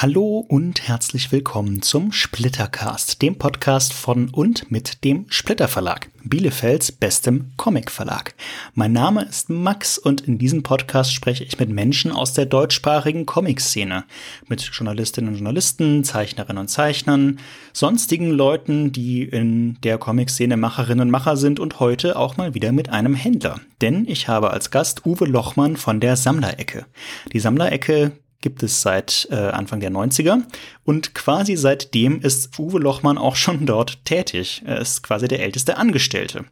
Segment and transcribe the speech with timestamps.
[0.00, 6.92] Hallo und herzlich willkommen zum Splittercast, dem Podcast von und mit dem Splitter Verlag, Bielefelds
[6.92, 8.32] bestem Comic Verlag.
[8.74, 13.26] Mein Name ist Max und in diesem Podcast spreche ich mit Menschen aus der deutschsprachigen
[13.26, 14.04] Comic-Szene,
[14.46, 17.40] mit Journalistinnen und Journalisten, Zeichnerinnen und Zeichnern,
[17.72, 22.70] sonstigen Leuten, die in der Comic-Szene Macherinnen und Macher sind und heute auch mal wieder
[22.70, 23.58] mit einem Händler.
[23.80, 26.86] Denn ich habe als Gast Uwe Lochmann von der Sammlerecke.
[27.32, 30.42] Die Sammlerecke gibt es seit äh, Anfang der 90er
[30.84, 34.62] und quasi seitdem ist Uwe Lochmann auch schon dort tätig.
[34.64, 36.44] Er ist quasi der älteste Angestellte.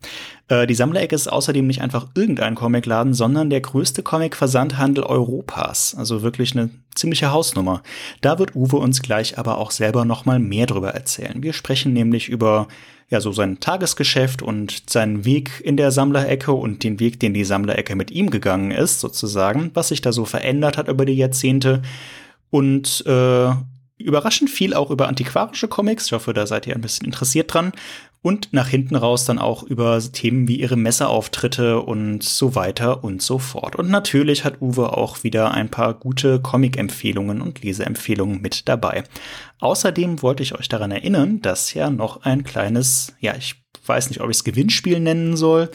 [0.48, 5.94] Äh, die Sammlerecke ist außerdem nicht einfach irgendein Comicladen, sondern der größte Comic-Versandhandel Europas.
[5.96, 7.82] Also wirklich eine ziemliche Hausnummer.
[8.20, 11.42] Da wird Uwe uns gleich aber auch selber noch mal mehr drüber erzählen.
[11.42, 12.66] Wir sprechen nämlich über
[13.08, 17.44] ja so sein Tagesgeschäft und seinen Weg in der Sammlerecke und den Weg, den die
[17.44, 21.82] Sammlerecke mit ihm gegangen ist, sozusagen, was sich da so verändert hat über die Jahrzehnte
[22.50, 23.50] und äh,
[23.98, 26.06] überraschend viel auch über antiquarische Comics.
[26.06, 27.72] Ich hoffe, da seid ihr ein bisschen interessiert dran.
[28.26, 33.22] Und nach hinten raus dann auch über Themen wie ihre Messeauftritte und so weiter und
[33.22, 33.76] so fort.
[33.76, 39.04] Und natürlich hat Uwe auch wieder ein paar gute Comic-Empfehlungen und Leseempfehlungen mit dabei.
[39.60, 44.20] Außerdem wollte ich euch daran erinnern, dass ja noch ein kleines, ja, ich weiß nicht,
[44.20, 45.70] ob ich es Gewinnspiel nennen soll.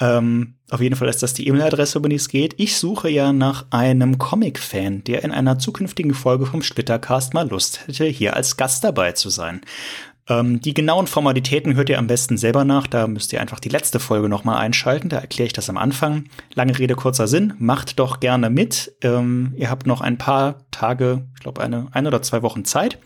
[0.00, 2.54] Ähm, auf jeden Fall ist das die E-Mail-Adresse, über die es geht.
[2.56, 7.86] Ich suche ja nach einem Comic-Fan, der in einer zukünftigen Folge vom Splittercast mal Lust
[7.86, 9.60] hätte, hier als Gast dabei zu sein.
[10.28, 12.86] Ähm, die genauen Formalitäten hört ihr am besten selber nach.
[12.86, 15.08] Da müsst ihr einfach die letzte Folge nochmal einschalten.
[15.08, 16.24] Da erkläre ich das am Anfang.
[16.54, 17.54] Lange Rede, kurzer Sinn.
[17.58, 18.94] Macht doch gerne mit.
[19.02, 22.98] Ähm, ihr habt noch ein paar Tage, ich glaube eine, ein oder zwei Wochen Zeit.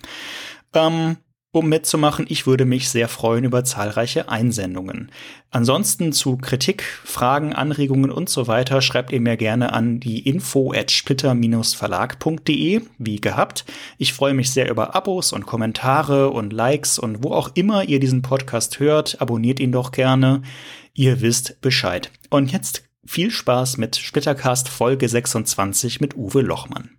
[0.75, 1.17] Ähm,
[1.52, 2.27] um mitzumachen.
[2.28, 5.11] Ich würde mich sehr freuen über zahlreiche Einsendungen.
[5.50, 10.72] Ansonsten zu Kritik, Fragen, Anregungen und so weiter schreibt ihr mir gerne an die info
[10.72, 13.64] at splitter-verlag.de, wie gehabt.
[13.97, 18.00] Ich freue mich sehr über Abos und Kommentare und Likes und wo auch immer ihr
[18.00, 20.42] diesen Podcast hört, abonniert ihn doch gerne.
[20.92, 22.10] Ihr wisst Bescheid.
[22.31, 26.96] Und jetzt viel Spaß mit Splittercast Folge 26 mit Uwe Lochmann.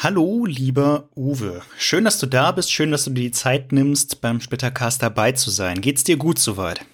[0.00, 1.60] Hallo, lieber Uwe.
[1.76, 2.70] Schön, dass du da bist.
[2.70, 5.80] Schön, dass du dir die Zeit nimmst, beim Splittercast dabei zu sein.
[5.80, 6.84] Geht's dir gut soweit?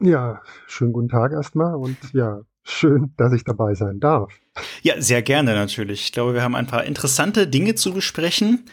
[0.00, 4.32] Ja, schönen guten Tag erstmal und ja, schön, dass ich dabei sein darf.
[4.80, 6.04] Ja, sehr gerne natürlich.
[6.04, 8.64] Ich glaube, wir haben ein paar interessante Dinge zu besprechen.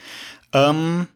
[0.54, 1.08] Ähm,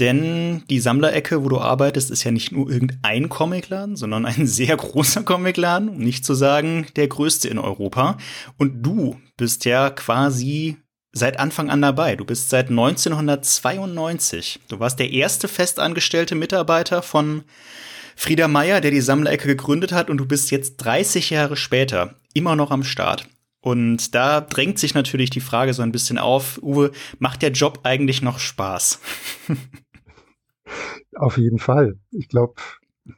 [0.00, 4.76] denn die Sammlerecke, wo du arbeitest, ist ja nicht nur irgendein Comicladen, sondern ein sehr
[4.76, 8.18] großer Comicladen, um nicht zu sagen der größte in Europa.
[8.58, 10.76] Und du bist ja quasi
[11.12, 12.16] seit Anfang an dabei.
[12.16, 14.60] Du bist seit 1992.
[14.68, 17.44] Du warst der erste festangestellte Mitarbeiter von
[18.16, 22.56] Frieda Meyer, der die Sammlerecke gegründet hat, und du bist jetzt 30 Jahre später immer
[22.56, 23.26] noch am Start.
[23.62, 27.80] Und da drängt sich natürlich die Frage so ein bisschen auf, Uwe, macht der Job
[27.82, 29.00] eigentlich noch Spaß?
[31.16, 31.98] Auf jeden Fall.
[32.10, 32.54] Ich glaube,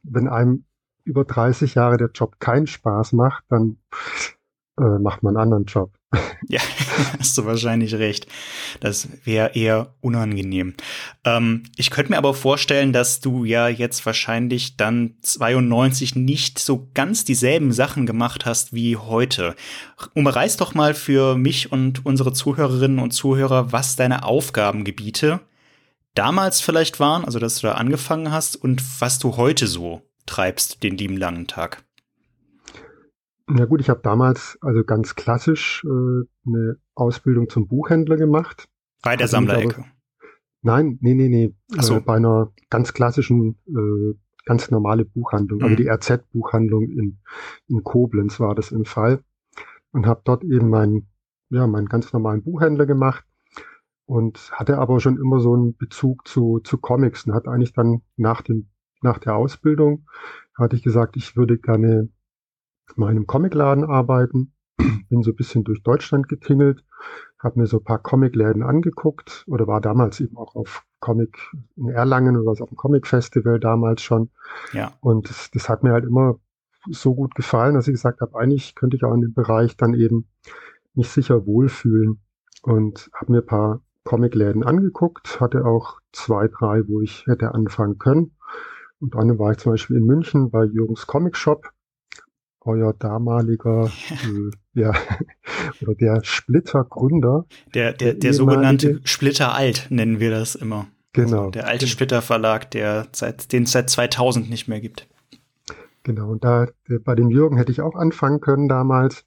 [0.03, 0.65] wenn einem
[1.05, 3.79] über 30 Jahre der Job keinen Spaß macht, dann
[4.79, 5.93] äh, macht man einen anderen Job.
[6.49, 6.61] Ja,
[7.19, 8.27] hast du wahrscheinlich recht.
[8.81, 10.75] Das wäre eher unangenehm.
[11.25, 16.91] Ähm, ich könnte mir aber vorstellen, dass du ja jetzt wahrscheinlich dann 92 nicht so
[16.95, 19.55] ganz dieselben Sachen gemacht hast wie heute.
[20.15, 25.41] Umreiß doch mal für mich und unsere Zuhörerinnen und Zuhörer, was deine Aufgabengebiete
[26.15, 30.83] damals vielleicht waren, also dass du da angefangen hast und was du heute so treibst,
[30.83, 31.85] den lieben langen Tag.
[33.55, 38.69] Na gut, ich habe damals also ganz klassisch äh, eine Ausbildung zum Buchhändler gemacht.
[39.03, 39.85] Bei der Sammlerecke?
[40.63, 41.55] Nein, nee, nee, nee.
[41.77, 41.97] Ach so.
[41.97, 45.89] Äh, bei einer ganz klassischen, äh, ganz normale Buchhandlung, also mhm.
[45.89, 47.19] also die RZ-Buchhandlung in,
[47.69, 49.23] in Koblenz war das im Fall.
[49.91, 51.09] Und habe dort eben meinen,
[51.51, 53.25] ja, meinen ganz normalen Buchhändler gemacht
[54.07, 58.01] und hatte aber schon immer so einen Bezug zu, zu Comics und hat eigentlich dann
[58.17, 58.71] nach dem,
[59.03, 60.07] nach der Ausbildung
[60.55, 62.09] hatte ich gesagt, ich würde gerne
[62.97, 64.53] mal in einem Comicladen arbeiten.
[65.09, 66.85] Bin so ein bisschen durch Deutschland getingelt,
[67.39, 71.37] habe mir so ein paar Comicläden angeguckt oder war damals eben auch auf Comic
[71.77, 74.31] in Erlangen oder was auf dem Comic Festival damals schon.
[74.73, 74.93] Ja.
[75.01, 76.39] Und das, das hat mir halt immer
[76.91, 79.95] so gut gefallen, dass ich gesagt habe, eigentlich könnte ich auch in dem Bereich dann
[79.95, 80.29] eben
[80.95, 82.21] mich sicher wohlfühlen
[82.63, 87.99] und habe mir ein paar Comicläden angeguckt, hatte auch zwei, drei, wo ich hätte anfangen
[87.99, 88.37] können.
[89.01, 91.71] Und dann war ich zum Beispiel in München bei Jürgens Comic Shop
[92.65, 94.51] euer damaliger, äh,
[94.81, 94.93] ja,
[95.83, 97.47] oder der Splitter-Gründer.
[97.75, 100.87] Der, der, der, der sogenannte Splitter Alt nennen wir das immer.
[101.13, 101.39] Genau.
[101.39, 105.09] Also der alte Splitter Verlag, der seit, den es seit 2000 nicht mehr gibt.
[106.05, 106.31] Genau.
[106.31, 106.69] Und da,
[107.05, 109.25] bei dem Jürgen hätte ich auch anfangen können damals,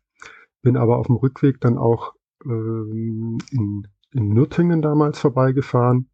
[0.62, 6.10] bin aber auf dem Rückweg dann auch ähm, in, in Nürtingen damals vorbeigefahren,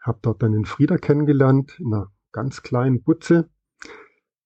[0.00, 3.48] habe dort dann den Frieder kennengelernt, in einer ganz kleinen Butze.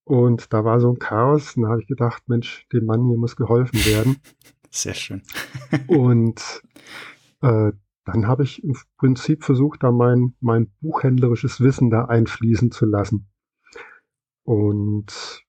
[0.09, 1.55] Und da war so ein Chaos.
[1.55, 4.17] Und da habe ich gedacht, Mensch, dem Mann hier muss geholfen werden.
[4.71, 5.21] Sehr schön.
[5.87, 6.63] und
[7.41, 7.71] äh,
[8.05, 13.29] dann habe ich im Prinzip versucht, da mein, mein buchhändlerisches Wissen da einfließen zu lassen.
[14.41, 15.45] Und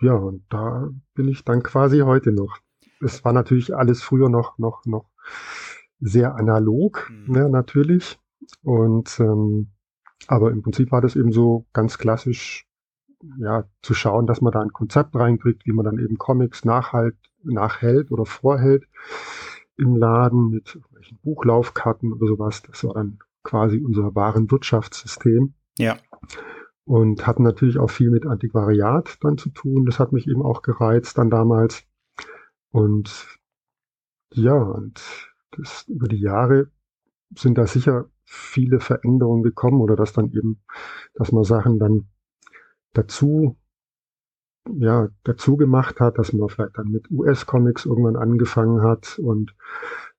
[0.00, 2.56] ja, und da bin ich dann quasi heute noch.
[3.02, 5.10] Es war natürlich alles früher noch, noch, noch
[6.00, 7.34] sehr analog, mhm.
[7.34, 8.18] ne, natürlich.
[8.62, 9.72] Und ähm,
[10.26, 12.67] aber im Prinzip war das eben so ganz klassisch,
[13.38, 17.16] ja, zu schauen, dass man da ein Konzept reinkriegt, wie man dann eben Comics nachhalt,
[17.42, 18.86] nachhält oder vorhält
[19.76, 22.62] im Laden mit irgendwelchen Buchlaufkarten oder sowas.
[22.62, 25.54] Das war dann quasi unser wahren Wirtschaftssystem.
[25.78, 25.96] Ja.
[26.84, 29.84] Und hatten natürlich auch viel mit Antiquariat dann zu tun.
[29.84, 31.84] Das hat mich eben auch gereizt dann damals.
[32.70, 33.38] Und
[34.32, 35.02] ja, und
[35.52, 36.70] das, über die Jahre
[37.36, 40.62] sind da sicher viele Veränderungen gekommen oder dass dann eben,
[41.14, 42.08] dass man Sachen dann
[42.98, 43.56] dazu
[44.76, 49.54] ja, dazu gemacht hat, dass man vielleicht dann mit US-Comics irgendwann angefangen hat und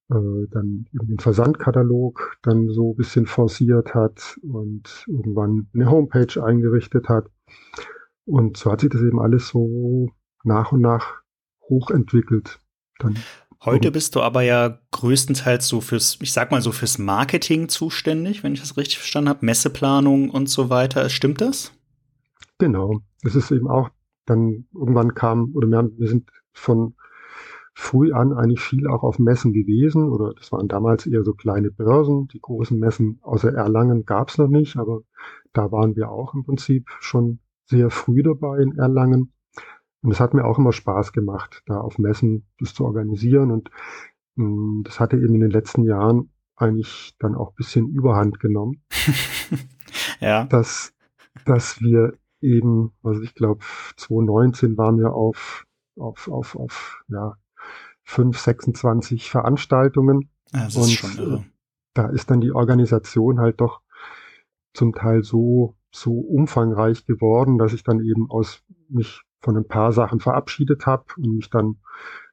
[0.10, 6.44] äh, dann eben den Versandkatalog dann so ein bisschen forciert hat und irgendwann eine Homepage
[6.44, 7.28] eingerichtet hat.
[8.26, 10.10] Und so hat sich das eben alles so
[10.44, 11.22] nach und nach
[11.70, 12.60] hochentwickelt.
[13.00, 13.18] Dann
[13.66, 18.42] Heute bist du aber ja größtenteils so fürs, ich sag mal so fürs Marketing zuständig,
[18.42, 21.10] wenn ich das richtig verstanden habe, Messeplanung und so weiter.
[21.10, 21.74] Stimmt das?
[22.59, 23.00] Genau.
[23.23, 23.89] Das ist eben auch
[24.25, 26.95] dann irgendwann kam, oder wir, haben, wir sind von
[27.73, 31.71] früh an eigentlich viel auch auf Messen gewesen, oder das waren damals eher so kleine
[31.71, 32.27] Börsen.
[32.27, 35.01] Die großen Messen außer Erlangen gab es noch nicht, aber
[35.53, 39.33] da waren wir auch im Prinzip schon sehr früh dabei in Erlangen.
[40.01, 43.51] Und es hat mir auch immer Spaß gemacht, da auf Messen das zu organisieren.
[43.51, 43.69] Und
[44.35, 48.81] mh, hm, das hatte eben in den letzten Jahren eigentlich dann auch bisschen Überhand genommen.
[50.19, 50.45] ja.
[50.45, 50.94] Dass,
[51.45, 53.63] dass wir eben, also ich glaube,
[53.97, 55.65] 2019 waren wir auf,
[55.97, 57.36] auf, auf, auf, ja,
[58.03, 60.30] 5, 26 Veranstaltungen.
[60.53, 61.45] Ja, das und ist schon irre.
[61.94, 63.81] da ist dann die Organisation halt doch
[64.74, 69.94] zum Teil so, so umfangreich geworden, dass ich dann eben aus mich von ein paar
[69.94, 71.77] Sachen verabschiedet habe und mich dann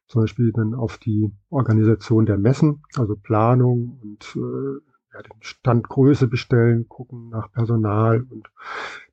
[0.09, 4.81] zum Beispiel dann auf die Organisation der Messen, also Planung und äh,
[5.15, 8.51] ja, den Standgröße bestellen, gucken nach Personal und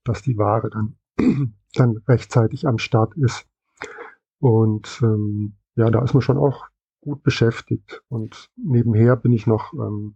[0.03, 0.97] dass die Ware dann,
[1.73, 3.47] dann rechtzeitig am Start ist.
[4.39, 6.67] Und ähm, ja, da ist man schon auch
[7.01, 8.03] gut beschäftigt.
[8.09, 10.15] Und nebenher bin ich noch ähm,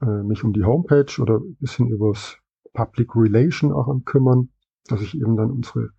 [0.00, 2.38] äh, mich um die Homepage oder ein bisschen übers
[2.72, 4.50] Public Relation auch am kümmern,
[4.86, 5.90] dass ich eben dann unsere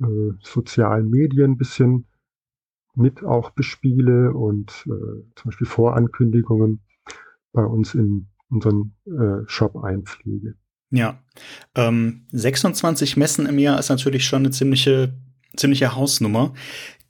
[0.00, 2.06] äh, sozialen Medien ein bisschen
[2.94, 6.80] mit auch bespiele und äh, zum Beispiel Vorankündigungen
[7.52, 10.54] bei uns in unseren äh, Shop einpflege.
[10.90, 11.20] Ja,
[11.74, 15.12] ähm, 26 Messen im Jahr ist natürlich schon eine ziemliche,
[15.56, 16.54] ziemliche Hausnummer.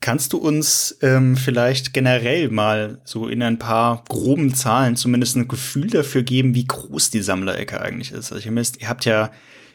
[0.00, 5.48] Kannst du uns ähm, vielleicht generell mal so in ein paar groben Zahlen zumindest ein
[5.48, 8.32] Gefühl dafür geben, wie groß die Sammlerecke eigentlich ist?
[8.32, 9.30] Also ihr müsst, ihr habt ja,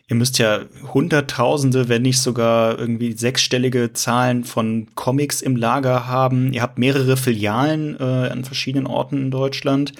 [0.07, 0.61] ihr müsst ja
[0.93, 6.53] Hunderttausende, wenn nicht sogar irgendwie sechsstellige Zahlen von Comics im Lager haben.
[6.53, 9.93] Ihr habt mehrere Filialen äh, an verschiedenen Orten in Deutschland.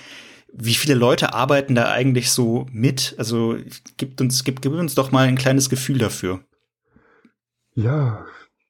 [0.54, 3.16] Wie viele Leute arbeiten da eigentlich so mit?
[3.18, 3.56] Also
[3.98, 6.42] gibt uns, gibt, gib uns doch mal ein kleines Gefühl dafür.
[7.74, 8.26] Ja.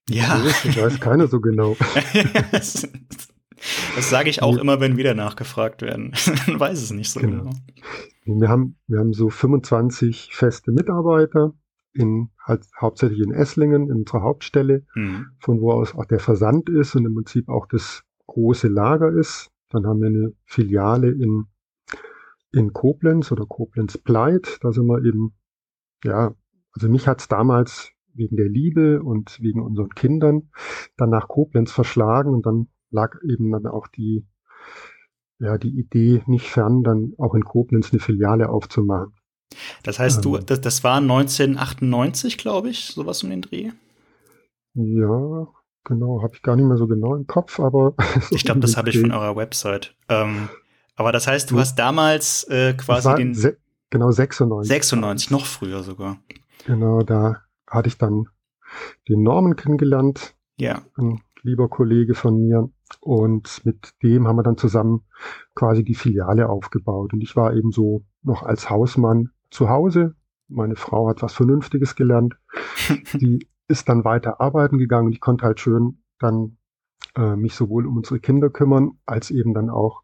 [0.10, 0.42] Ja.
[0.64, 1.76] Ich weiß keiner so genau.
[2.52, 2.88] das,
[3.96, 6.14] das sage ich auch immer, wenn wieder nachgefragt werden.
[6.48, 7.44] Man weiß es nicht so genau.
[8.26, 8.40] genau.
[8.40, 11.54] Wir haben, wir haben so 25 feste Mitarbeiter
[11.94, 15.28] in, halt, hauptsächlich in Esslingen, in unserer Hauptstelle, mhm.
[15.40, 19.50] von wo aus auch der Versand ist und im Prinzip auch das große Lager ist.
[19.70, 21.46] Dann haben wir eine Filiale in
[22.52, 24.60] in Koblenz oder Koblenz-Pleit.
[24.62, 25.34] Da sind wir eben,
[26.04, 26.36] ja,
[26.74, 30.50] also mich hat's damals wegen der Liebe und wegen unseren Kindern
[30.98, 34.28] dann nach Koblenz verschlagen und dann lag eben dann auch die,
[35.40, 39.14] ja, die Idee nicht fern, dann auch in Koblenz eine Filiale aufzumachen.
[39.84, 43.72] Das heißt, ähm, du, das, das war 1998, glaube ich, sowas um den Dreh?
[44.74, 45.48] Ja,
[45.84, 47.96] genau, habe ich gar nicht mehr so genau im Kopf, aber.
[48.32, 49.96] ich glaube, das habe ich von eurer Website.
[50.10, 50.50] Ähm,
[51.02, 53.34] aber das heißt, du hast damals äh, quasi den.
[53.34, 53.58] Se
[53.90, 54.70] genau, 96.
[54.70, 56.20] 96, noch früher sogar.
[56.68, 58.28] Genau, da hatte ich dann
[59.10, 60.36] den Norman kennengelernt.
[60.58, 60.84] Ja.
[60.98, 62.70] Ein lieber Kollege von mir.
[63.00, 65.06] Und mit dem haben wir dann zusammen
[65.56, 67.14] quasi die Filiale aufgebaut.
[67.14, 70.14] Und ich war eben so noch als Hausmann zu Hause.
[70.50, 72.38] Meine Frau hat was Vernünftiges gelernt.
[73.14, 76.58] die ist dann weiter arbeiten gegangen und ich konnte halt schön dann
[77.16, 80.04] äh, mich sowohl um unsere Kinder kümmern, als eben dann auch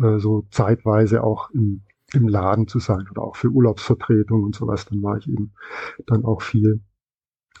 [0.00, 1.82] äh, so zeitweise auch im,
[2.12, 4.86] im Laden zu sein oder auch für Urlaubsvertretung und sowas.
[4.86, 5.52] Dann war ich eben
[6.06, 6.80] dann auch viel,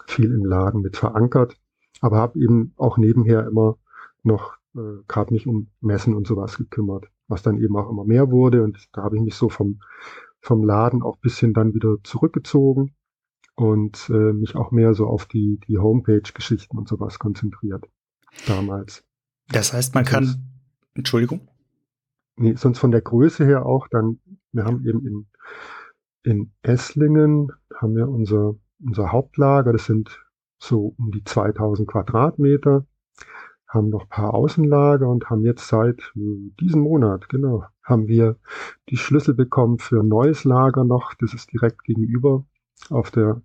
[0.06, 1.56] viel im Laden mit verankert,
[2.00, 3.78] aber habe eben auch nebenher immer
[4.22, 8.30] noch äh, gerade mich um Messen und sowas gekümmert, was dann eben auch immer mehr
[8.30, 9.80] wurde und da habe ich mich so vom,
[10.40, 12.94] vom Laden auch bisschen dann wieder zurückgezogen
[13.54, 17.84] und äh, mich auch mehr so auf die, die Homepage-Geschichten und sowas konzentriert
[18.46, 19.04] damals.
[19.48, 20.50] Das heißt, man kann,
[20.94, 21.48] Entschuldigung?
[22.36, 24.20] Nee, sonst von der Größe her auch dann,
[24.52, 25.26] wir haben eben in,
[26.22, 30.20] in Esslingen haben wir unser, unser Hauptlager, das sind
[30.58, 32.86] so um die 2000 Quadratmeter,
[33.68, 38.36] haben noch paar Außenlager und haben jetzt seit äh, diesem Monat, genau, haben wir
[38.88, 42.44] die Schlüssel bekommen für ein neues Lager noch, das ist direkt gegenüber
[42.90, 43.42] auf der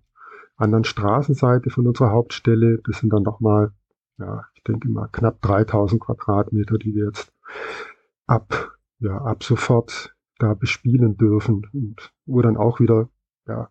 [0.56, 2.80] anderen Straßenseite von unserer Hauptstelle.
[2.84, 3.72] Das sind dann nochmal,
[4.18, 7.32] ja, ich denke mal knapp 3000 Quadratmeter, die wir jetzt
[8.26, 13.08] ab, ja, ab sofort da bespielen dürfen und wo dann auch wieder
[13.46, 13.70] ja,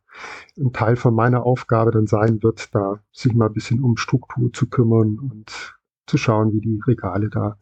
[0.57, 4.51] ein Teil von meiner Aufgabe dann sein wird, da sich mal ein bisschen um Struktur
[4.51, 7.57] zu kümmern und zu schauen, wie die Regale da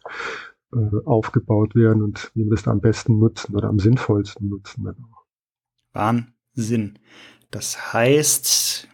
[0.74, 4.84] äh, aufgebaut werden und wie wir das da am besten nutzen oder am sinnvollsten nutzen.
[4.86, 5.26] Dann auch.
[5.94, 7.00] Wahnsinn.
[7.52, 8.88] Das heißt,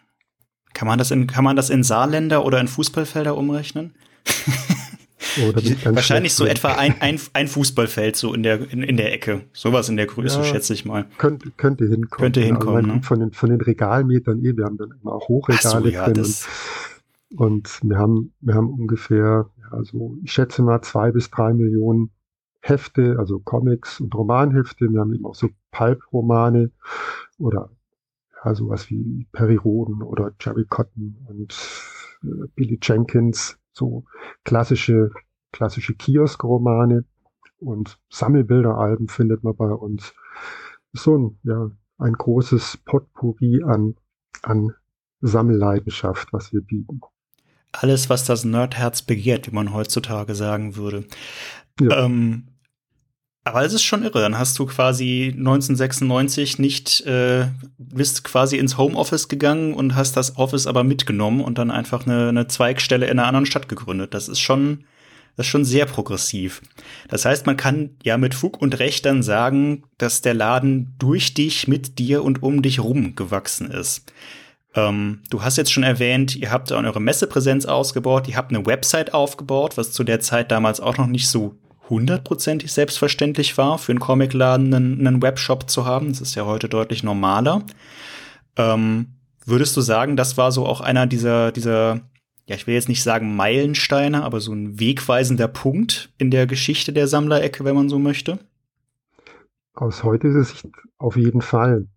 [0.74, 3.96] kann man das in, kann man das in Saarländer oder in Fußballfelder umrechnen?
[5.42, 5.54] Oh,
[5.96, 9.46] Wahrscheinlich so etwa ein, ein, ein Fußballfeld so in der, in, in der Ecke.
[9.54, 11.06] Sowas in der Größe, ja, schätze ich mal.
[11.18, 12.10] Könnte, könnte hinkommen.
[12.10, 12.88] Könnte hinkommen.
[12.88, 13.02] Ja, ne?
[13.04, 16.24] von, den, von den Regalmetern eh, wir haben dann immer auch Hochregale so, ja, drin.
[17.32, 22.12] Und, und, wir haben, wir haben ungefähr, also ich schätze mal zwei bis drei Millionen
[22.62, 24.92] Hefte, also Comics und Romanhefte.
[24.92, 26.72] Wir haben eben auch so Pulp-Romane
[27.38, 27.70] oder
[28.44, 31.54] ja, sowas wie Perry Roden oder Jerry Cotton und
[32.24, 34.06] äh, Billy Jenkins, so
[34.44, 35.12] klassische,
[35.52, 37.06] klassische Kiosk-Romane
[37.60, 40.14] und Sammelbilderalben findet man bei uns.
[40.94, 43.96] So ein, ja, ein großes Potpourri an,
[44.44, 44.74] an
[45.22, 47.02] Sammelleidenschaft, was wir bieten.
[47.72, 51.06] Alles, was das Nerdherz begehrt, wie man heutzutage sagen würde.
[51.80, 52.06] Ja.
[52.06, 52.53] Ähm,
[53.46, 54.22] aber es ist schon irre.
[54.22, 57.48] Dann hast du quasi 1996 nicht, äh,
[57.78, 62.30] bist quasi ins Homeoffice gegangen und hast das Office aber mitgenommen und dann einfach eine,
[62.30, 64.14] eine Zweigstelle in einer anderen Stadt gegründet.
[64.14, 64.86] Das ist schon,
[65.36, 66.62] das ist schon sehr progressiv.
[67.10, 71.34] Das heißt, man kann ja mit Fug und Recht dann sagen, dass der Laden durch
[71.34, 74.14] dich, mit dir und um dich rum gewachsen ist.
[74.76, 79.14] Ähm, du hast jetzt schon erwähnt, ihr habt eure Messepräsenz ausgebaut, ihr habt eine Website
[79.14, 81.58] aufgebaut, was zu der Zeit damals auch noch nicht so
[81.90, 86.10] hundertprozentig selbstverständlich war, für einen Comicladen einen, einen Webshop zu haben.
[86.10, 87.64] Das ist ja heute deutlich normaler.
[88.56, 89.08] Ähm,
[89.46, 92.02] würdest du sagen, das war so auch einer dieser, dieser,
[92.46, 96.94] ja, ich will jetzt nicht sagen Meilensteine, aber so ein wegweisender Punkt in der Geschichte
[96.94, 98.40] der Sammlerecke, wenn man so möchte?
[99.74, 101.88] Aus heutiger Sicht auf jeden Fall.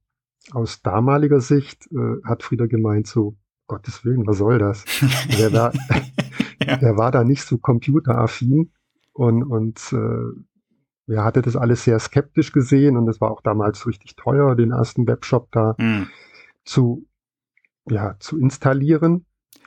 [0.52, 4.85] Aus damaliger Sicht äh, hat Frieder gemeint, so, Gottes Willen, was soll das?
[5.38, 5.73] der, war,
[6.64, 6.76] ja.
[6.76, 8.71] der war da nicht so computeraffin
[9.16, 13.87] und, und äh, er hatte das alles sehr skeptisch gesehen und es war auch damals
[13.87, 16.08] richtig teuer, den ersten Webshop da mhm.
[16.64, 17.06] zu,
[17.88, 19.25] ja, zu installieren.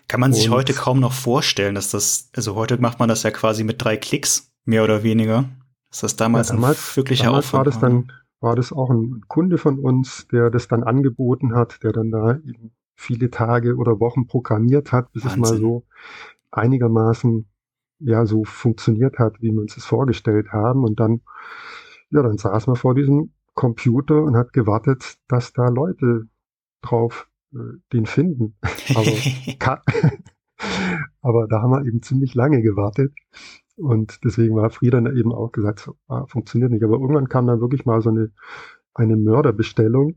[0.08, 3.24] Kann man sich und, heute kaum noch vorstellen, dass das, also heute macht man das
[3.24, 5.46] ja quasi mit drei Klicks, mehr oder weniger.
[5.92, 8.90] Ist das damals, ja, damals ein wirklicher damals Aufwand war das dann, war das auch
[8.90, 13.78] ein Kunde von uns, der das dann angeboten hat, der dann da eben viele Tage
[13.78, 15.44] oder Wochen programmiert hat, bis Wahnsinn.
[15.44, 15.86] es mal so
[16.52, 17.48] einigermaßen
[18.00, 20.84] ja so funktioniert hat, wie wir uns das vorgestellt haben.
[20.84, 21.22] Und dann,
[22.10, 26.28] ja, dann saß man vor diesem Computer und hat gewartet, dass da Leute
[26.82, 27.58] drauf äh,
[27.94, 28.56] den finden.
[28.96, 29.82] Aber,
[31.22, 33.14] aber da haben wir eben ziemlich lange gewartet.
[33.76, 36.84] Und deswegen war Frieda eben auch gesagt, ah, funktioniert nicht.
[36.84, 38.32] Aber irgendwann kam dann wirklich mal so eine,
[38.94, 40.16] eine Mörderbestellung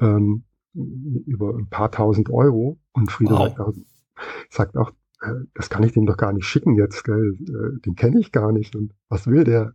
[0.00, 0.44] ähm,
[0.74, 2.78] über ein paar tausend Euro.
[2.92, 3.48] Und Frieda wow.
[3.48, 3.72] sagt, auch,
[4.48, 4.92] sagt auch,
[5.54, 7.36] das kann ich dem doch gar nicht schicken jetzt, gell?
[7.40, 9.74] Äh, den kenne ich gar nicht und was will der?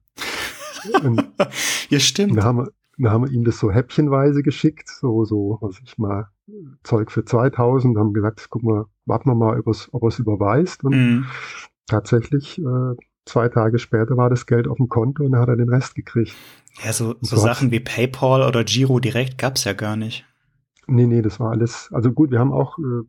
[1.04, 1.24] Und
[1.90, 2.38] ja, stimmt.
[2.38, 5.98] Da haben, wir, da haben wir ihm das so häppchenweise geschickt, so, so, was ich
[5.98, 6.28] mal,
[6.84, 10.94] Zeug für 2000, haben gesagt, guck mal, warten wir mal, ob er es überweist und
[10.94, 11.26] mhm.
[11.88, 15.58] tatsächlich, äh, zwei Tage später war das Geld auf dem Konto und dann hat er
[15.58, 16.34] den Rest gekriegt.
[16.84, 20.26] Ja, so, so, so Sachen wie PayPal oder Giro direkt gab's ja gar nicht.
[20.88, 23.04] Nee, nee, das war alles, also gut, wir haben auch äh,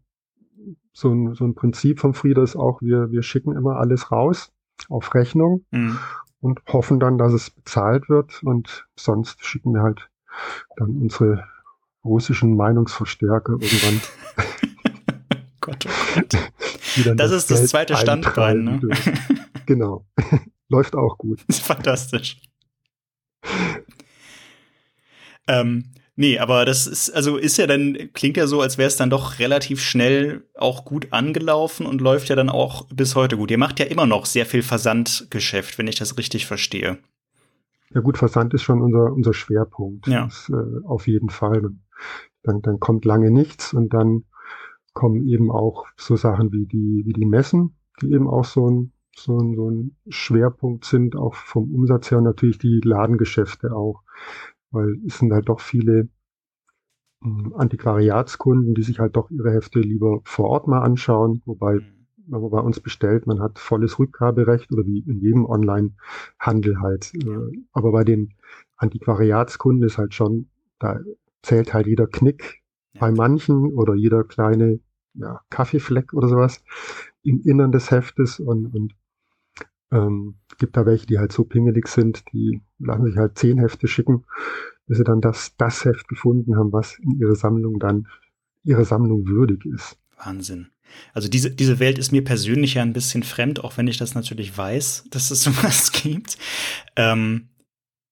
[0.92, 4.52] so ein, so ein Prinzip von Frieda ist auch, wir, wir schicken immer alles raus
[4.88, 5.98] auf Rechnung mhm.
[6.40, 10.10] und hoffen dann, dass es bezahlt wird und sonst schicken wir halt
[10.76, 11.44] dann unsere
[12.04, 14.00] russischen Meinungsverstärker irgendwann.
[15.60, 16.34] Gott, oh Gott.
[17.16, 18.64] das, ist das zweite Standbein.
[18.64, 18.80] Ne?
[19.66, 20.04] genau.
[20.68, 21.40] Läuft auch gut.
[21.50, 22.42] Fantastisch.
[25.46, 28.96] ähm, nee, aber das ist, also ist ja dann, klingt ja so, als wäre es
[28.96, 33.50] dann doch relativ schnell auch gut angelaufen und läuft ja dann auch bis heute gut.
[33.50, 36.98] Ihr macht ja immer noch sehr viel Versandgeschäft, wenn ich das richtig verstehe.
[37.94, 40.06] Ja gut, Versand ist schon unser, unser Schwerpunkt.
[40.06, 40.24] Ja.
[40.24, 41.62] Das, äh, auf jeden Fall.
[42.42, 44.24] Dann, dann kommt lange nichts und dann
[44.94, 48.92] kommen eben auch so Sachen wie die, wie die Messen, die eben auch so ein,
[49.14, 54.02] so ein, so ein Schwerpunkt sind, auch vom Umsatz her natürlich die Ladengeschäfte auch,
[54.72, 56.08] weil es sind halt doch viele
[57.22, 62.06] hm, Antiquariatskunden, die sich halt doch ihre Hefte lieber vor Ort mal anschauen, wobei mhm.
[62.26, 67.12] wenn man bei uns bestellt, man hat volles Rückgaberecht oder wie in jedem Online-Handel halt.
[67.14, 68.34] Äh, aber bei den
[68.76, 70.46] Antiquariatskunden ist halt schon,
[70.78, 71.00] da
[71.42, 72.62] zählt halt jeder Knick
[72.94, 73.00] ja.
[73.00, 74.80] bei manchen oder jeder kleine
[75.14, 76.62] ja, Kaffeefleck oder sowas
[77.22, 78.94] im Innern des Heftes und, und
[79.92, 83.86] ähm, gibt da welche, die halt so pingelig sind, die lassen sich halt zehn Hefte
[83.86, 84.24] schicken,
[84.86, 88.08] bis sie dann das, das Heft gefunden haben, was in ihrer Sammlung dann
[88.64, 89.98] ihre Sammlung würdig ist.
[90.16, 90.68] Wahnsinn.
[91.14, 94.14] Also diese, diese Welt ist mir persönlich ja ein bisschen fremd, auch wenn ich das
[94.14, 96.38] natürlich weiß, dass es sowas gibt.
[96.96, 97.48] Ähm,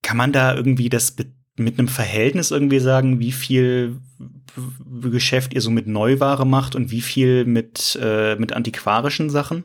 [0.03, 1.15] kann man da irgendwie das
[1.57, 3.99] mit einem Verhältnis irgendwie sagen, wie viel
[5.03, 9.65] Geschäft ihr so mit Neuware macht und wie viel mit, äh, mit antiquarischen Sachen?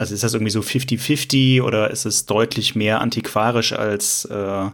[0.00, 4.70] Also ist das irgendwie so 50-50 oder ist es deutlich mehr antiquarisch als äh,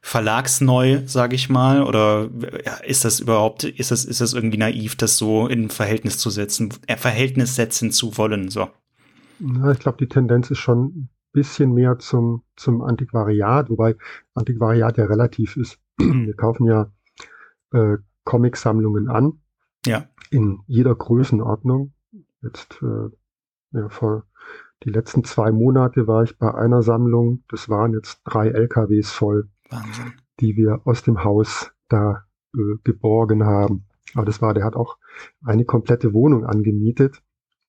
[0.00, 1.82] verlagsneu, sage ich mal?
[1.82, 2.30] Oder
[2.86, 6.72] ist das überhaupt, ist das, ist das irgendwie naiv, das so in Verhältnis zu setzen,
[6.86, 8.50] äh, Verhältnis setzen zu wollen?
[8.50, 8.68] So.
[9.40, 13.96] Ja, ich glaube, die Tendenz ist schon ein bisschen mehr zum, zum Antiquariat, wobei
[14.34, 15.80] Antiquariat ja relativ ist.
[15.98, 16.88] Wir kaufen ja
[17.72, 19.40] äh, Comicsammlungen an.
[19.86, 20.06] Ja.
[20.30, 21.94] In jeder Größenordnung.
[22.42, 23.10] Jetzt äh,
[23.72, 24.24] ja, vor
[24.84, 27.44] die letzten zwei Monate war ich bei einer Sammlung.
[27.48, 30.12] Das waren jetzt drei LKWs voll, Wahnsinn.
[30.40, 33.84] die wir aus dem Haus da äh, geborgen haben.
[34.14, 34.98] Aber das war, der hat auch
[35.44, 37.22] eine komplette Wohnung angemietet,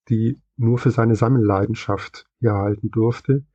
[0.10, 3.46] die nur für seine Sammelleidenschaft hier halten durfte.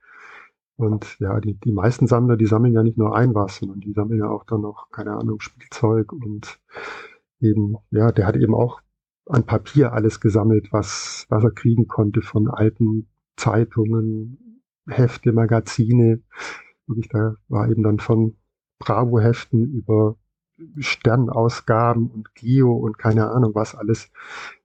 [0.77, 3.93] Und ja, die, die meisten Sammler, die sammeln ja nicht nur ein was, sondern die
[3.93, 6.61] sammeln ja auch dann noch, keine Ahnung, Spielzeug und
[7.41, 8.81] eben, ja, der hat eben auch
[9.27, 16.23] an Papier alles gesammelt, was, was er kriegen konnte von alten Zeitungen, Hefte, Magazine.
[16.87, 18.37] Wirklich, da war eben dann von
[18.79, 20.17] Bravo-Heften über
[20.79, 24.11] Sternausgaben und Geo und keine Ahnung, was alles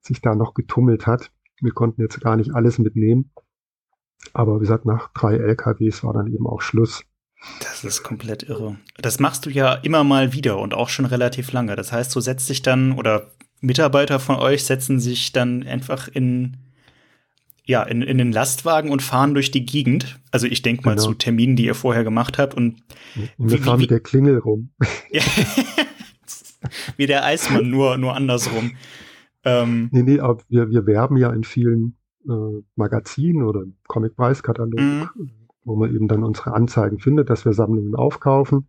[0.02, 1.32] sich da noch getummelt hat.
[1.62, 3.32] Wir konnten jetzt gar nicht alles mitnehmen.
[4.34, 7.04] Aber wie gesagt, nach drei LKWs war dann eben auch Schluss.
[7.60, 8.78] Das ist komplett irre.
[8.98, 11.76] Das machst du ja immer mal wieder und auch schon relativ lange.
[11.76, 16.58] Das heißt, du setzt dich dann oder Mitarbeiter von euch setzen sich dann einfach in
[17.66, 20.20] ja, in, in den Lastwagen und fahren durch die Gegend.
[20.32, 21.08] Also ich denke mal genau.
[21.08, 22.54] zu Terminen, die ihr vorher gemacht habt.
[22.56, 22.84] Und,
[23.38, 24.72] und wir wie, fahren wie, mit der Klingel rum.
[26.98, 28.72] wie der Eismann, nur, nur andersrum.
[29.46, 31.98] Ähm, nee, nee, aber wir, wir werben ja in vielen
[32.28, 35.10] äh, Magazin oder Comic-Preiskatalog, mhm.
[35.64, 38.68] wo man eben dann unsere Anzeigen findet, dass wir Sammlungen aufkaufen.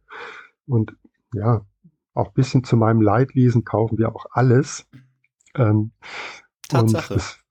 [0.66, 0.96] Und
[1.32, 1.64] ja,
[2.14, 4.88] auch bisschen zu meinem Leidwesen kaufen wir auch alles.
[5.56, 5.92] Ähm,
[6.68, 7.14] Tatsache.
[7.14, 7.43] Das,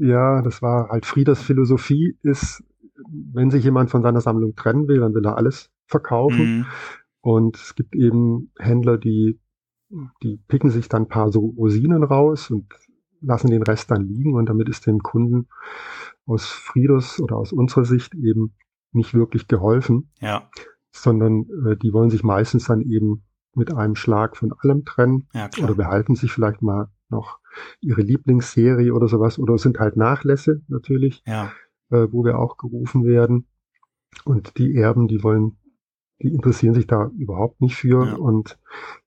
[0.00, 2.64] ja, das war halt Frieders Philosophie ist,
[3.32, 6.58] wenn sich jemand von seiner Sammlung trennen will, dann will er alles verkaufen.
[6.58, 6.66] Mhm.
[7.20, 9.38] Und es gibt eben Händler, die,
[10.22, 12.66] die picken sich dann ein paar so Rosinen raus und
[13.20, 15.48] lassen den Rest dann liegen und damit ist dem Kunden
[16.24, 18.54] aus Frieders oder aus unserer Sicht eben
[18.92, 20.10] nicht wirklich geholfen.
[20.20, 20.48] Ja.
[20.92, 25.50] Sondern äh, die wollen sich meistens dann eben mit einem Schlag von allem trennen ja,
[25.62, 27.39] oder behalten sich vielleicht mal noch
[27.80, 31.52] ihre Lieblingsserie oder sowas oder sind halt Nachlässe natürlich, ja.
[31.90, 33.46] äh, wo wir auch gerufen werden.
[34.24, 35.56] Und die Erben, die wollen,
[36.22, 38.14] die interessieren sich da überhaupt nicht für ja.
[38.14, 38.58] und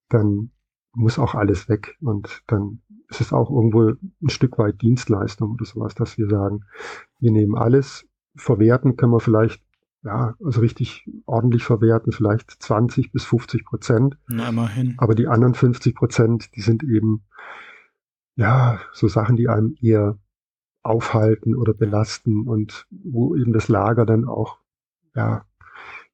[0.10, 0.52] dann
[0.94, 1.98] muss auch alles weg.
[2.02, 3.90] Und dann ist es auch irgendwo
[4.22, 6.66] ein Stück weit Dienstleistung oder sowas, dass wir sagen,
[7.20, 9.62] wir nehmen alles, verwerten können wir vielleicht,
[10.04, 14.18] ja, also richtig ordentlich verwerten, vielleicht 20 bis 50 Prozent.
[14.28, 14.96] Na, immerhin.
[14.98, 17.24] Aber die anderen 50 Prozent, die sind eben,
[18.36, 20.18] ja, so Sachen, die einem eher
[20.82, 24.58] aufhalten oder belasten und wo eben das Lager dann auch,
[25.16, 25.46] ja,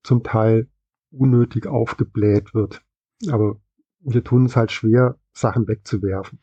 [0.03, 0.67] zum Teil
[1.11, 2.81] unnötig aufgebläht wird.
[3.29, 3.59] Aber
[4.01, 6.39] wir tun es halt schwer, Sachen wegzuwerfen.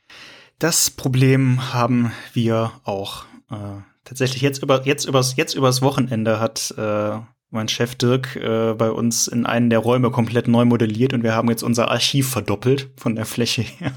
[0.59, 3.25] Das Problem haben wir auch.
[3.51, 7.19] Äh, tatsächlich jetzt über jetzt übers jetzt übers Wochenende hat äh,
[7.51, 11.35] mein Chef Dirk äh, bei uns in einen der Räume komplett neu modelliert und wir
[11.35, 13.93] haben jetzt unser Archiv verdoppelt von der Fläche her.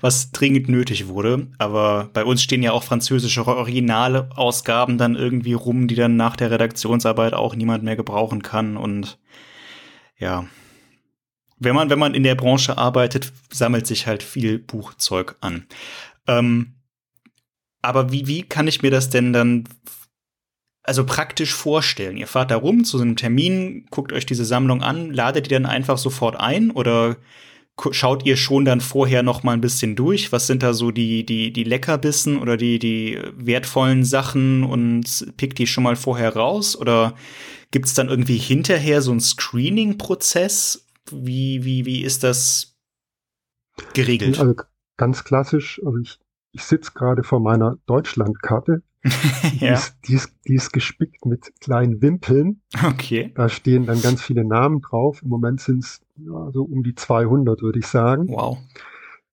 [0.00, 1.48] Was dringend nötig wurde.
[1.58, 6.50] Aber bei uns stehen ja auch französische Originalausgaben dann irgendwie rum, die dann nach der
[6.50, 8.76] Redaktionsarbeit auch niemand mehr gebrauchen kann.
[8.76, 9.18] Und
[10.18, 10.46] ja,
[11.58, 15.66] wenn man, wenn man in der Branche arbeitet, sammelt sich halt viel Buchzeug an.
[16.26, 16.74] Ähm,
[17.82, 19.64] aber wie, wie kann ich mir das denn dann
[20.82, 22.16] also praktisch vorstellen?
[22.16, 25.50] Ihr fahrt da rum zu so einem Termin, guckt euch diese Sammlung an, ladet die
[25.50, 27.16] dann einfach sofort ein oder
[27.90, 30.32] schaut ihr schon dann vorher noch mal ein bisschen durch?
[30.32, 35.58] Was sind da so die, die, die Leckerbissen oder die, die wertvollen Sachen und pickt
[35.58, 36.76] die schon mal vorher raus?
[36.76, 37.14] Oder
[37.70, 40.86] gibt es dann irgendwie hinterher so einen Screening-Prozess?
[41.10, 42.76] Wie, wie, wie ist das
[43.94, 44.38] geregelt?
[44.38, 44.54] Also
[44.96, 46.18] ganz klassisch, also ich,
[46.52, 48.82] ich sitze gerade vor meiner Deutschlandkarte.
[49.04, 49.74] Die, ja.
[49.74, 52.62] ist, die, ist, die ist gespickt mit kleinen Wimpeln.
[52.84, 53.32] Okay.
[53.34, 55.22] Da stehen dann ganz viele Namen drauf.
[55.22, 58.28] Im Moment sind es ja, so um die 200, würde ich sagen.
[58.28, 58.58] Wow.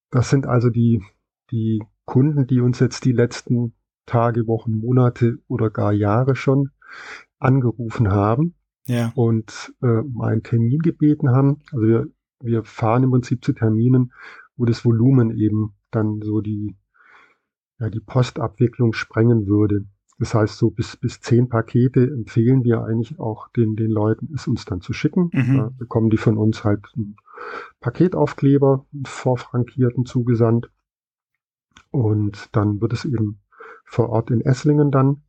[0.09, 1.03] Das sind also die,
[1.51, 3.73] die Kunden, die uns jetzt die letzten
[4.05, 6.69] Tage, Wochen, Monate oder gar Jahre schon
[7.39, 9.11] angerufen haben ja.
[9.15, 11.61] und äh, um einen Termin gebeten haben.
[11.71, 12.07] Also wir,
[12.41, 14.13] wir fahren im Prinzip zu Terminen,
[14.55, 16.75] wo das Volumen eben dann so die,
[17.79, 19.85] ja, die Postabwicklung sprengen würde.
[20.19, 24.47] Das heißt, so bis, bis zehn Pakete empfehlen wir eigentlich auch den, den Leuten, es
[24.47, 25.29] uns dann zu schicken.
[25.31, 25.57] Mhm.
[25.57, 27.17] Da bekommen die von uns halt einen
[27.79, 30.71] Paketaufkleber, einen vorfrankierten zugesandt.
[31.91, 33.39] Und dann wird es eben
[33.85, 35.21] vor Ort in Esslingen dann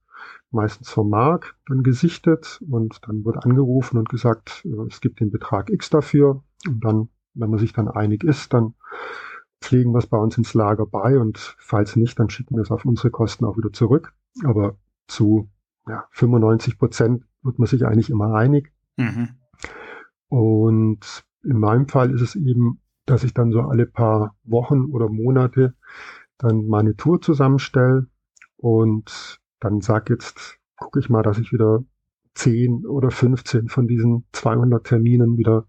[0.50, 5.30] meistens vom Mark dann gesichtet und dann wird angerufen und gesagt, äh, es gibt den
[5.30, 8.74] Betrag X dafür und dann, wenn man sich dann einig ist, dann
[9.60, 12.70] pflegen wir es bei uns ins Lager bei und falls nicht, dann schicken wir es
[12.70, 14.14] auf unsere Kosten auch wieder zurück.
[14.44, 15.48] Aber zu
[15.88, 18.72] ja, 95 Prozent wird man sich eigentlich immer einig.
[18.96, 19.30] Mhm.
[20.28, 25.08] Und in meinem Fall ist es eben, dass ich dann so alle paar Wochen oder
[25.08, 25.74] Monate
[26.36, 28.06] dann meine Tour zusammenstelle
[28.56, 31.82] und dann sag jetzt, gucke ich mal, dass ich wieder
[32.34, 35.66] 10 oder 15 von diesen 200 Terminen wieder,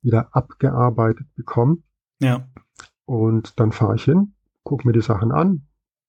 [0.00, 1.78] wieder abgearbeitet bekomme.
[2.20, 2.48] Ja.
[3.08, 5.62] Und dann fahre ich hin, gucke mir die Sachen an,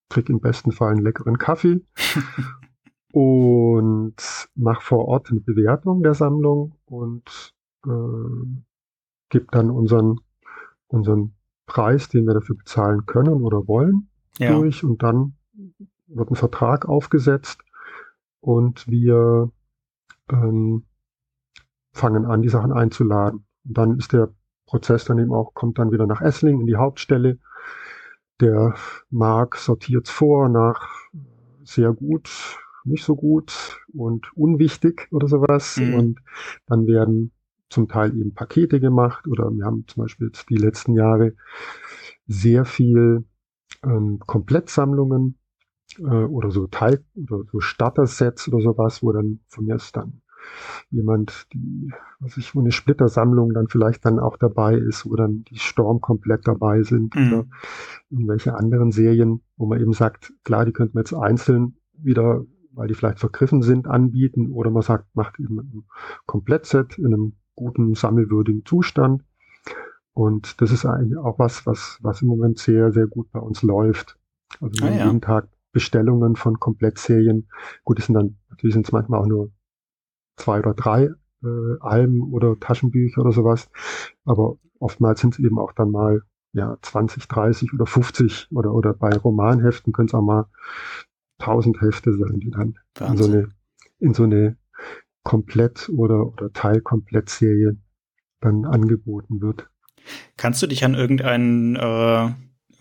[0.10, 1.80] krieg im besten Fall einen leckeren Kaffee
[3.14, 4.16] und
[4.54, 7.90] mache vor Ort eine Bewertung der Sammlung und äh,
[9.30, 10.20] gebe dann unseren,
[10.88, 11.36] unseren
[11.68, 14.52] Preis, den wir dafür bezahlen können oder wollen, ja.
[14.52, 15.38] durch und dann
[16.08, 17.62] wird ein Vertrag aufgesetzt
[18.42, 19.50] und wir
[20.30, 20.84] ähm,
[21.94, 23.46] fangen an, die Sachen einzuladen.
[23.64, 24.34] Und dann ist der
[24.70, 27.40] Prozess dann eben auch, kommt dann wieder nach Essling in die Hauptstelle.
[28.40, 28.76] Der
[29.10, 31.10] Mark sortiert vor nach
[31.64, 32.30] sehr gut,
[32.84, 35.78] nicht so gut und unwichtig oder sowas.
[35.78, 35.94] Mhm.
[35.96, 36.20] Und
[36.68, 37.32] dann werden
[37.70, 41.34] zum Teil eben Pakete gemacht oder wir haben zum Beispiel die letzten Jahre
[42.28, 43.26] sehr viel
[43.84, 45.40] ähm, Komplettsammlungen
[45.98, 50.22] äh, oder so Teil oder so Starter-Sets oder sowas, wo dann von mir ist dann
[50.90, 55.44] jemand, die, was ich, wo eine Splittersammlung dann vielleicht dann auch dabei ist, wo dann
[55.46, 57.34] die Storm komplett dabei sind mhm.
[57.34, 57.46] oder
[58.10, 62.88] irgendwelche anderen Serien, wo man eben sagt, klar, die könnte man jetzt einzeln wieder, weil
[62.88, 65.84] die vielleicht vergriffen sind, anbieten oder man sagt, macht eben ein
[66.26, 69.24] Komplettset in einem guten, sammelwürdigen Zustand.
[70.14, 73.62] Und das ist eigentlich auch was, was, was im Moment sehr, sehr gut bei uns
[73.62, 74.18] läuft.
[74.60, 75.06] Also ah, ja.
[75.06, 77.48] jeden Tag Bestellungen von Komplettserien.
[77.84, 79.52] Gut, es sind dann, natürlich sind es manchmal auch nur
[80.40, 81.10] zwei oder drei
[81.44, 83.70] äh, Alben oder Taschenbücher oder sowas.
[84.26, 86.24] Aber oftmals sind es eben auch dann mal
[86.54, 90.46] ja 20, 30 oder 50 oder oder bei Romanheften können es auch mal
[91.40, 93.50] 1000 Hefte sein, die dann in so eine
[94.00, 94.58] in so eine
[95.24, 97.78] Komplett- oder oder Teilkomplettserie
[98.42, 99.70] dann angeboten wird.
[100.38, 102.32] Kannst du dich an irgendeinen äh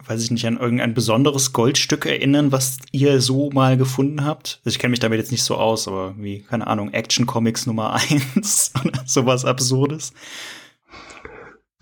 [0.06, 4.60] weiß ich nicht, an irgendein besonderes Goldstück erinnern, was ihr so mal gefunden habt?
[4.64, 7.66] Also ich kenne mich damit jetzt nicht so aus, aber wie, keine Ahnung, Action Comics
[7.66, 10.12] Nummer eins oder sowas Absurdes.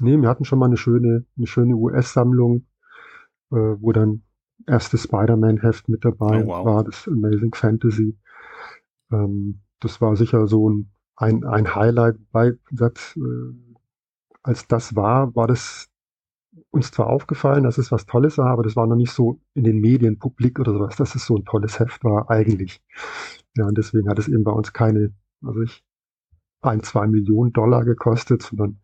[0.01, 2.67] Nee, wir hatten schon mal eine schöne, eine schöne US-Sammlung,
[3.51, 4.23] äh, wo dann
[4.67, 6.67] erste Spider-Man-Heft mit dabei oh, wow.
[6.67, 8.19] war, das Amazing Fantasy.
[9.13, 13.77] Ähm, das war sicher so ein, ein, ein Highlight, weil das, äh,
[14.43, 15.89] als das war, war das
[16.71, 19.65] uns zwar aufgefallen, dass es was Tolles war, aber das war noch nicht so in
[19.65, 22.81] den Medien publik oder sowas, dass es so ein tolles Heft war eigentlich.
[23.57, 25.83] Ja, und deswegen hat es eben bei uns keine, also ich,
[26.63, 28.81] ein, zwei Millionen Dollar gekostet, sondern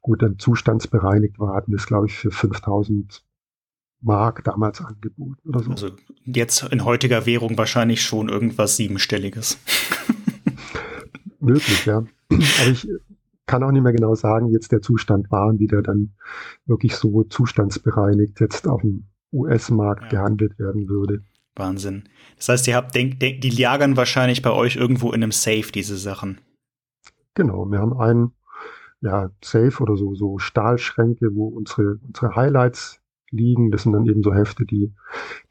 [0.00, 3.24] gut, dann zustandsbereinigt war, hatten es, glaube ich, für 5000
[4.00, 5.70] Mark damals angeboten oder so.
[5.70, 5.90] Also
[6.24, 9.58] jetzt in heutiger Währung wahrscheinlich schon irgendwas Siebenstelliges.
[11.40, 11.98] Möglich, ja.
[11.98, 12.88] Aber ich
[13.52, 16.14] kann auch nicht mehr genau sagen, jetzt der Zustand war und wie der dann
[16.64, 20.08] wirklich so zustandsbereinigt jetzt auf dem US-Markt ja.
[20.08, 21.22] gehandelt werden würde.
[21.54, 22.04] Wahnsinn.
[22.38, 25.70] Das heißt, ihr habt, denk, denk, die lagern wahrscheinlich bei euch irgendwo in einem Safe,
[25.70, 26.40] diese Sachen.
[27.34, 28.32] Genau, wir haben einen
[29.02, 33.70] ja, Safe oder so, so Stahlschränke, wo unsere, unsere Highlights liegen.
[33.70, 34.94] Das sind dann eben so Hefte, die,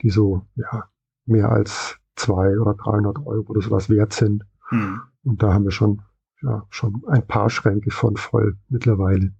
[0.01, 0.89] die so, ja,
[1.27, 4.43] mehr als zwei oder 300 Euro oder sowas wert sind.
[4.69, 5.01] Hm.
[5.23, 6.01] Und da haben wir schon,
[6.41, 9.33] ja, schon ein paar Schränke von voll mittlerweile.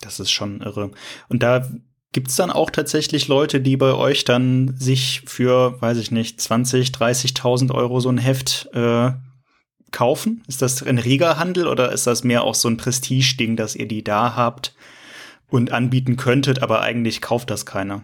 [0.00, 0.90] Das ist schon irre.
[1.28, 1.66] Und da
[2.12, 6.90] gibt's dann auch tatsächlich Leute, die bei euch dann sich für, weiß ich nicht, 20,
[6.90, 9.12] 30.000 Euro so ein Heft äh,
[9.90, 10.42] kaufen?
[10.46, 13.88] Ist das ein reger Handel oder ist das mehr auch so ein Prestige-Ding, dass ihr
[13.88, 14.74] die da habt
[15.48, 18.02] und anbieten könntet, aber eigentlich kauft das keiner?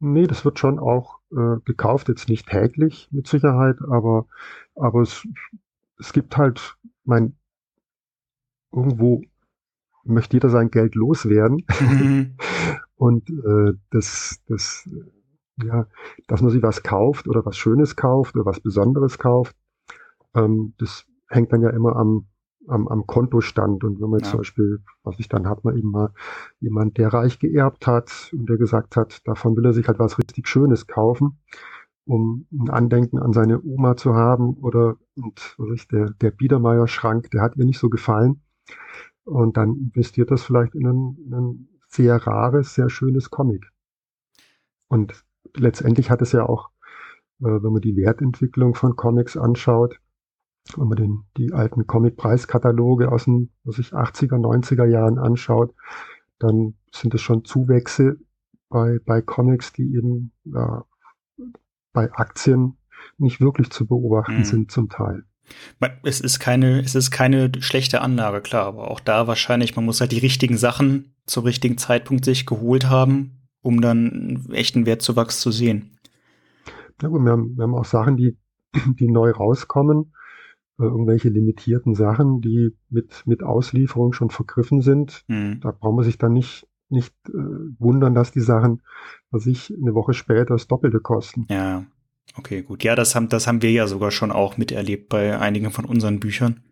[0.00, 4.26] Nee, das wird schon auch äh, gekauft, jetzt nicht täglich mit Sicherheit, aber,
[4.74, 5.26] aber es,
[5.98, 7.36] es gibt halt, mein,
[8.72, 9.22] irgendwo
[10.04, 11.64] möchte jeder sein Geld loswerden.
[11.80, 12.36] Mhm.
[12.96, 14.88] Und äh, das, das,
[15.62, 15.86] ja,
[16.28, 19.56] dass man sich was kauft oder was Schönes kauft oder was Besonderes kauft,
[20.34, 22.26] ähm, das hängt dann ja immer am,
[22.68, 23.82] am, am Kontostand.
[23.84, 24.26] Und wenn man ja.
[24.28, 26.12] zum Beispiel, was ich dann hat man eben mal
[26.60, 30.18] jemand, der reich geerbt hat und der gesagt hat, davon will er sich halt was
[30.18, 31.38] richtig Schönes kaufen,
[32.04, 37.42] um ein Andenken an seine Oma zu haben oder und ich, der, der Biedermeier-Schrank, der
[37.42, 38.42] hat ihr nicht so gefallen.
[39.24, 43.70] Und dann investiert das vielleicht in ein, in ein sehr rares, sehr schönes Comic.
[44.88, 45.24] Und
[45.56, 46.70] letztendlich hat es ja auch,
[47.40, 50.00] äh, wenn man die Wertentwicklung von Comics anschaut,
[50.76, 55.74] wenn man den, die alten Comic-Preiskataloge aus den was ich, 80er, 90er Jahren anschaut,
[56.38, 58.16] dann sind es schon Zuwächse
[58.68, 60.84] bei, bei Comics, die eben ja,
[61.92, 62.76] bei Aktien
[63.18, 64.44] nicht wirklich zu beobachten mhm.
[64.44, 65.24] sind zum Teil.
[66.02, 70.00] Es ist keine, es ist keine schlechte Anlage, klar, aber auch da wahrscheinlich, man muss
[70.00, 75.40] halt die richtigen Sachen zum richtigen Zeitpunkt sich geholt haben, um dann einen echten Wertzuwachs
[75.40, 75.98] zu sehen.
[77.00, 78.38] Ja gut, wir haben, wir haben auch Sachen, die,
[78.98, 80.14] die neu rauskommen,
[80.78, 85.24] äh, irgendwelche limitierten Sachen, die mit, mit Auslieferung schon vergriffen sind.
[85.28, 85.60] Mhm.
[85.60, 87.32] Da braucht man sich dann nicht, nicht äh,
[87.78, 88.82] wundern, dass die Sachen,
[89.30, 91.46] was ich eine Woche später das Doppelte kosten.
[91.50, 91.84] Ja,
[92.38, 92.82] Okay, gut.
[92.82, 96.20] Ja, das haben, das haben wir ja sogar schon auch miterlebt bei einigen von unseren
[96.20, 96.62] Büchern.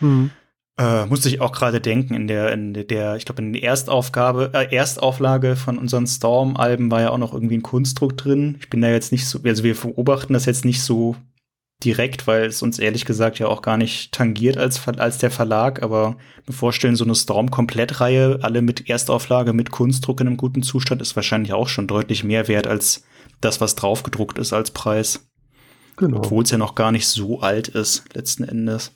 [0.00, 0.30] Mhm.
[0.78, 4.50] Äh, musste ich auch gerade denken, in der, in der, ich glaube, in der Erstaufgabe,
[4.52, 8.56] äh, Erstauflage von unseren Storm-Alben war ja auch noch irgendwie ein Kunstdruck drin.
[8.60, 11.16] Ich bin da jetzt nicht so, also wir beobachten das jetzt nicht so
[11.84, 15.82] direkt, weil es uns ehrlich gesagt ja auch gar nicht tangiert als, als der Verlag,
[15.82, 21.02] aber mir vorstellen, so eine Storm-Komplettreihe, alle mit Erstauflage, mit Kunstdruck in einem guten Zustand,
[21.02, 23.04] ist wahrscheinlich auch schon deutlich mehr wert als
[23.40, 25.28] das, was draufgedruckt ist als Preis.
[25.96, 26.18] Genau.
[26.18, 28.92] Obwohl es ja noch gar nicht so alt ist, letzten Endes.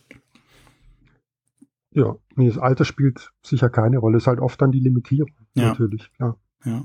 [1.93, 4.19] Ja, nee, das Alter spielt sicher keine Rolle.
[4.19, 5.69] Es ist halt oft dann die Limitierung, ja.
[5.69, 6.39] natürlich, klar.
[6.65, 6.85] Ja,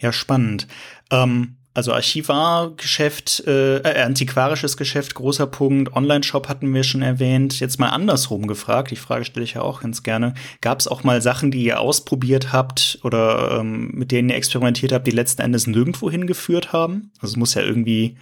[0.00, 0.66] ja spannend.
[1.10, 5.94] Ähm, also Archivargeschäft, äh, äh, antiquarisches Geschäft, großer Punkt.
[5.94, 7.60] Online-Shop hatten wir schon erwähnt.
[7.60, 8.90] Jetzt mal andersrum gefragt.
[8.90, 10.34] Die Frage stelle ich ja auch ganz gerne.
[10.60, 14.92] Gab es auch mal Sachen, die ihr ausprobiert habt oder ähm, mit denen ihr experimentiert
[14.92, 17.12] habt, die letzten Endes nirgendwo hingeführt haben?
[17.20, 18.16] Also es muss ja irgendwie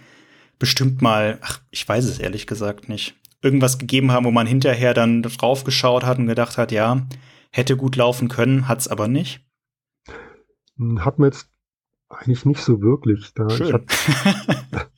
[0.59, 4.93] bestimmt mal, ach, ich weiß es ehrlich gesagt nicht, irgendwas gegeben haben, wo man hinterher
[4.93, 7.07] dann drauf geschaut hat und gedacht hat, ja,
[7.51, 9.41] hätte gut laufen können, hat's aber nicht.
[10.99, 11.49] Hat mir jetzt
[12.09, 13.33] eigentlich nicht so wirklich.
[13.33, 13.73] Da Schön.
[13.73, 13.83] Hab,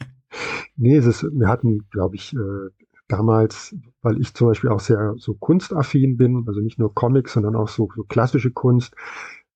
[0.76, 2.69] nee, es ist, wir hatten, glaube ich, äh,
[3.08, 7.56] damals, weil ich zum Beispiel auch sehr so kunstaffin bin, also nicht nur Comics, sondern
[7.56, 8.95] auch so, so klassische Kunst.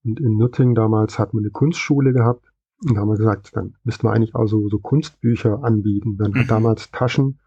[0.03, 2.51] Und in Nürtingen damals hatten wir eine Kunstschule gehabt.
[2.83, 6.17] Und da haben wir gesagt, dann müssten wir eigentlich auch so, so Kunstbücher anbieten.
[6.17, 6.39] Dann mhm.
[6.39, 7.39] hat damals Taschen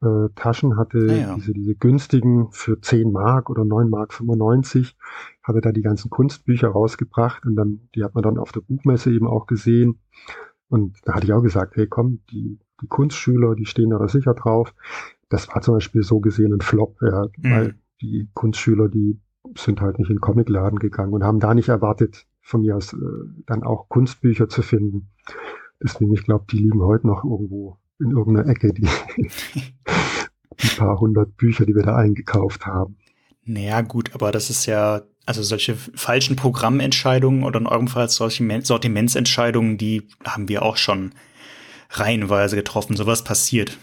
[0.00, 1.34] äh, Taschen hatte, ah, ja.
[1.34, 4.96] diese, diese günstigen für 10 Mark oder 9 Mark 95,
[5.42, 9.12] hatte da die ganzen Kunstbücher rausgebracht und dann, die hat man dann auf der Buchmesse
[9.12, 10.00] eben auch gesehen.
[10.68, 14.34] Und da hatte ich auch gesagt, hey komm, die, die Kunstschüler, die stehen da sicher
[14.34, 14.74] drauf.
[15.28, 17.50] Das war zum Beispiel so gesehen ein Flop, ja, mhm.
[17.50, 19.20] weil die Kunstschüler, die
[19.56, 22.92] sind halt nicht in den Comicladen gegangen und haben da nicht erwartet, von mir aus
[22.92, 22.98] äh,
[23.46, 25.10] dann auch Kunstbücher zu finden.
[25.82, 28.88] Deswegen, ich glaube, die liegen heute noch irgendwo in irgendeiner Ecke, die,
[30.62, 32.96] die paar hundert Bücher, die wir da eingekauft haben.
[33.44, 38.60] Naja, gut, aber das ist ja, also solche falschen Programmentscheidungen oder in eurem Fall solche
[38.62, 41.12] Sortimentsentscheidungen, die haben wir auch schon
[41.90, 42.96] reihenweise getroffen.
[42.96, 43.78] Sowas passiert.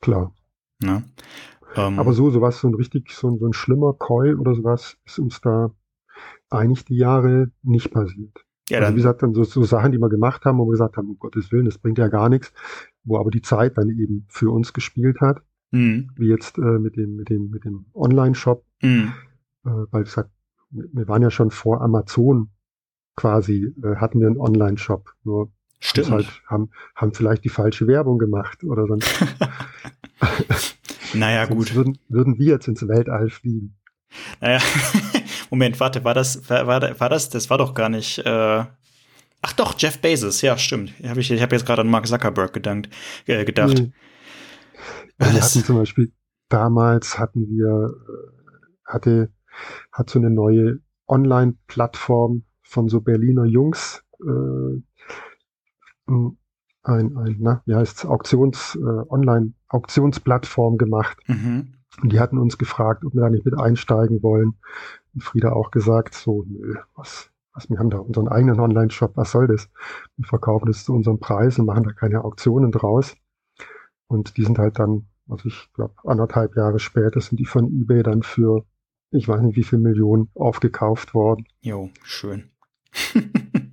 [0.00, 0.32] Klar.
[0.80, 1.02] Na?
[1.76, 4.96] Ähm, aber so, sowas, so ein richtig, so ein, so ein schlimmer Koi oder sowas
[5.04, 5.70] ist uns da
[6.50, 8.44] eigentlich die Jahre nicht passiert.
[8.68, 10.96] Ja, also wie gesagt, dann so, so Sachen, die wir gemacht haben, wo wir gesagt
[10.96, 12.52] haben, um Gottes Willen, das bringt ja gar nichts,
[13.04, 15.42] wo aber die Zeit dann eben für uns gespielt hat.
[15.70, 16.10] mhm.
[16.16, 19.12] wie jetzt äh, mit dem, mit dem, mit dem Online-Shop, mhm.
[19.64, 20.30] äh, weil ich sag,
[20.70, 22.50] wir waren ja schon vor Amazon
[23.16, 25.50] quasi, äh, hatten wir einen Online-Shop, nur
[25.80, 26.10] Stimmt.
[26.10, 29.08] Halt, haben, haben vielleicht die falsche Werbung gemacht oder sonst.
[31.14, 31.74] naja, gut.
[31.74, 33.76] Würden, würden wir jetzt ins Weltall fliegen.
[34.40, 34.60] Naja,
[35.50, 38.64] Moment, warte, war das, war, war, war das, das war doch gar nicht, äh,
[39.42, 40.92] ach doch, Jeff Bezos, ja, stimmt.
[41.02, 42.88] Hab ich ich habe jetzt gerade an Mark Zuckerberg gedankt,
[43.26, 43.78] äh, gedacht.
[43.78, 43.92] Nee.
[45.18, 46.12] Wir hatten zum Beispiel,
[46.48, 49.32] damals hatten wir, äh, hatte,
[49.92, 54.82] hat so eine neue Online-Plattform von so Berliner Jungs, äh,
[56.06, 61.18] ein, ein na, wie heißt Auktions, äh, Online-Auktionsplattform gemacht.
[61.26, 61.74] Mhm.
[62.02, 64.54] Und die hatten uns gefragt, ob wir da nicht mit einsteigen wollen.
[65.14, 69.32] Und Frieda auch gesagt, so, nö, was, was, wir haben da unseren eigenen Online-Shop, was
[69.32, 69.68] soll das?
[70.16, 73.16] Wir verkaufen das zu unserem Preis und machen da keine Auktionen draus.
[74.06, 78.02] Und die sind halt dann, also ich glaube, anderthalb Jahre später sind die von eBay
[78.02, 78.64] dann für,
[79.10, 81.46] ich weiß nicht wie viel Millionen aufgekauft worden.
[81.60, 82.50] Jo, schön.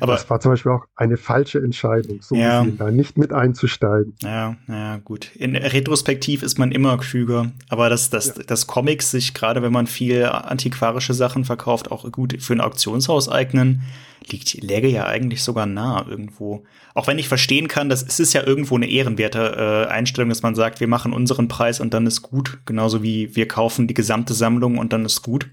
[0.00, 4.14] Aber das war zum Beispiel auch eine falsche Entscheidung, so ja, da nicht mit einzusteigen.
[4.22, 5.34] Ja, ja, gut.
[5.36, 8.42] In Retrospektiv ist man immer klüger, aber dass das, ja.
[8.46, 13.28] das Comics sich gerade, wenn man viel antiquarische Sachen verkauft, auch gut für ein Auktionshaus
[13.28, 13.82] eignen,
[14.26, 16.64] liegt, läge ja eigentlich sogar nah irgendwo.
[16.94, 20.42] Auch wenn ich verstehen kann, dass es ist ja irgendwo eine ehrenwerte äh, Einstellung, dass
[20.42, 23.94] man sagt, wir machen unseren Preis und dann ist gut, genauso wie wir kaufen die
[23.94, 25.50] gesamte Sammlung und dann ist gut.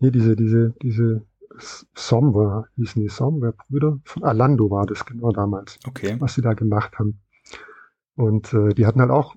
[0.00, 1.22] Nee, diese, diese, diese
[1.58, 6.16] Somber, hießen die Somber-Brüder, von Alando war das genau damals, okay.
[6.18, 7.20] was sie da gemacht haben.
[8.14, 9.34] Und äh, die hatten halt auch,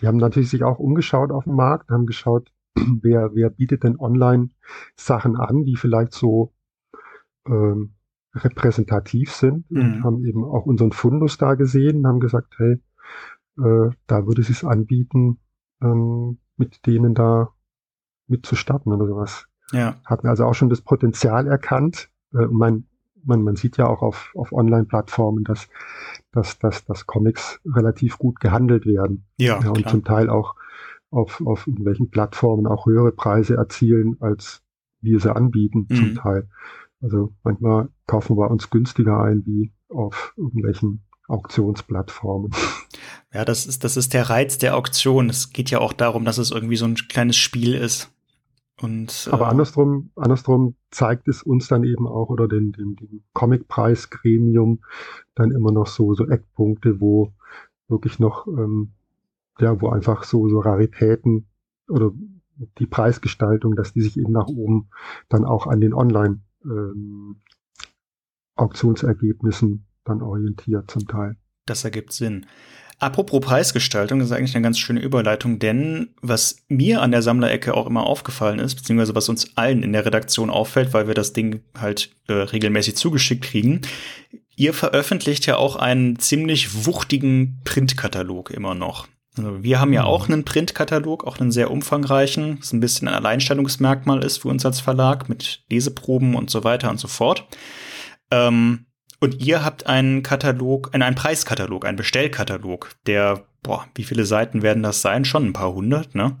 [0.00, 3.98] die haben natürlich sich auch umgeschaut auf dem Markt, haben geschaut, wer, wer bietet denn
[3.98, 4.50] online
[4.96, 6.52] Sachen an, die vielleicht so
[7.46, 7.94] ähm,
[8.34, 9.80] repräsentativ sind mhm.
[9.80, 12.80] und haben eben auch unseren Fundus da gesehen und haben gesagt, hey,
[13.58, 15.38] äh, da würde es sich anbieten,
[15.82, 17.52] ähm, mit denen da
[18.28, 19.46] mitzustarten oder sowas.
[19.72, 19.96] Ja.
[20.04, 22.08] Hatten also auch schon das Potenzial erkannt.
[22.34, 22.84] Äh, man,
[23.24, 25.68] man, man sieht ja auch auf, auf Online-Plattformen, dass,
[26.32, 29.24] dass, dass, dass Comics relativ gut gehandelt werden.
[29.36, 29.90] Ja, ja und klar.
[29.90, 30.54] zum Teil auch
[31.10, 34.62] auf, auf irgendwelchen Plattformen auch höhere Preise erzielen, als
[35.00, 35.94] wir sie anbieten, mhm.
[35.94, 36.48] zum Teil.
[37.00, 42.50] Also manchmal kaufen wir uns günstiger ein wie auf irgendwelchen Auktionsplattformen.
[43.32, 45.30] Ja, das ist, das ist der Reiz der Auktion.
[45.30, 48.10] Es geht ja auch darum, dass es irgendwie so ein kleines Spiel ist.
[48.82, 53.24] Und, Aber äh, andersrum, andersrum zeigt es uns dann eben auch oder den, den, den
[53.34, 54.82] Comic-Preis-Gremium
[55.34, 57.32] dann immer noch so, so Eckpunkte, wo
[57.88, 58.92] wirklich noch, ähm,
[59.58, 61.46] ja, wo einfach so, so Raritäten
[61.88, 62.12] oder
[62.78, 64.88] die Preisgestaltung, dass die sich eben nach oben
[65.28, 67.40] dann auch an den Online ähm,
[68.54, 71.36] Auktionsergebnissen dann orientiert zum Teil.
[71.66, 72.46] Das ergibt Sinn.
[73.00, 77.72] Apropos Preisgestaltung, das ist eigentlich eine ganz schöne Überleitung, denn was mir an der Sammlerecke
[77.74, 81.32] auch immer aufgefallen ist, beziehungsweise was uns allen in der Redaktion auffällt, weil wir das
[81.32, 83.80] Ding halt äh, regelmäßig zugeschickt kriegen,
[84.54, 89.08] ihr veröffentlicht ja auch einen ziemlich wuchtigen Printkatalog immer noch.
[89.34, 90.08] Also wir haben ja mhm.
[90.08, 94.66] auch einen Printkatalog, auch einen sehr umfangreichen, was ein bisschen ein Alleinstellungsmerkmal ist für uns
[94.66, 97.46] als Verlag mit Leseproben und so weiter und so fort.
[98.30, 98.84] Ähm,
[99.20, 104.62] und ihr habt einen Katalog, einen, einen Preiskatalog, einen Bestellkatalog, der, boah, wie viele Seiten
[104.62, 105.24] werden das sein?
[105.24, 106.36] Schon ein paar hundert, ne?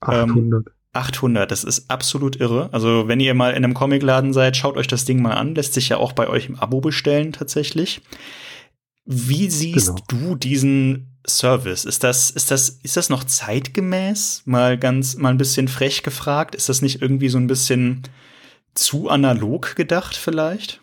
[0.00, 0.66] 800.
[0.66, 2.70] Ähm, 800, das ist absolut irre.
[2.72, 5.54] Also, wenn ihr mal in einem Comicladen seid, schaut euch das Ding mal an.
[5.54, 8.00] Lässt sich ja auch bei euch im Abo bestellen, tatsächlich.
[9.04, 10.30] Wie siehst genau.
[10.30, 11.84] du diesen Service?
[11.84, 14.42] Ist das, ist das, ist das noch zeitgemäß?
[14.46, 16.54] Mal ganz, mal ein bisschen frech gefragt.
[16.54, 18.02] Ist das nicht irgendwie so ein bisschen
[18.74, 20.80] zu analog gedacht, vielleicht?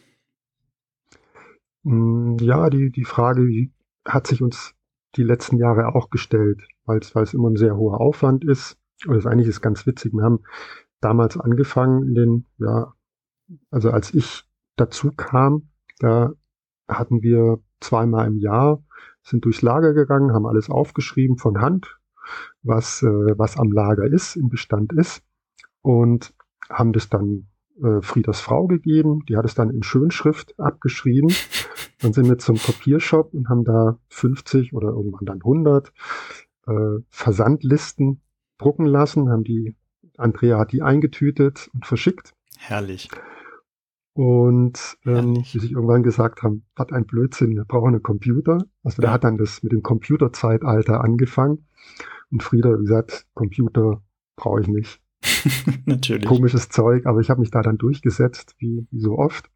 [1.84, 3.70] Hm, ja, die, die Frage
[4.06, 4.74] hat sich uns
[5.16, 8.78] die letzten Jahre auch gestellt, weil es, weil es immer ein sehr hoher Aufwand ist.
[9.06, 10.14] Und das eigentlich ist ganz witzig.
[10.14, 10.44] Wir haben
[11.02, 12.94] damals angefangen in den, ja,
[13.70, 14.44] also als ich
[14.76, 15.70] dazu kam,
[16.00, 16.34] da
[16.88, 18.84] hatten wir zweimal im Jahr,
[19.22, 22.00] sind durchs Lager gegangen, haben alles aufgeschrieben von Hand,
[22.62, 25.24] was, äh, was am Lager ist, im Bestand ist
[25.82, 26.34] und
[26.70, 27.48] haben das dann
[27.82, 29.26] äh, Friedas Frau gegeben.
[29.28, 31.34] Die hat es dann in Schönschrift abgeschrieben.
[32.04, 35.94] Dann sind wir zum Papiershop und haben da 50 oder irgendwann dann 100
[36.68, 38.22] äh, Versandlisten
[38.58, 39.30] drucken lassen.
[39.30, 39.78] Haben die,
[40.18, 42.34] Andrea hat die eingetütet und verschickt.
[42.58, 43.10] Herrlich.
[44.16, 48.66] Und ähm, wie sich irgendwann gesagt haben, was ein Blödsinn, wir brauchen einen Computer.
[48.84, 49.08] Also ja.
[49.08, 51.66] der hat dann das mit dem Computerzeitalter angefangen.
[52.32, 54.04] Und Frieda, wie gesagt, Computer
[54.36, 55.00] brauche ich nicht.
[55.86, 56.28] Natürlich.
[56.28, 59.50] Komisches Zeug, aber ich habe mich da dann durchgesetzt, wie, wie so oft.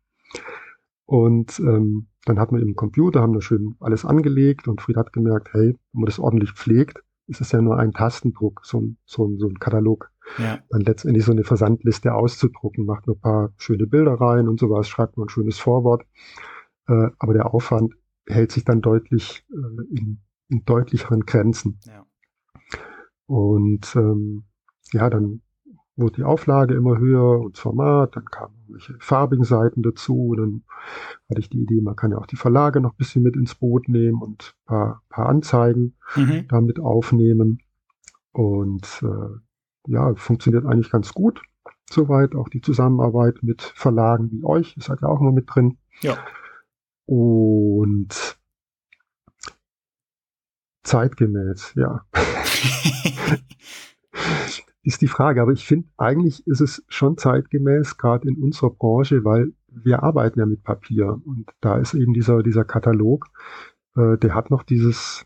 [1.05, 5.13] Und ähm, dann hatten wir einen Computer, haben da schön alles angelegt und Fried hat
[5.13, 8.97] gemerkt, hey, wenn man das ordentlich pflegt, ist es ja nur ein Tastendruck, so ein,
[9.05, 10.11] so ein, so ein Katalog.
[10.37, 10.59] Ja.
[10.69, 15.17] Dann letztendlich so eine Versandliste auszudrucken, macht ein paar schöne Bilder rein und sowas, schreibt
[15.17, 16.05] man ein schönes Vorwort.
[16.87, 17.93] Äh, aber der Aufwand
[18.27, 21.79] hält sich dann deutlich äh, in, in deutlicheren Grenzen.
[21.85, 22.05] Ja.
[23.25, 24.43] Und ähm,
[24.93, 25.41] ja, dann
[25.97, 30.63] wurde die Auflage immer höher und das Format, dann kamen irgendwelche farbigen Seiten dazu, dann
[31.29, 33.55] hatte ich die Idee, man kann ja auch die Verlage noch ein bisschen mit ins
[33.55, 36.47] Boot nehmen und ein paar, paar Anzeigen mhm.
[36.47, 37.59] damit aufnehmen.
[38.31, 41.41] Und äh, ja, funktioniert eigentlich ganz gut.
[41.89, 45.77] Soweit auch die Zusammenarbeit mit Verlagen wie euch, ist halt ja auch immer mit drin.
[46.01, 46.17] Ja.
[47.05, 48.37] Und
[50.83, 52.05] zeitgemäß, ja.
[54.83, 55.41] ist die Frage.
[55.41, 60.39] Aber ich finde, eigentlich ist es schon zeitgemäß, gerade in unserer Branche, weil wir arbeiten
[60.39, 61.19] ja mit Papier.
[61.25, 63.27] Und da ist eben dieser, dieser Katalog,
[63.95, 65.25] äh, der hat noch dieses,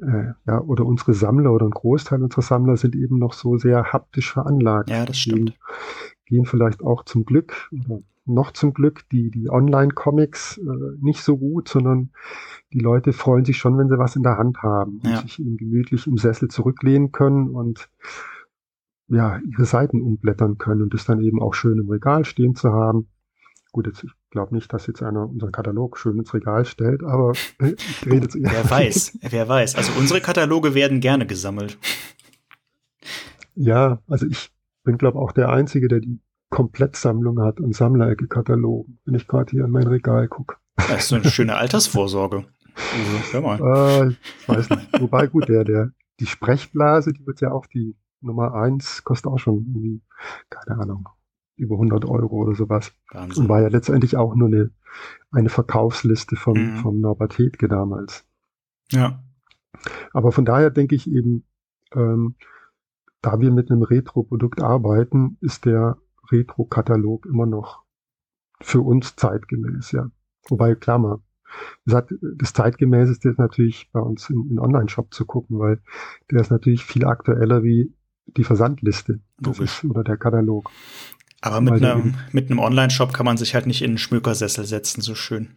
[0.00, 3.92] äh, ja, oder unsere Sammler oder ein Großteil unserer Sammler sind eben noch so sehr
[3.92, 4.90] haptisch veranlagt.
[4.90, 5.50] Ja, das stimmt.
[5.50, 5.58] Gehen,
[6.26, 10.62] gehen vielleicht auch zum Glück oder noch zum Glück die, die Online-Comics äh,
[11.00, 12.10] nicht so gut, sondern
[12.72, 15.56] die Leute freuen sich schon, wenn sie was in der Hand haben und sich eben
[15.56, 17.88] gemütlich im Sessel zurücklehnen können und
[19.08, 22.72] ja, ihre Seiten umblättern können und das dann eben auch schön im Regal stehen zu
[22.72, 23.08] haben.
[23.72, 27.32] Gut, jetzt, ich glaube nicht, dass jetzt einer unseren Katalog schön ins Regal stellt, aber
[27.60, 29.76] äh, ich rede jetzt Wer weiß, wer weiß.
[29.76, 31.78] Also unsere Kataloge werden gerne gesammelt.
[33.54, 34.50] Ja, also ich
[34.84, 39.64] bin, glaube auch der Einzige, der die Komplettsammlung hat und Sammlerecke-Katalogen, wenn ich gerade hier
[39.64, 40.56] in mein Regal gucke.
[40.76, 42.44] Das ist so eine schöne Altersvorsorge.
[42.76, 43.58] Also, hör mal.
[43.60, 45.00] Äh, ich weiß nicht.
[45.00, 45.90] Wobei, gut, der, der,
[46.20, 50.02] die Sprechblase, die wird ja auch die Nummer eins kostet auch schon irgendwie,
[50.50, 51.08] keine Ahnung,
[51.56, 52.92] über 100 Euro oder sowas.
[53.12, 53.44] Wahnsinn.
[53.44, 54.70] Und war ja letztendlich auch nur eine,
[55.30, 56.76] eine Verkaufsliste vom, mhm.
[56.78, 58.26] vom Norbert Hedke damals.
[58.90, 59.22] Ja.
[60.12, 61.44] Aber von daher denke ich eben,
[61.94, 62.36] ähm,
[63.22, 65.98] da wir mit einem Retro-Produkt arbeiten, ist der
[66.30, 67.82] Retro-Katalog immer noch
[68.60, 70.10] für uns zeitgemäß, ja.
[70.48, 71.20] Wobei, klar mal,
[71.84, 72.04] das,
[72.36, 75.80] das zeitgemäßeste ist natürlich bei uns in, in Online-Shop zu gucken, weil
[76.30, 77.92] der ist natürlich viel aktueller wie
[78.26, 79.20] die Versandliste.
[79.38, 80.70] Das ist, oder der Katalog.
[81.40, 85.00] Aber mit einem, mit einem Online-Shop kann man sich halt nicht in einen Schmökersessel setzen,
[85.00, 85.56] so schön.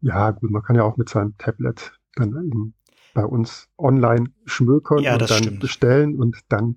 [0.00, 2.74] Ja, gut, man kann ja auch mit seinem Tablet dann eben
[3.12, 5.60] bei uns online schmökern ja, und dann stimmt.
[5.60, 6.76] bestellen und dann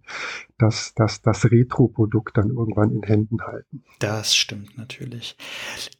[0.57, 3.83] das, das, das Retro-Produkt dann irgendwann in Händen halten.
[3.99, 5.37] Das stimmt natürlich.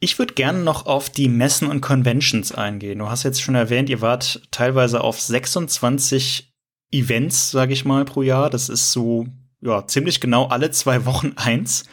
[0.00, 2.98] Ich würde gerne noch auf die Messen und Conventions eingehen.
[2.98, 6.53] Du hast jetzt schon erwähnt, ihr wart teilweise auf 26
[6.94, 8.50] Events, sage ich mal, pro Jahr.
[8.50, 9.26] Das ist so
[9.60, 11.84] ja ziemlich genau alle zwei Wochen eins.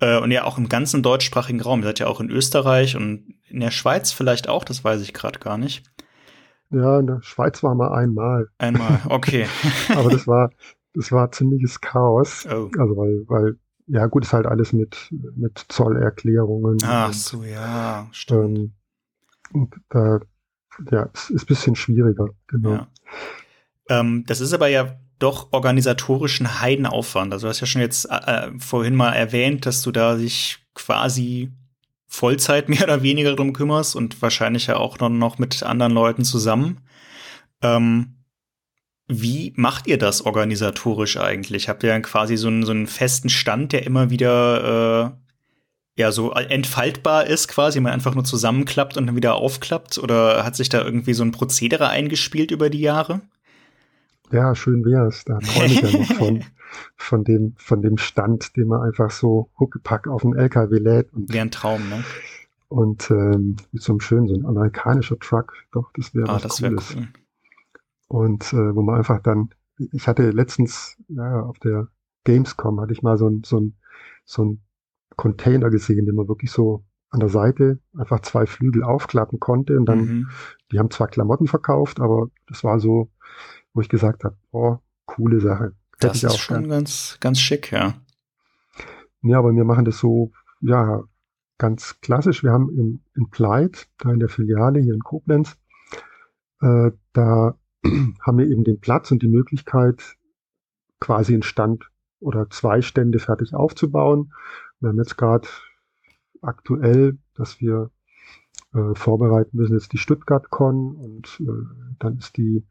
[0.00, 1.80] Äh, und ja auch im ganzen deutschsprachigen Raum.
[1.80, 5.12] Ihr seid ja auch in Österreich und in der Schweiz vielleicht auch, das weiß ich
[5.12, 5.84] gerade gar nicht.
[6.70, 8.48] Ja, in der Schweiz war mal einmal.
[8.58, 9.46] Einmal, okay.
[9.94, 10.50] Aber das war,
[10.94, 12.46] das war ziemliches Chaos.
[12.46, 12.70] Oh.
[12.78, 16.78] Also weil, weil, ja gut, ist halt alles mit, mit Zollerklärungen.
[16.84, 18.58] Ach und, so, ja, stimmt.
[18.58, 18.72] Ähm,
[19.52, 20.20] und da,
[20.90, 22.72] ja, es ist ein bisschen schwieriger, genau.
[22.72, 22.88] Ja.
[23.90, 27.32] Ähm, das ist aber ja doch organisatorischen Heidenaufwand.
[27.32, 30.58] Also du hast ja schon jetzt äh, äh, vorhin mal erwähnt, dass du da dich
[30.74, 31.50] quasi
[32.06, 36.80] Vollzeit mehr oder weniger drum kümmerst und wahrscheinlich ja auch noch mit anderen Leuten zusammen.
[37.60, 38.16] Ähm,
[39.08, 41.68] wie macht ihr das organisatorisch eigentlich?
[41.68, 45.16] Habt ihr dann quasi so einen, so einen festen Stand, der immer wieder
[45.96, 49.98] äh, ja so entfaltbar ist, quasi, man einfach nur zusammenklappt und dann wieder aufklappt?
[49.98, 53.20] Oder hat sich da irgendwie so ein Prozedere eingespielt über die Jahre?
[54.32, 55.24] Ja, schön wär's.
[55.24, 56.44] Da träume ich ja noch von,
[56.96, 61.12] von dem, von dem Stand, den man einfach so huckepack auf den LKW lädt.
[61.12, 62.04] Und, wäre ein Traum, ne?
[62.68, 66.42] Und ähm, mit so einem schönen, so ein amerikanischer Truck, doch, das wäre ah, was
[66.42, 66.94] das Cooles.
[66.94, 67.08] Cool.
[68.06, 69.50] Und äh, wo man einfach dann,
[69.92, 71.88] ich hatte letztens, ja, auf der
[72.24, 73.74] Gamescom hatte ich mal so ein, so ein,
[74.24, 74.60] so ein
[75.16, 79.86] Container gesehen, den man wirklich so an der Seite einfach zwei Flügel aufklappen konnte und
[79.86, 80.30] dann, mhm.
[80.70, 83.10] die haben zwar Klamotten verkauft, aber das war so,
[83.72, 85.74] wo ich gesagt habe, oh, coole Sache.
[85.98, 86.70] Das ist schon gern.
[86.70, 87.94] ganz, ganz schick, ja.
[89.22, 91.02] Ja, aber wir machen das so, ja,
[91.58, 92.42] ganz klassisch.
[92.42, 95.58] Wir haben in, in Pleit, da in der Filiale hier in Koblenz,
[96.62, 97.54] äh, da
[98.22, 100.16] haben wir eben den Platz und die Möglichkeit,
[101.00, 104.32] quasi einen Stand oder zwei Stände fertig aufzubauen.
[104.80, 105.48] Wir haben jetzt gerade
[106.42, 107.90] aktuell, dass wir
[108.74, 112.64] äh, vorbereiten müssen, jetzt die Stuttgart Con und äh, dann ist die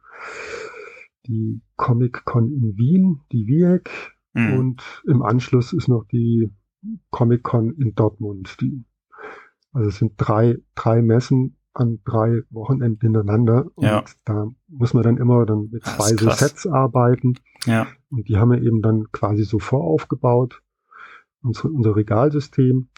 [1.28, 3.89] die Comic-Con in Wien, die WIEC,
[4.34, 4.53] mhm.
[4.53, 6.49] und im Anschluss ist noch die
[7.11, 8.57] Comic-Con in Dortmund.
[8.61, 8.84] Die,
[9.74, 13.67] also es sind drei, drei Messen an drei Wochenenden hintereinander.
[13.76, 14.03] Und ja.
[14.26, 17.36] da muss man dann immer dann mit zwei so Sets arbeiten.
[17.65, 17.88] Ja.
[18.09, 20.61] Und die haben wir eben dann quasi so voraufgebaut.
[21.41, 22.89] Unser, unser Regalsystem,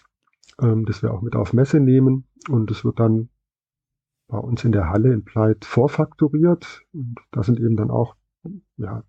[0.61, 2.25] ähm, das wir auch mit auf Messe nehmen.
[2.49, 3.29] Und es wird dann
[4.31, 6.83] bei uns in der Halle in Pleit vorfakturiert.
[6.93, 8.15] Und da sind eben dann auch
[8.77, 9.03] ja,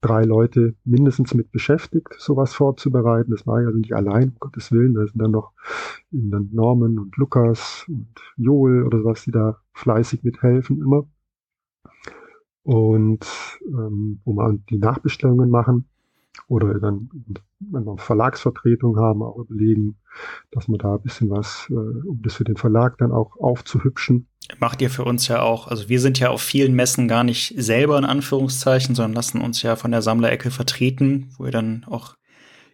[0.00, 3.30] drei Leute mindestens mit beschäftigt, sowas vorzubereiten.
[3.30, 4.94] Das war ja also nicht allein, um Gottes Willen.
[4.94, 5.52] Da sind dann noch
[6.10, 11.06] eben dann Norman und Lukas und Joel oder sowas, die da fleißig mithelfen immer.
[12.62, 13.26] Und
[13.66, 15.84] ähm, wo wir die Nachbestellungen machen
[16.48, 17.10] oder dann,
[17.70, 19.96] wenn wir Verlagsvertretung haben, auch überlegen,
[20.50, 24.28] dass wir da ein bisschen was, äh, um das für den Verlag dann auch aufzuhübschen,
[24.58, 27.54] macht ihr für uns ja auch, also wir sind ja auf vielen Messen gar nicht
[27.56, 32.14] selber in Anführungszeichen, sondern lassen uns ja von der Sammlerecke vertreten, wo ihr dann auch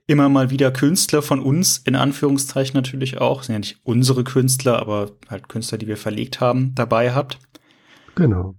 [0.07, 4.81] immer mal wieder Künstler von uns, in Anführungszeichen natürlich auch, sind ja nicht unsere Künstler,
[4.81, 7.39] aber halt Künstler, die wir verlegt haben, dabei habt.
[8.17, 8.57] Genau.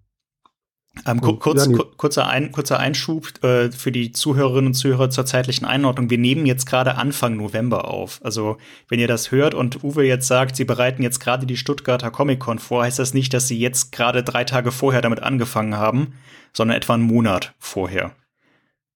[1.06, 5.66] Ähm, kurz, ja, kurzer, Ein, kurzer Einschub äh, für die Zuhörerinnen und Zuhörer zur zeitlichen
[5.66, 6.10] Einordnung.
[6.10, 8.20] Wir nehmen jetzt gerade Anfang November auf.
[8.24, 8.58] Also
[8.90, 12.60] wenn ihr das hört und Uwe jetzt sagt, sie bereiten jetzt gerade die Stuttgarter Comic-Con
[12.60, 16.14] vor, heißt das nicht, dass sie jetzt gerade drei Tage vorher damit angefangen haben,
[16.54, 18.12] sondern etwa einen Monat vorher.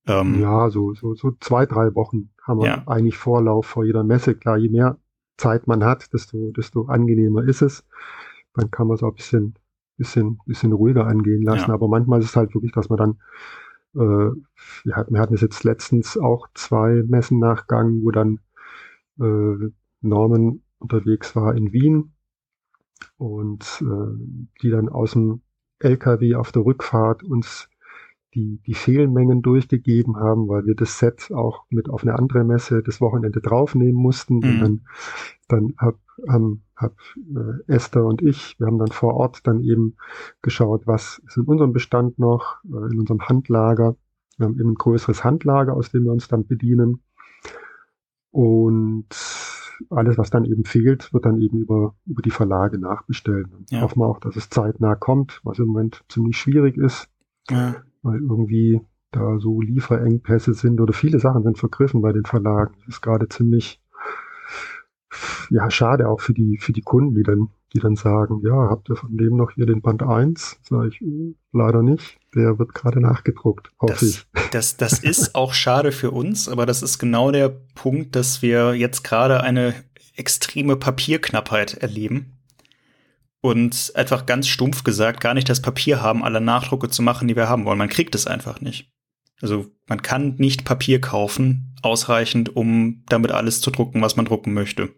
[0.06, 2.84] Ähm, ja, so, so, so zwei, drei Wochen haben wir ja.
[2.88, 4.36] eigentlich Vorlauf vor jeder Messe.
[4.36, 4.98] Klar, je mehr
[5.38, 7.86] Zeit man hat, desto, desto angenehmer ist es.
[8.54, 9.56] Dann kann man so ein bisschen
[9.98, 11.70] bisschen, bisschen ruhiger angehen lassen.
[11.70, 11.74] Ja.
[11.74, 13.12] Aber manchmal ist es halt wirklich, dass man dann,
[13.96, 14.32] äh,
[14.84, 18.40] wir, hatten, wir hatten es jetzt letztens auch zwei Messen nachgegangen, wo dann
[19.20, 19.72] äh,
[20.02, 22.14] Norman unterwegs war in Wien
[23.18, 25.42] und äh, die dann aus dem
[25.80, 27.70] LKW auf der Rückfahrt uns
[28.36, 32.84] die, die Fehlmengen durchgegeben haben, weil wir das Set auch mit auf eine andere Messe
[32.84, 34.40] das Wochenende draufnehmen mussten.
[34.40, 34.44] Mhm.
[34.44, 34.82] Und dann,
[35.48, 39.96] dann hab, haben, hab äh, Esther und ich, wir haben dann vor Ort dann eben
[40.42, 43.96] geschaut, was ist in unserem Bestand noch, äh, in unserem Handlager.
[44.38, 47.02] Wir haben eben ein größeres Handlager, aus dem wir uns dann bedienen.
[48.32, 49.08] Und
[49.90, 53.48] alles, was dann eben fehlt, wird dann eben über, über die Verlage nachbestellt.
[53.54, 53.82] Und ja.
[53.82, 57.10] hoffen wir auch, dass es zeitnah kommt, was im Moment ziemlich schwierig ist.
[57.50, 57.76] Ja
[58.06, 58.82] weil irgendwie
[59.12, 62.76] da so Lieferengpässe sind oder viele Sachen sind vergriffen bei den Verlagen.
[62.80, 63.82] Das ist gerade ziemlich
[65.50, 68.90] ja schade auch für die für die Kunden, die dann die dann sagen, ja, habt
[68.90, 70.60] ihr von dem noch hier den Band 1?
[70.64, 72.18] Sag ich, uh, leider nicht.
[72.34, 74.28] Der wird gerade nachgedruckt, hoffe das, ich.
[74.52, 78.76] Das, das ist auch schade für uns, aber das ist genau der Punkt, dass wir
[78.76, 79.74] jetzt gerade eine
[80.16, 82.35] extreme Papierknappheit erleben
[83.46, 87.36] und einfach ganz stumpf gesagt gar nicht das Papier haben, alle Nachdrucke zu machen, die
[87.36, 87.78] wir haben wollen.
[87.78, 88.92] Man kriegt es einfach nicht.
[89.40, 94.54] Also man kann nicht Papier kaufen, ausreichend, um damit alles zu drucken, was man drucken
[94.54, 94.96] möchte.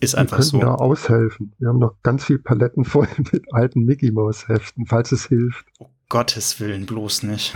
[0.00, 0.58] Ist einfach so.
[0.58, 1.54] Wir können da aushelfen.
[1.58, 5.64] Wir haben noch ganz viel Paletten voll mit alten Mickey Mouse Heften, falls es hilft.
[5.78, 7.54] Oh Gottes Willen, bloß nicht.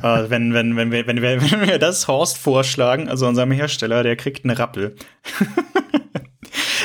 [0.00, 4.04] äh, wenn, wenn, wenn, wir, wenn, wir, wenn wir das Horst vorschlagen, also unserem Hersteller,
[4.04, 4.94] der kriegt einen Rappel.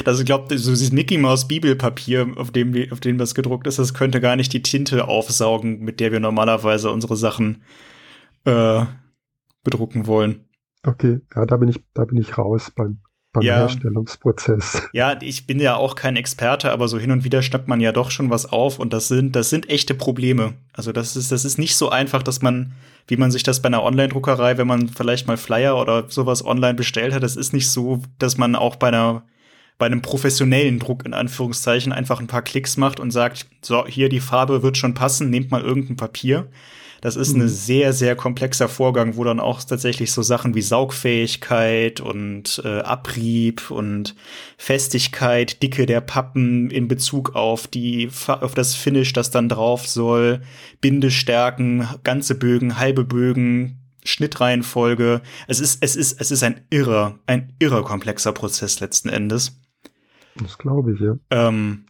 [0.07, 3.77] Also ich glaube, so dieses Mickey Mouse Bibelpapier, auf dem, auf dem das gedruckt ist,
[3.77, 7.61] das könnte gar nicht die Tinte aufsaugen, mit der wir normalerweise unsere Sachen
[8.45, 8.85] äh,
[9.65, 10.45] bedrucken wollen.
[10.85, 12.99] Okay, ja, da bin ich, da bin ich raus beim,
[13.33, 13.57] beim ja.
[13.57, 14.81] Herstellungsprozess.
[14.93, 17.91] Ja, ich bin ja auch kein Experte, aber so hin und wieder schnappt man ja
[17.91, 20.53] doch schon was auf und das sind, das sind echte Probleme.
[20.71, 22.71] Also das ist, das ist nicht so einfach, dass man,
[23.07, 26.75] wie man sich das bei einer Online-Druckerei, wenn man vielleicht mal Flyer oder sowas online
[26.75, 29.23] bestellt hat, das ist nicht so, dass man auch bei einer
[29.77, 34.09] bei einem professionellen Druck in Anführungszeichen einfach ein paar Klicks macht und sagt, so, hier
[34.09, 36.49] die Farbe wird schon passen, nehmt mal irgendein Papier.
[37.01, 37.43] Das ist mhm.
[37.43, 42.79] ein sehr, sehr komplexer Vorgang, wo dann auch tatsächlich so Sachen wie Saugfähigkeit und äh,
[42.79, 44.15] Abrieb und
[44.57, 50.41] Festigkeit, Dicke der Pappen in Bezug auf die auf das Finish, das dann drauf soll,
[50.81, 55.21] Bindestärken, ganze Bögen, halbe Bögen, Schnittreihenfolge.
[55.47, 59.59] Es ist, es ist, es ist ein irrer, ein irrer komplexer Prozess letzten Endes.
[60.41, 61.17] Das glaube ich, ja.
[61.29, 61.85] Ähm,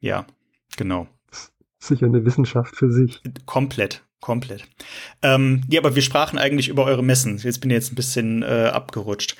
[0.00, 0.26] ja,
[0.76, 1.06] genau.
[1.78, 3.22] Sicher eine Wissenschaft für sich.
[3.46, 4.68] Komplett, komplett.
[5.22, 7.38] Ähm, ja, aber wir sprachen eigentlich über eure Messen.
[7.38, 9.36] Jetzt bin ich jetzt ein bisschen äh, abgerutscht.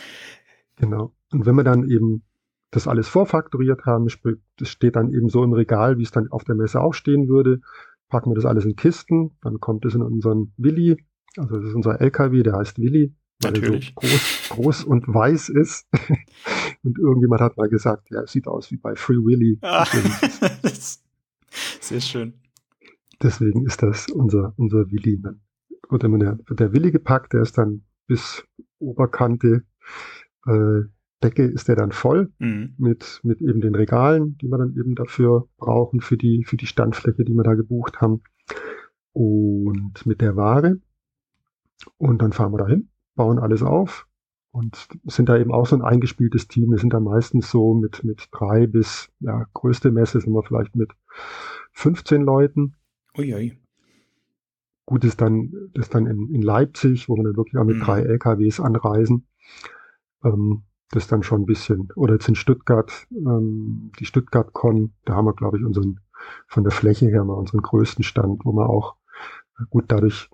[0.77, 1.13] Genau.
[1.31, 2.23] Und wenn wir dann eben
[2.71, 4.09] das alles vorfaktoriert haben,
[4.59, 7.29] das steht dann eben so im Regal, wie es dann auf der Messe auch stehen
[7.29, 7.61] würde,
[8.09, 11.05] packen wir das alles in Kisten, dann kommt es in unseren Willi,
[11.37, 13.95] also das ist unser LKW, der heißt Willi, weil Natürlich.
[14.01, 15.87] er so groß, groß und weiß ist.
[16.83, 19.59] und irgendjemand hat mal gesagt, ja, es sieht aus wie bei Free Willy.
[19.63, 19.87] Ah,
[21.81, 22.35] sehr schön.
[23.23, 25.21] Deswegen ist das unser, unser Willi.
[25.21, 25.41] Dann
[25.89, 28.45] wird immer der, der Willi gepackt, der ist dann bis
[28.79, 29.65] Oberkante
[30.47, 30.83] äh,
[31.23, 32.75] Decke ist der dann voll mhm.
[32.79, 36.67] mit, mit eben den Regalen, die wir dann eben dafür brauchen, für die, für die
[36.67, 38.23] Standfläche, die wir da gebucht haben.
[39.13, 40.81] Und mit der Ware.
[41.99, 44.07] Und dann fahren wir dahin, bauen alles auf
[44.53, 46.71] und sind da eben auch so ein eingespieltes Team.
[46.71, 50.75] Wir sind da meistens so mit, mit drei bis, ja, größte Messe sind wir vielleicht
[50.75, 50.91] mit
[51.73, 52.75] 15 Leuten.
[53.17, 53.59] Uiui.
[54.87, 57.83] Gut ist dann, das dann in, in Leipzig, wo wir dann wirklich auch mit mhm.
[57.83, 59.27] drei LKWs anreisen.
[60.25, 65.27] Ähm, das dann schon ein bisschen, oder jetzt in Stuttgart, ähm, die Stuttgart-Con, da haben
[65.27, 66.01] wir, glaube ich, unseren,
[66.49, 68.97] von der Fläche her mal unseren größten Stand, wo wir auch,
[69.69, 70.29] gut dadurch,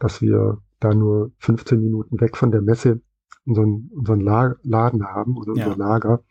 [0.00, 3.02] dass wir da nur 15 Minuten weg von der Messe
[3.46, 5.66] unseren, unseren La Laden haben oder ja.
[5.66, 6.22] unser Lager,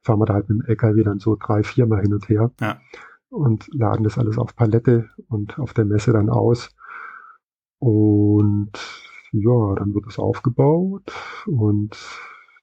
[0.00, 2.80] fahren wir da halt mit dem LKW dann so drei, viermal hin und her ja.
[3.28, 6.70] und laden das alles auf Palette und auf der Messe dann aus.
[7.78, 8.72] Und
[9.32, 11.12] ja, dann wird es aufgebaut
[11.46, 11.96] und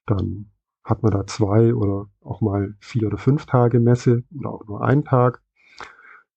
[0.05, 0.49] dann
[0.83, 4.83] hat man da zwei oder auch mal vier oder fünf Tage Messe oder auch nur
[4.83, 5.41] einen Tag,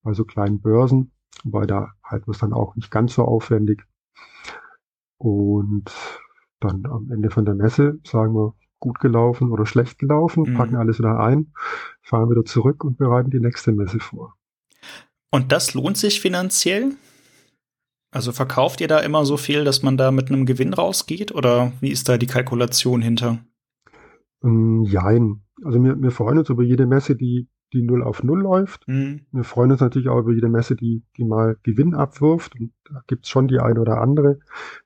[0.03, 1.11] also kleinen Börsen,
[1.43, 3.83] wobei da halten wir es dann auch nicht ganz so aufwendig.
[5.17, 5.91] Und
[6.59, 10.53] dann am Ende von der Messe sagen wir, gut gelaufen oder schlecht gelaufen, mhm.
[10.55, 11.53] packen alles wieder ein,
[12.01, 14.35] fahren wieder zurück und bereiten die nächste Messe vor.
[15.31, 16.95] Und das lohnt sich finanziell?
[18.11, 21.73] Also verkauft ihr da immer so viel, dass man da mit einem Gewinn rausgeht oder
[21.81, 23.39] wie ist da die Kalkulation hinter?
[24.43, 25.41] Ähm, jein.
[25.63, 28.87] Also wir, wir freuen uns über jede Messe, die, die null auf null läuft.
[28.87, 29.25] Mhm.
[29.31, 32.55] Wir freuen uns natürlich auch über jede Messe, die, die mal Gewinn abwirft.
[32.59, 34.39] Und da gibt's schon die eine oder andere,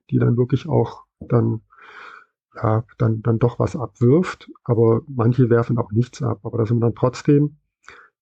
[0.09, 1.61] die dann wirklich auch dann,
[2.55, 4.51] ja, dann, dann doch was abwirft.
[4.63, 6.39] Aber manche werfen auch nichts ab.
[6.43, 7.57] Aber da sind wir dann trotzdem,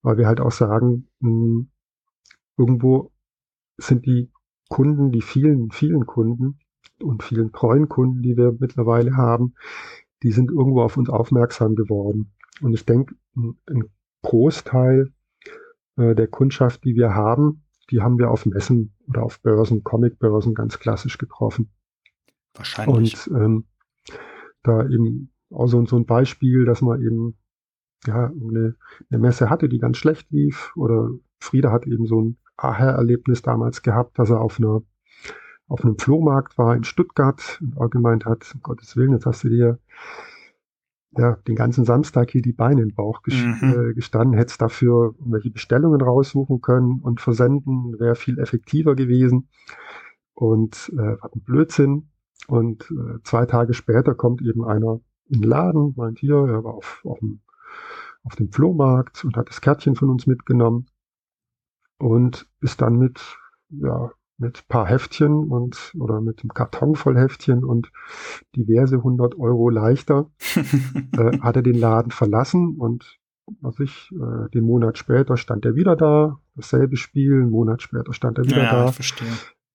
[0.02, 1.70] weil wir halt auch sagen, mh, hm,
[2.56, 3.12] irgendwo
[3.78, 4.30] sind die
[4.68, 6.58] Kunden, die vielen, vielen Kunden
[7.02, 9.54] und vielen treuen Kunden, die wir mittlerweile haben,
[10.22, 12.32] die sind irgendwo auf uns aufmerksam geworden.
[12.60, 13.84] Und ich denke, ein
[14.22, 15.12] Großteil
[15.96, 20.54] äh, der Kundschaft, die wir haben, die haben wir auf Messen oder auf Börsen, Comicbörsen
[20.54, 21.70] ganz klassisch getroffen.
[22.54, 23.30] Wahrscheinlich.
[23.30, 23.64] Und ähm,
[24.62, 27.36] da eben auch so, so ein Beispiel, dass man eben
[28.06, 28.76] ja eine,
[29.10, 30.72] eine Messe hatte, die ganz schlecht lief.
[30.76, 34.82] Oder Frieda hat eben so ein Aha-Erlebnis damals gehabt, dass er auf einer
[35.70, 39.44] auf einem Flohmarkt war in Stuttgart und auch gemeint hat, um Gottes Willen, jetzt hast
[39.44, 39.78] du dir
[41.16, 43.90] ja, den ganzen Samstag hier die Beine in den Bauch mhm.
[43.90, 49.48] äh, gestanden, hättest dafür irgendwelche Bestellungen raussuchen können und versenden, wäre viel effektiver gewesen.
[50.34, 52.10] Und äh, war ein Blödsinn.
[52.50, 56.74] Und äh, zwei Tage später kommt eben einer in den Laden, meint hier, er war
[56.74, 57.40] auf, auf, dem,
[58.24, 60.86] auf dem Flohmarkt und hat das Kärtchen von uns mitgenommen
[61.98, 63.20] und ist dann mit
[63.68, 67.92] ja, mit paar Heftchen und oder mit einem Karton voll Heftchen und
[68.56, 73.20] diverse 100 Euro leichter äh, hat er den Laden verlassen und
[73.60, 78.12] was ich, äh, den Monat später stand er wieder da, dasselbe Spiel, einen Monat später
[78.12, 78.92] stand er wieder ja, da.
[78.92, 79.28] Verstehe.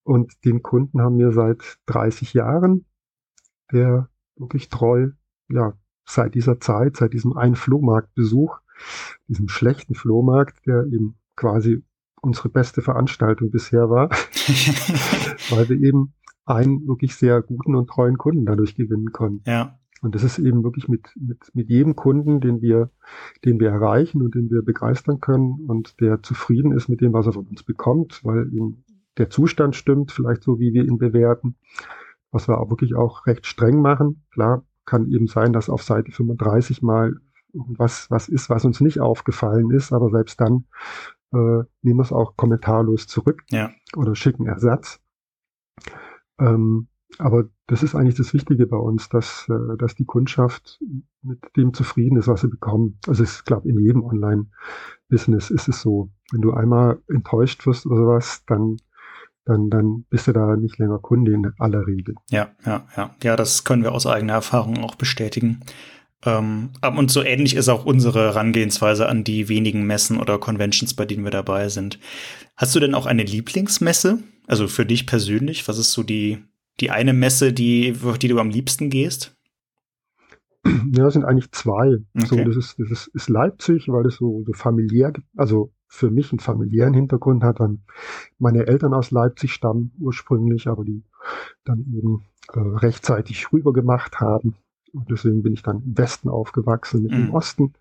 [0.06, 2.84] Und den Kunden haben wir seit 30 Jahren,
[3.72, 5.08] der wirklich treu,
[5.48, 5.72] ja,
[6.04, 8.60] seit dieser Zeit, seit diesem einen Flohmarktbesuch,
[9.26, 11.82] diesem schlechten Flohmarkt, der eben quasi
[12.22, 14.10] unsere beste Veranstaltung bisher war,
[15.50, 19.42] weil wir eben einen wirklich sehr guten und treuen Kunden dadurch gewinnen konnten.
[19.50, 19.76] Ja.
[20.02, 22.90] Und das ist eben wirklich mit, mit, mit jedem Kunden, den wir,
[23.44, 27.26] den wir erreichen und den wir begeistern können und der zufrieden ist mit dem, was
[27.26, 28.84] er von uns bekommt, weil ihm
[29.18, 31.56] der Zustand stimmt, vielleicht so, wie wir ihn bewerten,
[32.30, 34.24] was wir auch wirklich auch recht streng machen.
[34.32, 37.16] Klar, kann eben sein, dass auf Seite 35 mal
[37.52, 40.66] was, was ist, was uns nicht aufgefallen ist, aber selbst dann
[41.32, 43.70] äh, nehmen wir es auch kommentarlos zurück ja.
[43.96, 45.00] oder schicken Ersatz.
[46.38, 46.88] Ähm,
[47.18, 50.80] aber das ist eigentlich das Wichtige bei uns, dass, äh, dass die Kundschaft
[51.22, 52.98] mit dem zufrieden ist, was sie bekommen.
[53.06, 56.10] Also ich glaube, in jedem Online-Business ist es so.
[56.30, 58.76] Wenn du einmal enttäuscht wirst oder sowas, dann
[59.46, 62.16] dann, dann bist du da nicht länger Kunde in aller Regel.
[62.30, 63.14] Ja, ja, ja.
[63.22, 65.60] Ja, das können wir aus eigener Erfahrung auch bestätigen.
[66.24, 71.06] Ähm, und so ähnlich ist auch unsere Herangehensweise an die wenigen Messen oder Conventions, bei
[71.06, 72.00] denen wir dabei sind.
[72.56, 74.18] Hast du denn auch eine Lieblingsmesse?
[74.48, 76.38] Also für dich persönlich, was ist so die,
[76.80, 79.36] die eine Messe, die, die du am liebsten gehst?
[80.92, 81.98] Ja, es sind eigentlich zwei.
[82.16, 82.26] Okay.
[82.26, 86.32] So, das ist, das ist, ist Leipzig, weil es so, so familiär, also für mich
[86.32, 87.60] einen familiären Hintergrund hat.
[87.60, 87.82] Dann
[88.38, 91.04] meine Eltern aus Leipzig stammen ursprünglich, aber die
[91.64, 94.56] dann eben äh, rechtzeitig rüber gemacht haben
[94.96, 97.26] und deswegen bin ich dann im Westen aufgewachsen, nicht mhm.
[97.26, 97.74] im Osten.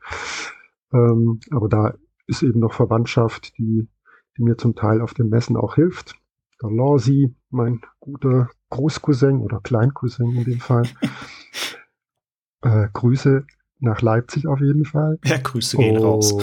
[0.93, 1.93] Ähm, aber da
[2.28, 3.88] ist eben noch Verwandtschaft, die,
[4.38, 6.16] die mir zum Teil auf den Messen auch hilft.
[6.62, 10.88] Der Lawsi, mein guter Großcousin oder Kleincousin in dem Fall.
[12.62, 13.45] äh, Grüße.
[13.80, 15.18] nach Leipzig auf jeden Fall.
[15.24, 16.36] Ja, Grüße gehen raus.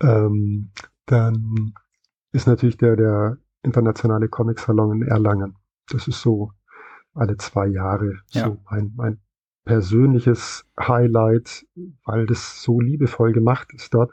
[0.00, 0.70] Ähm,
[1.06, 1.74] dann
[2.32, 5.56] ist natürlich der, der internationale Comic-Salon in Erlangen.
[5.88, 6.52] Das ist so
[7.14, 8.44] alle zwei Jahre ja.
[8.44, 9.18] so mein, mein
[9.64, 11.66] persönliches Highlight,
[12.04, 14.12] weil das so liebevoll gemacht ist dort.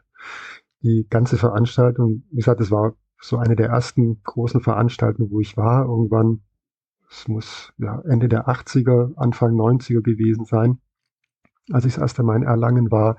[0.81, 5.55] Die ganze Veranstaltung, wie gesagt, es war so eine der ersten großen Veranstaltungen, wo ich
[5.57, 5.85] war.
[5.85, 6.41] Irgendwann,
[7.09, 10.79] es muss ja Ende der 80er, Anfang 90er gewesen sein,
[11.71, 13.17] als ich das erste Mal in Erlangen war.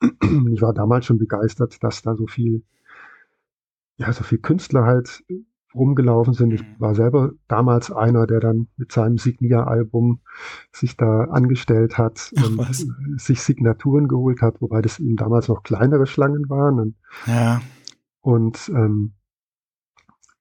[0.52, 2.64] Ich war damals schon begeistert, dass da so viel,
[3.96, 5.24] ja, so viel Künstler halt
[5.74, 6.52] rumgelaufen sind.
[6.52, 6.74] Ich mhm.
[6.78, 10.20] war selber damals einer, der dann mit seinem Signia-Album
[10.72, 12.86] sich da angestellt hat Ach, und was?
[13.16, 16.80] sich Signaturen geholt hat, wobei das eben damals noch kleinere Schlangen waren.
[16.80, 16.94] Und,
[17.26, 17.60] ja.
[18.20, 19.12] Und ähm,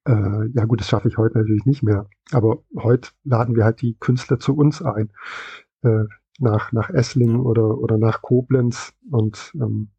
[0.06, 2.08] äh, ja gut, das schaffe ich heute natürlich nicht mehr.
[2.32, 5.12] Aber heute laden wir halt die Künstler zu uns ein.
[5.84, 6.06] Äh,
[6.40, 9.90] nach, nach Esslingen oder, oder nach Koblenz und ähm,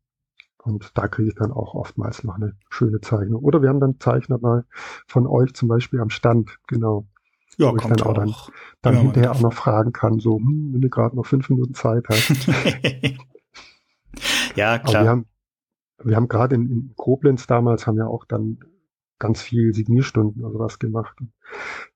[0.66, 3.44] und da kriege ich dann auch oftmals noch eine schöne Zeichnung.
[3.44, 4.64] Oder wir haben dann Zeichner mal
[5.06, 7.06] von euch zum Beispiel am Stand, genau.
[7.56, 8.34] Ja, wo ich dann auch dann,
[8.82, 11.74] dann ja, hinterher auch noch fragen kann, so, hm, wenn du gerade noch fünf Minuten
[11.74, 12.48] Zeit hast.
[14.56, 14.82] ja, klar.
[14.82, 15.26] Aber wir haben,
[16.02, 18.58] wir haben gerade in, in Koblenz damals haben ja auch dann
[19.18, 21.16] ganz viel Signierstunden oder was gemacht.
[21.20, 21.32] Und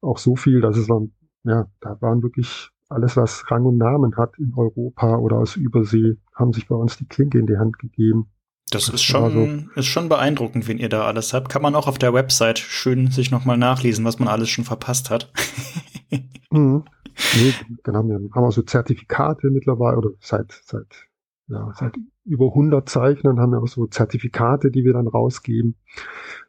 [0.00, 1.12] auch so viel, dass es dann,
[1.42, 6.16] ja, da waren wirklich alles, was Rang und Namen hat in Europa oder aus Übersee,
[6.34, 8.30] haben sich bei uns die Klinke in die Hand gegeben.
[8.70, 11.48] Das ist schon, also, ist schon beeindruckend, wen ihr da alles habt.
[11.48, 15.10] Kann man auch auf der Website schön sich nochmal nachlesen, was man alles schon verpasst
[15.10, 15.32] hat.
[16.50, 16.84] mhm.
[17.34, 20.86] Nee, dann haben wir, haben wir so Zertifikate mittlerweile oder seit, seit,
[21.48, 25.76] ja, seit über 100 Zeichnern haben wir auch so Zertifikate, die wir dann rausgeben.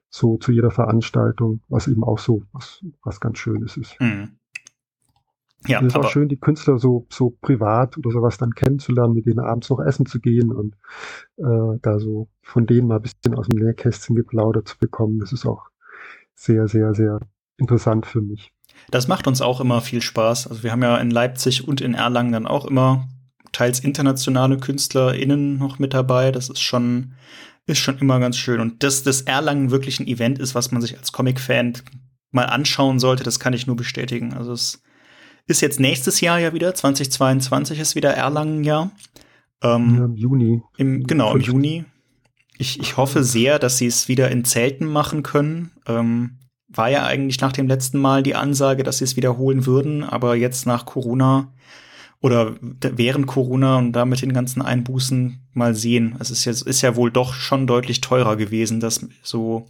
[0.09, 3.99] So zu jeder Veranstaltung, was eben auch so was, was ganz Schönes ist.
[3.99, 4.37] Mhm.
[5.67, 9.27] Ja, es ist auch schön, die Künstler so, so privat oder sowas dann kennenzulernen, mit
[9.27, 10.75] denen abends noch essen zu gehen und
[11.37, 15.19] äh, da so von denen mal ein bisschen aus dem Nähkästchen geplaudert zu bekommen.
[15.19, 15.67] Das ist auch
[16.33, 17.19] sehr, sehr, sehr
[17.57, 18.51] interessant für mich.
[18.89, 20.47] Das macht uns auch immer viel Spaß.
[20.47, 23.07] Also wir haben ja in Leipzig und in Erlangen dann auch immer
[23.51, 26.31] teils internationale KünstlerInnen noch mit dabei.
[26.31, 27.13] Das ist schon,
[27.67, 28.59] ist schon immer ganz schön.
[28.59, 31.73] Und dass das Erlangen wirklich ein Event ist, was man sich als Comic-Fan
[32.31, 34.33] mal anschauen sollte, das kann ich nur bestätigen.
[34.33, 34.81] Also es
[35.47, 38.91] ist jetzt nächstes Jahr ja wieder, 2022 ist wieder Erlangen-Jahr.
[39.63, 40.61] Ähm, ja, Im Juni.
[40.77, 41.85] Im, genau, im Juni.
[42.57, 45.71] Ich, ich hoffe sehr, dass sie es wieder in Zelten machen können.
[45.87, 46.37] Ähm,
[46.67, 50.35] war ja eigentlich nach dem letzten Mal die Ansage, dass sie es wiederholen würden, aber
[50.35, 51.53] jetzt nach Corona
[52.21, 56.15] oder während Corona und damit den ganzen Einbußen mal sehen.
[56.19, 59.65] Es ist ja, ist ja wohl doch schon deutlich teurer gewesen, das so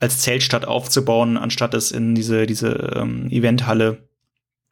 [0.00, 4.08] als Zeltstadt aufzubauen, anstatt es in diese, diese ähm, Eventhalle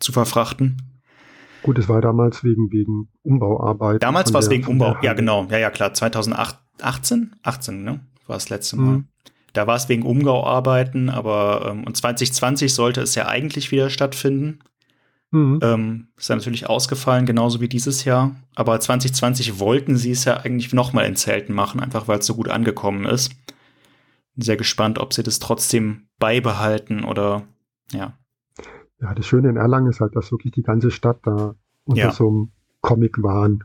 [0.03, 0.83] zu verfrachten.
[1.63, 4.03] Gut, es war damals wegen, wegen Umbauarbeit.
[4.03, 8.49] Damals war es wegen Umbau, ja genau, ja, ja klar, 2018, 18, ne, war das
[8.49, 8.97] letzte Mal.
[8.99, 9.09] Mhm.
[9.53, 14.61] Da war es wegen Umbauarbeiten, aber ähm, und 2020 sollte es ja eigentlich wieder stattfinden.
[15.31, 15.61] Mhm.
[15.63, 18.35] Ähm, ist ja natürlich ausgefallen, genauso wie dieses Jahr.
[18.55, 22.35] Aber 2020 wollten sie es ja eigentlich nochmal in Zelten machen, einfach weil es so
[22.35, 23.31] gut angekommen ist.
[24.35, 27.45] Bin sehr gespannt, ob sie das trotzdem beibehalten oder
[27.93, 28.19] ja.
[29.03, 32.13] Ja, das Schöne in Erlangen ist halt, dass wirklich die ganze Stadt da unter ja.
[32.13, 33.65] so einem Comic-Wahn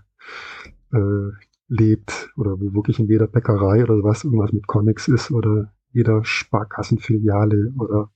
[0.92, 1.32] äh,
[1.68, 6.24] lebt oder wo wirklich in jeder Bäckerei oder was irgendwas mit Comics ist oder jeder
[6.24, 8.10] Sparkassenfiliale oder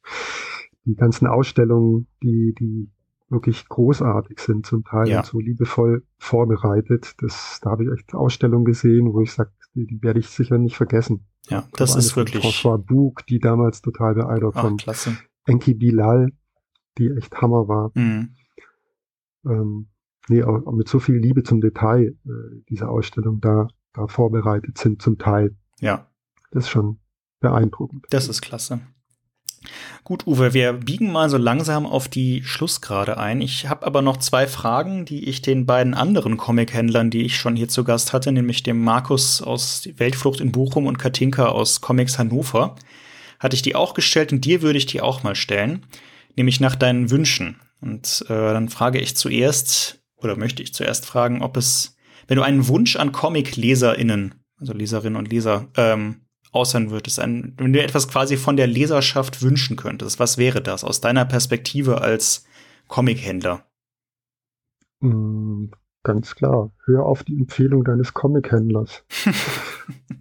[0.86, 2.90] die ganzen Ausstellungen, die, die
[3.30, 5.24] wirklich großartig sind, zum Teil ja.
[5.24, 7.14] so liebevoll vorbereitet.
[7.20, 10.58] Das, da habe ich echt Ausstellungen gesehen, wo ich sage, die, die werde ich sicher
[10.58, 11.28] nicht vergessen.
[11.50, 12.44] Ja, das ist wirklich.
[12.44, 14.78] François Bug, die damals total beeindruckt von
[15.46, 16.32] Enki Bilal,
[16.98, 17.92] die echt Hammer war.
[17.94, 18.36] Mhm.
[19.46, 19.88] Ähm,
[20.28, 22.30] nee, auch, auch mit so viel Liebe zum Detail äh,
[22.70, 25.56] diese Ausstellung da, da vorbereitet sind zum Teil.
[25.80, 26.08] Ja.
[26.52, 27.00] Das ist schon
[27.40, 28.06] beeindruckend.
[28.10, 28.82] Das ist klasse.
[30.04, 33.42] Gut, Uwe, wir biegen mal so langsam auf die Schlussgrade ein.
[33.42, 37.56] Ich habe aber noch zwei Fragen, die ich den beiden anderen Comic-Händlern, die ich schon
[37.56, 42.18] hier zu Gast hatte, nämlich dem Markus aus Weltflucht in Bochum und Katinka aus Comics
[42.18, 42.76] Hannover,
[43.40, 45.86] hatte ich die auch gestellt und dir würde ich die auch mal stellen
[46.36, 47.60] nämlich nach deinen Wünschen.
[47.82, 51.96] Und äh, dann frage ich zuerst, oder möchte ich zuerst fragen, ob es,
[52.28, 56.22] wenn du einen Wunsch an Comic-LeserInnen, also Leserinnen und Leser, ähm,
[56.54, 60.84] äußern würdest, ein, wenn du etwas quasi von der Leserschaft wünschen könntest, was wäre das
[60.84, 62.46] aus deiner Perspektive als
[62.88, 63.66] Comic-Händler?
[65.00, 65.68] Mm,
[66.04, 69.04] ganz klar, hör auf die Empfehlung deines Comic-Händlers.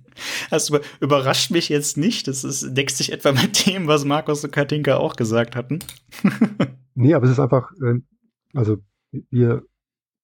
[0.51, 2.29] Das überrascht mich jetzt nicht.
[2.29, 5.81] Das ist, deckt sich etwa mit dem, was Markus und Katinka auch gesagt hatten.
[6.95, 8.01] nee, aber es ist einfach, äh,
[8.55, 8.79] also
[9.31, 9.63] wir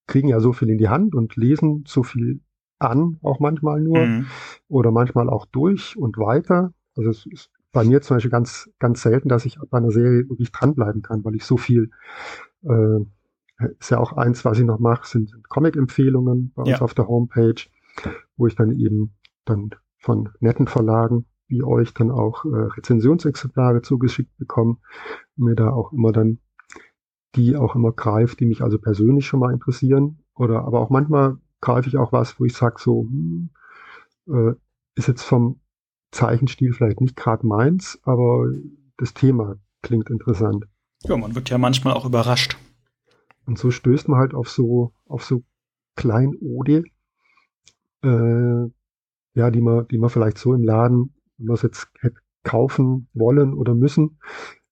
[0.07, 2.41] kriegen ja so viel in die Hand und lesen so viel
[2.79, 4.27] an, auch manchmal nur, mhm.
[4.69, 6.73] oder manchmal auch durch und weiter.
[6.97, 10.29] Also es ist bei mir zum Beispiel ganz, ganz selten, dass ich bei einer Serie
[10.29, 11.91] wirklich dranbleiben kann, weil ich so viel,
[12.63, 13.01] äh,
[13.79, 17.09] ist ja auch eins, was ich noch mache, sind, sind Comic-Empfehlungen bei uns auf der
[17.09, 17.63] Homepage,
[18.37, 19.71] wo ich dann eben dann
[20.07, 24.77] von netten Verlagen wie euch dann auch äh, Rezensionsexemplare zugeschickt bekomme
[25.37, 26.39] und mir da auch immer dann
[27.35, 30.21] die auch immer greift, die mich also persönlich schon mal interessieren.
[30.35, 33.51] Oder aber auch manchmal greife ich auch was, wo ich sage, so, hm,
[34.29, 34.55] äh,
[34.95, 35.61] ist jetzt vom
[36.13, 38.47] Zeichenstil vielleicht nicht gerade meins, aber
[38.97, 40.65] das Thema klingt interessant.
[41.03, 42.57] Ja, man wird ja manchmal auch überrascht.
[43.45, 45.43] Und so stößt man halt auf so, auf so
[45.95, 46.85] Kleinode,
[48.03, 48.71] äh,
[49.37, 53.09] ja, die man, die man vielleicht so im Laden, wenn man es jetzt hätte kaufen
[53.13, 54.19] wollen oder müssen,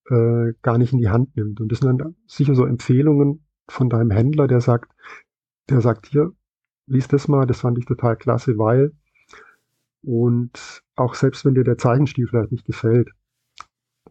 [0.08, 1.60] äh, gar nicht in die Hand nimmt.
[1.60, 4.92] Und das sind dann sicher so Empfehlungen von deinem Händler, der sagt,
[5.68, 6.32] der sagt hier,
[6.86, 8.92] lies das mal, das fand ich total klasse, weil
[10.02, 13.10] und auch selbst wenn dir der Zeichenstil vielleicht nicht gefällt,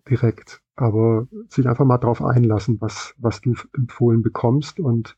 [0.10, 5.18] direkt, aber sich einfach mal drauf einlassen, was, was du empfohlen bekommst und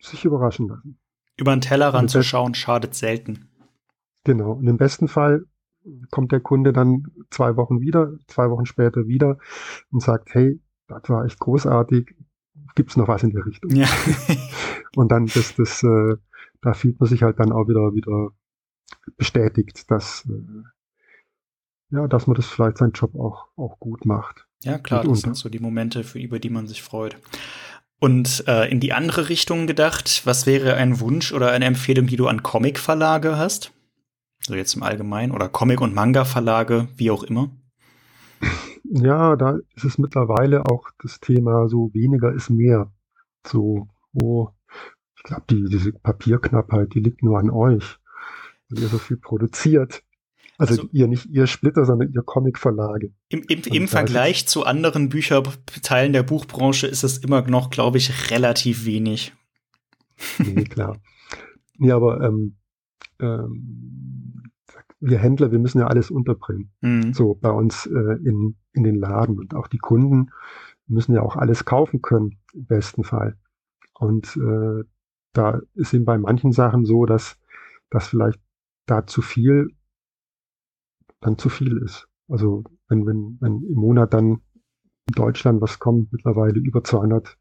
[0.00, 0.98] sich überraschen lassen.
[1.36, 3.47] Über den Tellerrand zu schauen, schadet selten.
[4.28, 4.52] Genau.
[4.52, 5.46] Und im besten Fall
[6.10, 9.38] kommt der Kunde dann zwei Wochen wieder, zwei Wochen später wieder
[9.90, 12.14] und sagt, hey, das war echt großartig,
[12.74, 13.70] gibt's noch was in der Richtung?
[13.70, 13.88] Ja.
[14.96, 16.16] und dann, das, das, äh,
[16.60, 18.28] da fühlt man sich halt dann auch wieder, wieder
[19.16, 24.46] bestätigt, dass, äh, ja, dass man das vielleicht seinen Job auch, auch gut macht.
[24.62, 27.16] Ja, klar, das sind so die Momente, für, über die man sich freut.
[27.98, 32.16] Und äh, in die andere Richtung gedacht, was wäre ein Wunsch oder eine Empfehlung, die
[32.16, 33.72] du an Comic-Verlage hast?
[34.40, 37.50] So jetzt im Allgemeinen oder Comic- und Manga-Verlage, wie auch immer?
[38.84, 42.90] Ja, da ist es mittlerweile auch das Thema so weniger ist mehr.
[43.46, 44.54] So, wo,
[45.16, 47.98] ich glaube, die, diese Papierknappheit, die liegt nur an euch,
[48.68, 50.02] weil ihr so viel produziert.
[50.56, 53.12] Also, also ihr nicht ihr Splitter, sondern ihr Comic-Verlage.
[53.28, 58.30] Im, im, im Vergleich zu anderen Bücherteilen der Buchbranche ist es immer noch, glaube ich,
[58.30, 59.32] relativ wenig.
[60.38, 60.98] Nee, klar.
[61.76, 62.56] Nee, aber ähm,
[63.20, 64.17] ähm,
[65.00, 66.72] wir Händler, wir müssen ja alles unterbringen.
[66.80, 67.12] Mhm.
[67.12, 70.30] So bei uns äh, in, in den Laden und auch die Kunden
[70.86, 73.36] müssen ja auch alles kaufen können, im besten Fall.
[73.94, 74.84] Und äh,
[75.32, 77.38] da ist eben bei manchen Sachen so, dass,
[77.90, 78.40] dass vielleicht
[78.86, 79.68] da zu viel
[81.20, 82.08] dann zu viel ist.
[82.28, 84.40] Also wenn, wenn, wenn im Monat dann
[85.08, 87.38] in Deutschland was kommt, mittlerweile über 200,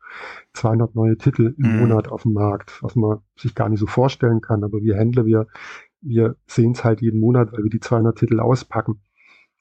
[0.54, 1.80] 200 neue Titel im mhm.
[1.80, 4.64] Monat auf dem Markt, was man sich gar nicht so vorstellen kann.
[4.64, 5.48] Aber wir Händler, wir,
[6.02, 9.02] wir sehen es halt jeden Monat, weil wir die 200 Titel auspacken.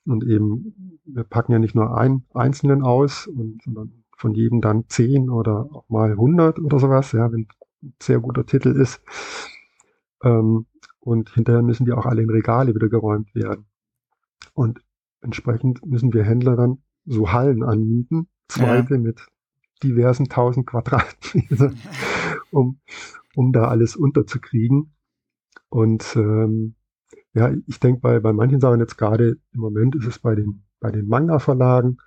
[0.05, 4.89] Und eben, wir packen ja nicht nur einen einzelnen aus, und, sondern von jedem dann
[4.89, 7.49] 10 oder auch mal 100 oder sowas, ja, wenn
[7.83, 9.03] ein sehr guter Titel ist.
[10.23, 10.67] Ähm,
[11.01, 13.67] und hinterher müssen die auch alle in Regale wieder geräumt werden.
[14.55, 14.81] Und
[15.21, 19.01] entsprechend müssen wir Händler dann so Hallen anmieten, zweite ja.
[19.01, 19.27] mit
[19.83, 21.73] diversen tausend Quadratmeter,
[22.51, 22.81] um,
[23.35, 24.96] um da alles unterzukriegen.
[25.69, 26.75] Und ähm,
[27.35, 30.63] ja, ich denke bei, bei manchen Sachen jetzt gerade im Moment ist es bei den,
[30.81, 31.99] bei den Manga-Verlagen,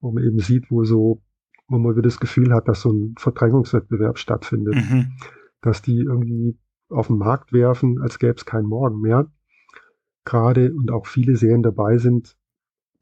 [0.00, 1.22] wo man eben sieht, wo so,
[1.68, 4.76] wo man wieder das Gefühl hat, dass so ein Verdrängungswettbewerb stattfindet.
[4.76, 5.12] Mhm.
[5.60, 6.58] Dass die irgendwie
[6.88, 9.30] auf den Markt werfen, als gäbe es keinen Morgen mehr.
[10.24, 12.36] Gerade und auch viele Serien dabei sind,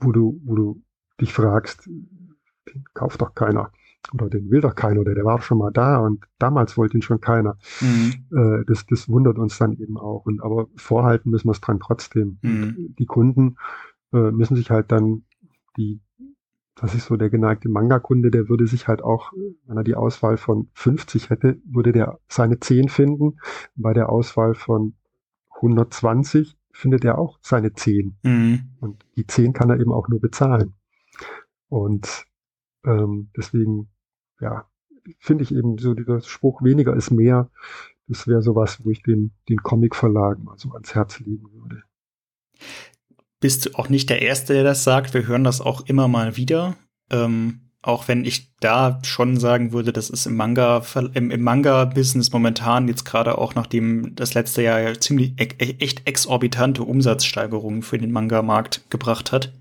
[0.01, 0.83] wo du, wo du
[1.21, 3.71] dich fragst, den kauft doch keiner
[4.13, 7.03] oder den will doch keiner oder der war schon mal da und damals wollte ihn
[7.03, 7.57] schon keiner.
[7.81, 8.27] Mhm.
[8.33, 10.27] Äh, das, das wundert uns dann eben auch.
[10.27, 12.39] Und aber vorhalten müssen wir es dran trotzdem.
[12.43, 12.95] Mhm.
[12.99, 13.57] Die Kunden
[14.13, 15.25] äh, müssen sich halt dann
[15.77, 16.01] die,
[16.75, 19.33] das ist so der geneigte Manga-Kunde, der würde sich halt auch,
[19.67, 23.39] wenn er die Auswahl von 50 hätte, würde der seine 10 finden.
[23.75, 24.95] Bei der Auswahl von
[25.57, 28.17] 120 findet er auch seine 10.
[28.23, 28.61] Mhm.
[28.81, 30.75] Und die 10 kann er eben auch nur bezahlen.
[31.69, 32.27] Und
[32.85, 33.89] ähm, deswegen
[34.41, 34.67] ja,
[35.19, 37.51] finde ich eben so dieser Spruch, weniger ist mehr.
[38.09, 41.83] Das wäre sowas, wo ich den, den Comic-Verlagen mal so ans Herz legen würde.
[43.41, 45.13] Bist du auch nicht der Erste, der das sagt.
[45.13, 46.77] Wir hören das auch immer mal wieder.
[47.11, 50.83] Ähm, auch wenn ich da schon sagen würde, das ist im Manga,
[51.15, 56.09] im, im Manga-Business momentan jetzt gerade auch nachdem das letzte Jahr ja ziemlich e echt
[56.09, 59.53] exorbitante Umsatzsteigerungen für den Manga-Markt gebracht hat.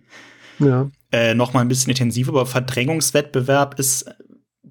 [0.57, 0.89] Ja.
[1.11, 4.09] Äh, noch mal ein bisschen intensiver, aber Verdrängungswettbewerb ist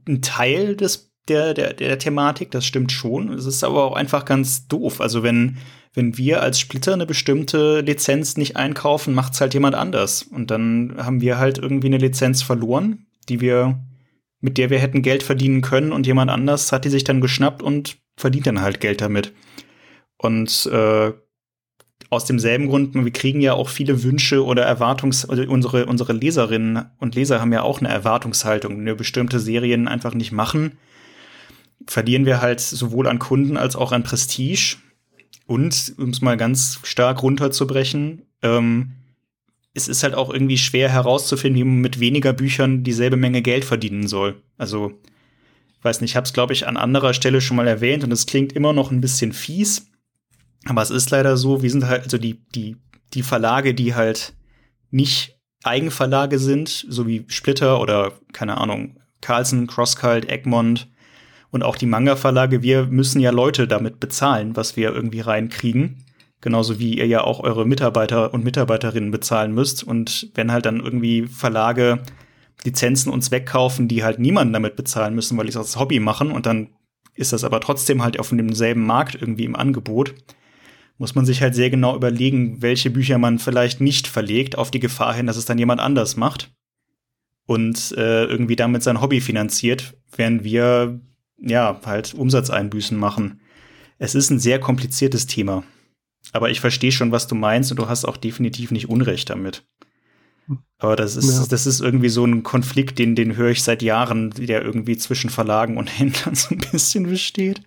[0.07, 3.33] ein Teil des der, der, der Thematik, das stimmt schon.
[3.33, 5.01] Es ist aber auch einfach ganz doof.
[5.01, 5.57] Also wenn,
[5.95, 10.23] wenn wir als Splitter eine bestimmte Lizenz nicht einkaufen, macht's halt jemand anders.
[10.23, 13.81] Und dann haben wir halt irgendwie eine Lizenz verloren, die wir
[14.45, 17.63] mit der wir hätten Geld verdienen können und jemand anders hat die sich dann geschnappt
[17.63, 19.33] und verdient dann halt Geld damit.
[20.19, 21.15] Und äh,
[22.15, 26.87] aus demselben Grund, wir kriegen ja auch viele Wünsche oder Erwartungs, also unsere, unsere Leserinnen
[26.99, 28.79] und Leser haben ja auch eine Erwartungshaltung.
[28.79, 30.79] Wenn wir bestimmte Serien einfach nicht machen,
[31.87, 34.77] verlieren wir halt sowohl an Kunden als auch an Prestige.
[35.47, 38.93] Und, um es mal ganz stark runterzubrechen, ähm,
[39.75, 43.65] es ist halt auch irgendwie schwer herauszufinden, wie man mit weniger Büchern dieselbe Menge Geld
[43.65, 44.41] verdienen soll.
[44.57, 44.93] Also,
[45.83, 48.27] weiß nicht, ich habe es, glaube ich, an anderer Stelle schon mal erwähnt und es
[48.27, 49.91] klingt immer noch ein bisschen fies.
[50.67, 52.77] Aber es ist leider so, wir sind halt, also die, die,
[53.13, 54.35] die Verlage, die halt
[54.91, 60.89] nicht Eigenverlage sind, so wie Splitter oder, keine Ahnung, Carlsen, Crosscult, Egmont
[61.51, 66.05] und auch die Manga-Verlage, wir müssen ja Leute damit bezahlen, was wir irgendwie reinkriegen.
[66.41, 69.83] Genauso wie ihr ja auch eure Mitarbeiter und Mitarbeiterinnen bezahlen müsst.
[69.83, 72.03] Und wenn halt dann irgendwie Verlage
[72.65, 76.31] Lizenzen uns wegkaufen, die halt niemanden damit bezahlen müssen, weil die es als Hobby machen
[76.31, 76.69] und dann
[77.15, 80.15] ist das aber trotzdem halt auf demselben Markt irgendwie im Angebot,
[80.99, 84.81] muss man sich halt sehr genau überlegen, welche Bücher man vielleicht nicht verlegt, auf die
[84.81, 86.53] Gefahr hin, dass es dann jemand anders macht
[87.47, 91.01] und äh, irgendwie damit sein Hobby finanziert, während wir
[91.39, 93.41] ja halt Umsatzeinbüßen machen.
[93.99, 95.65] Es ist ein sehr kompliziertes Thema.
[96.33, 99.65] Aber ich verstehe schon, was du meinst und du hast auch definitiv nicht Unrecht damit.
[100.79, 101.47] Aber das ist, ja.
[101.49, 105.31] das ist irgendwie so ein Konflikt, den, den höre ich seit Jahren, der irgendwie zwischen
[105.31, 107.63] Verlagen und Händlern so ein bisschen besteht.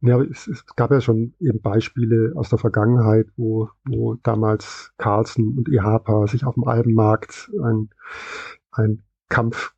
[0.00, 5.56] Ja, es, es, gab ja schon eben Beispiele aus der Vergangenheit, wo, wo damals Carlsen
[5.56, 7.90] und EHPA sich auf dem Albenmarkt ein,
[8.70, 9.74] ein Kampf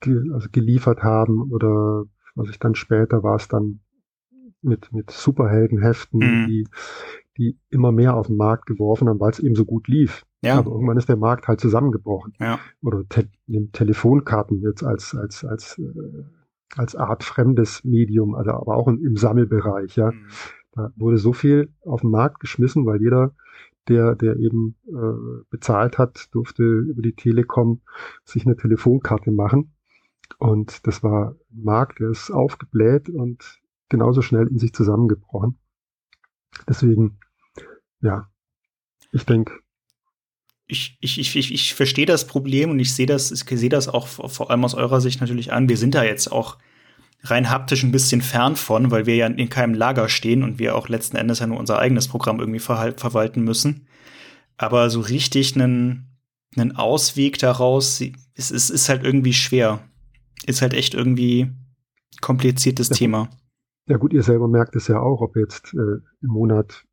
[0.00, 3.80] ge, also geliefert haben oder was ich dann später war es dann
[4.62, 6.46] mit, mit Superheldenheften, mhm.
[6.46, 6.68] die,
[7.36, 10.24] die immer mehr auf den Markt geworfen haben, weil es eben so gut lief.
[10.42, 10.58] Ja.
[10.58, 12.34] Aber irgendwann ist der Markt halt zusammengebrochen.
[12.38, 12.58] Ja.
[12.82, 13.28] Oder te
[13.72, 16.24] Telefonkarten jetzt als, als, als, äh,
[16.76, 20.10] als Art fremdes Medium, also aber auch im, Sammelbereich, ja.
[20.10, 20.26] Mhm.
[20.72, 23.34] Da wurde so viel auf den Markt geschmissen, weil jeder,
[23.88, 27.82] der, der eben äh, bezahlt hat, durfte über die Telekom
[28.24, 29.74] sich eine Telefonkarte machen.
[30.38, 35.58] Und das war ein Markt, der ist aufgebläht und genauso schnell in sich zusammengebrochen.
[36.68, 37.18] Deswegen,
[38.00, 38.28] ja,
[39.12, 39.63] ich denke.
[40.74, 44.08] Ich, ich, ich, ich, verstehe das Problem und ich sehe das, ich sehe das auch
[44.08, 45.68] vor allem aus eurer Sicht natürlich an.
[45.68, 46.58] Wir sind da jetzt auch
[47.22, 50.74] rein haptisch ein bisschen fern von, weil wir ja in keinem Lager stehen und wir
[50.74, 53.86] auch letzten Endes ja nur unser eigenes Programm irgendwie ver verwalten müssen.
[54.56, 56.18] Aber so richtig einen,
[56.56, 58.02] einen Ausweg daraus,
[58.34, 59.80] es ist, ist halt irgendwie schwer.
[60.46, 61.50] Ist halt echt irgendwie
[62.20, 62.96] kompliziertes ja.
[62.96, 63.30] Thema.
[63.86, 66.84] Ja gut, ihr selber merkt es ja auch, ob jetzt äh, im Monat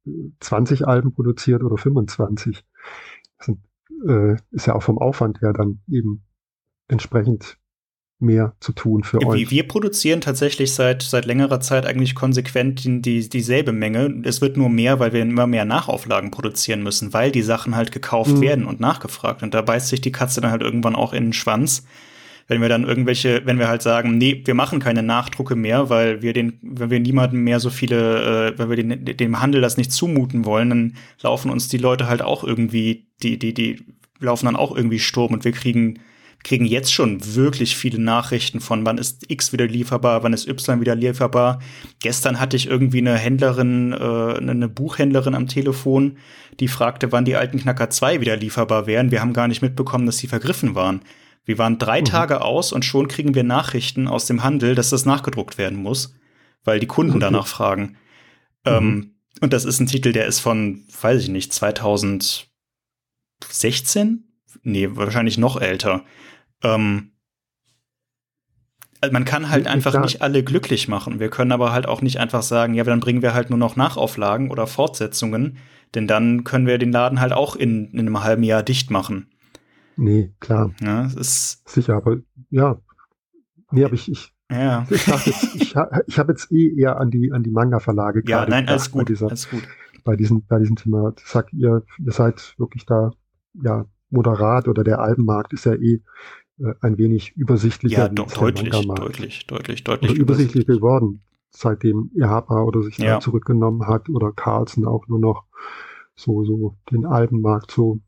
[0.41, 2.63] 20 Alben produziert oder 25.
[3.37, 3.59] Das sind,
[4.07, 6.23] äh, ist ja auch vom Aufwand her dann eben
[6.87, 7.57] entsprechend
[8.21, 9.49] mehr zu tun für euch.
[9.49, 14.21] Wir produzieren tatsächlich seit, seit längerer Zeit eigentlich konsequent die, die, dieselbe Menge.
[14.23, 17.91] Es wird nur mehr, weil wir immer mehr Nachauflagen produzieren müssen, weil die Sachen halt
[17.91, 18.41] gekauft mhm.
[18.41, 19.41] werden und nachgefragt.
[19.41, 21.83] Und da beißt sich die Katze dann halt irgendwann auch in den Schwanz
[22.51, 26.21] wenn wir dann irgendwelche, wenn wir halt sagen, nee, wir machen keine Nachdrucke mehr, weil
[26.21, 29.77] wir den, wenn wir niemandem mehr so viele, äh, wenn wir den, dem Handel das
[29.77, 33.85] nicht zumuten wollen, dann laufen uns die Leute halt auch irgendwie, die, die, die
[34.19, 35.99] laufen dann auch irgendwie Sturm und wir kriegen
[36.43, 40.81] kriegen jetzt schon wirklich viele Nachrichten von, wann ist X wieder lieferbar, wann ist Y
[40.81, 41.59] wieder lieferbar.
[41.99, 46.17] Gestern hatte ich irgendwie eine Händlerin, äh, eine Buchhändlerin am Telefon,
[46.59, 49.11] die fragte, wann die alten Knacker 2 wieder lieferbar wären.
[49.11, 51.01] Wir haben gar nicht mitbekommen, dass sie vergriffen waren.
[51.43, 52.05] Wir waren drei mhm.
[52.05, 56.13] Tage aus und schon kriegen wir Nachrichten aus dem Handel, dass das nachgedruckt werden muss,
[56.63, 57.21] weil die Kunden okay.
[57.21, 57.97] danach fragen.
[58.65, 58.71] Mhm.
[58.71, 62.49] Ähm, und das ist ein Titel, der ist von, weiß ich nicht, 2016?
[64.63, 66.03] Nee, wahrscheinlich noch älter.
[66.63, 67.11] Ähm,
[68.99, 71.19] also man kann halt einfach nicht alle glücklich machen.
[71.19, 73.75] Wir können aber halt auch nicht einfach sagen, ja, dann bringen wir halt nur noch
[73.75, 75.57] Nachauflagen oder Fortsetzungen,
[75.95, 79.31] denn dann können wir den Laden halt auch in, in einem halben Jahr dicht machen.
[80.01, 80.71] Nee, klar.
[80.81, 82.17] Ja, es ist Sicher, aber
[82.49, 82.79] ja.
[83.69, 84.87] Nee, aber ich, ich, ja.
[84.89, 85.75] ich, jetzt, ich,
[86.07, 89.05] ich habe jetzt eh eher an die, an die Manga-Verlage Ja, nein, alles gut, bei
[89.05, 89.61] dieser, alles gut.
[90.03, 91.13] Bei diesem, bei diesem Thema.
[91.23, 93.11] Sagt ihr, ihr seid wirklich da,
[93.61, 96.01] ja, moderat oder der Albenmarkt ist ja eh
[96.57, 98.05] äh, ein wenig übersichtlicher.
[98.05, 100.11] Ja, do deutlich, deutlich, deutlich, deutlich.
[100.11, 101.21] Oder übersichtlich geworden,
[101.51, 103.19] seitdem Ihapa oder sich ja.
[103.19, 105.43] zurückgenommen hat oder Carlsen auch nur noch
[106.15, 107.99] so, so den Albenmarkt so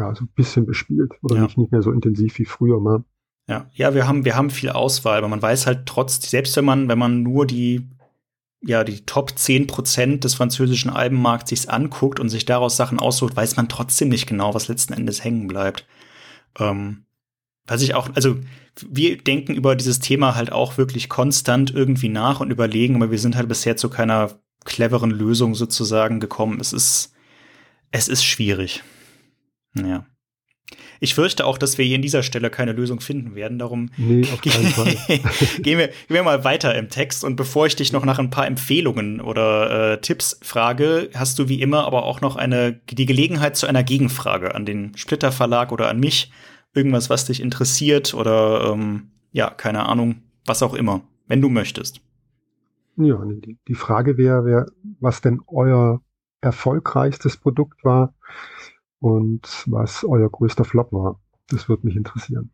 [0.00, 1.42] ja, so ein bisschen bespielt oder ja.
[1.42, 3.04] nicht, nicht mehr so intensiv wie früher mal.
[3.48, 6.64] Ja, ja, wir haben, wir haben viel Auswahl, aber man weiß halt trotz, selbst wenn
[6.64, 7.88] man, wenn man nur die,
[8.62, 13.36] ja, die Top 10 Prozent des französischen Albenmarkts sich anguckt und sich daraus Sachen aussucht,
[13.36, 15.86] weiß man trotzdem nicht genau, was letzten Endes hängen bleibt.
[16.58, 17.04] Ähm,
[17.66, 18.36] was ich auch, also
[18.88, 23.18] wir denken über dieses Thema halt auch wirklich konstant irgendwie nach und überlegen, aber wir
[23.18, 26.60] sind halt bisher zu keiner cleveren Lösung sozusagen gekommen.
[26.60, 27.12] Es ist,
[27.90, 28.82] es ist schwierig.
[29.74, 30.06] Ja.
[31.00, 33.58] Ich fürchte auch, dass wir hier in dieser Stelle keine Lösung finden werden.
[33.58, 34.96] Darum nee, auf keinen Fall.
[35.62, 37.24] gehen, wir, gehen wir mal weiter im Text.
[37.24, 41.48] Und bevor ich dich noch nach ein paar Empfehlungen oder äh, Tipps frage, hast du
[41.48, 45.72] wie immer aber auch noch eine, die Gelegenheit zu einer Gegenfrage an den Splitter Verlag
[45.72, 46.30] oder an mich.
[46.72, 52.00] Irgendwas, was dich interessiert oder ähm, ja, keine Ahnung, was auch immer, wenn du möchtest.
[52.96, 54.66] Ja, die, die Frage wäre, wär,
[55.00, 56.00] was denn euer
[56.40, 58.14] erfolgreichstes Produkt war
[59.00, 61.20] und was euer größter Flop war.
[61.48, 62.50] Das würde mich interessieren.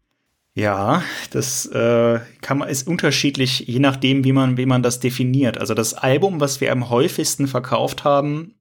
[0.55, 5.59] Ja, das äh, kann man, ist unterschiedlich, je nachdem, wie man, wie man das definiert.
[5.59, 8.55] Also das Album, was wir am häufigsten verkauft haben,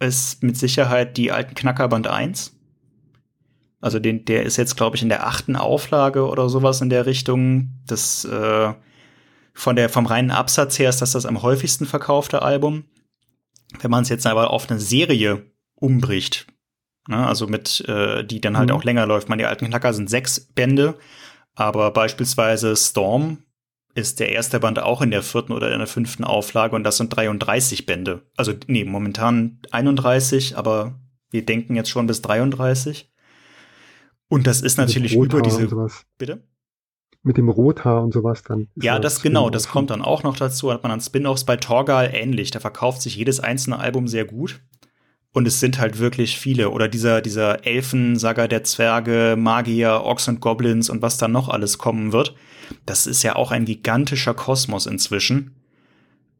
[0.00, 2.56] ist mit Sicherheit die alten Knackerband 1.
[3.82, 7.04] Also den, der ist jetzt, glaube ich, in der achten Auflage oder sowas in der
[7.04, 7.74] Richtung.
[7.86, 8.72] Das äh,
[9.52, 12.84] von der, vom reinen Absatz her ist das das am häufigsten verkaufte Album.
[13.80, 16.46] Wenn man es jetzt aber auf eine Serie umbricht,
[17.08, 18.76] ne, also mit, äh, die dann halt mhm.
[18.76, 19.28] auch länger läuft.
[19.28, 20.94] Man, die alten Knacker sind sechs Bände,
[21.54, 23.38] aber beispielsweise Storm
[23.94, 26.96] ist der erste Band auch in der vierten oder in der fünften Auflage und das
[26.96, 28.22] sind 33 Bände.
[28.36, 30.98] Also, nee, momentan 31, aber
[31.30, 33.12] wir denken jetzt schon bis 33.
[34.28, 35.68] Und das ist natürlich über diese.
[36.18, 36.42] Bitte?
[37.24, 38.68] mit dem Rothaar und sowas dann.
[38.76, 40.70] Ja, das genau, das kommt dann auch noch dazu.
[40.70, 42.50] Hat man an Spin-offs bei Torgal ähnlich.
[42.50, 44.60] Da verkauft sich jedes einzelne Album sehr gut.
[45.34, 46.70] Und es sind halt wirklich viele.
[46.70, 51.76] Oder dieser, dieser Elfen-Saga der Zwerge, Magier, Orks und Goblins und was dann noch alles
[51.76, 52.34] kommen wird.
[52.86, 55.50] Das ist ja auch ein gigantischer Kosmos inzwischen.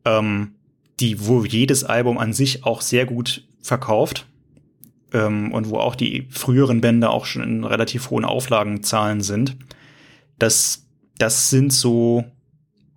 [0.06, 0.54] Ähm,
[1.00, 4.26] die, wo jedes Album an sich auch sehr gut verkauft.
[5.12, 9.56] Ähm, und wo auch die früheren Bände auch schon in relativ hohen Auflagenzahlen sind
[10.38, 10.86] das,
[11.18, 12.24] das sind so,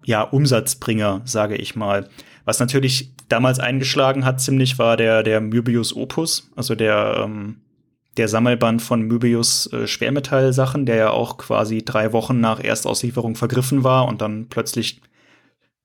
[0.03, 2.09] ja, Umsatzbringer, sage ich mal.
[2.47, 7.57] Was natürlich damals eingeschlagen hat, ziemlich war der, der Möbius Opus, also der, ähm,
[8.15, 13.83] der Sammelband von Möbius äh, Schwermetallsachen, der ja auch quasi drei Wochen nach Erstauslieferung vergriffen
[13.83, 15.01] war und dann plötzlich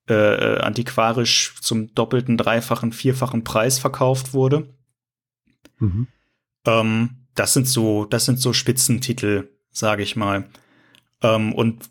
[0.08, 4.68] äh, äh antiquarisch zum doppelten, dreifachen, vierfachen Preis verkauft wurde.
[5.80, 6.06] Mhm.
[6.64, 10.48] Ähm, das sind so, das sind so Spitzentitel, sage ich mal.
[11.22, 11.90] Ähm, und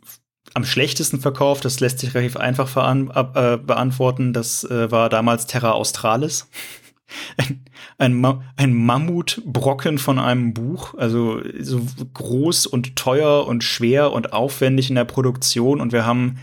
[0.53, 5.71] am schlechtesten verkauft, das lässt sich relativ einfach äh, beantworten, das äh, war damals Terra
[5.71, 6.49] Australis.
[7.37, 7.65] ein,
[7.97, 11.81] ein, Ma ein Mammutbrocken von einem Buch, also so
[12.13, 15.81] groß und teuer und schwer und aufwendig in der Produktion.
[15.81, 16.39] Und wir haben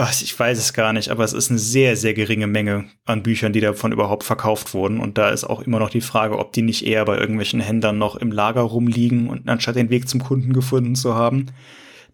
[0.00, 3.24] Ach, ich weiß es gar nicht, aber es ist eine sehr, sehr geringe Menge an
[3.24, 5.00] Büchern, die davon überhaupt verkauft wurden.
[5.00, 7.98] Und da ist auch immer noch die Frage, ob die nicht eher bei irgendwelchen Händlern
[7.98, 11.46] noch im Lager rumliegen und anstatt den Weg zum Kunden gefunden zu haben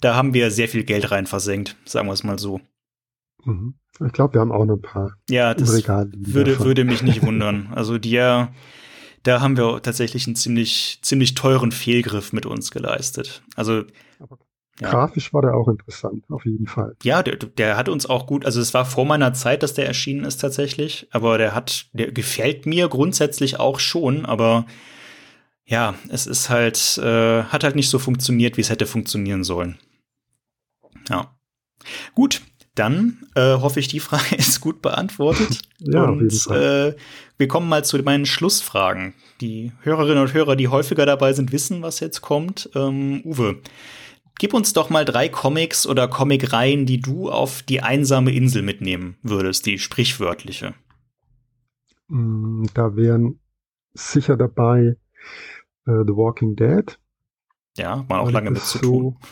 [0.00, 2.60] da haben wir sehr viel Geld rein versenkt, sagen wir es mal so.
[3.44, 3.74] Mhm.
[4.04, 5.16] Ich glaube, wir haben auch noch ein paar.
[5.30, 7.68] Ja, das würde, würde mich nicht wundern.
[7.74, 8.16] Also die,
[9.22, 13.42] da haben wir tatsächlich einen ziemlich, ziemlich teuren Fehlgriff mit uns geleistet.
[13.54, 13.84] Also
[14.80, 14.90] ja.
[14.90, 16.96] Grafisch war der auch interessant, auf jeden Fall.
[17.04, 19.86] Ja, der, der hat uns auch gut, also es war vor meiner Zeit, dass der
[19.86, 24.66] erschienen ist tatsächlich, aber der hat, der gefällt mir grundsätzlich auch schon, aber
[25.66, 29.78] ja, es ist halt, äh, hat halt nicht so funktioniert, wie es hätte funktionieren sollen.
[31.08, 31.34] Ja.
[32.14, 32.42] Gut,
[32.74, 35.62] dann äh, hoffe ich, die Frage ist gut beantwortet.
[35.78, 36.94] ja, und äh,
[37.38, 39.14] wir kommen mal zu meinen Schlussfragen.
[39.40, 42.70] Die Hörerinnen und Hörer, die häufiger dabei sind, wissen, was jetzt kommt.
[42.74, 43.60] Ähm, Uwe,
[44.38, 49.16] gib uns doch mal drei Comics oder Comicreihen, die du auf die einsame Insel mitnehmen
[49.22, 50.74] würdest, die sprichwörtliche.
[52.08, 53.40] Mm, da wären
[53.94, 54.96] sicher dabei
[55.86, 56.98] uh, The Walking Dead.
[57.76, 59.16] Ja, war auch lange mit zu tun.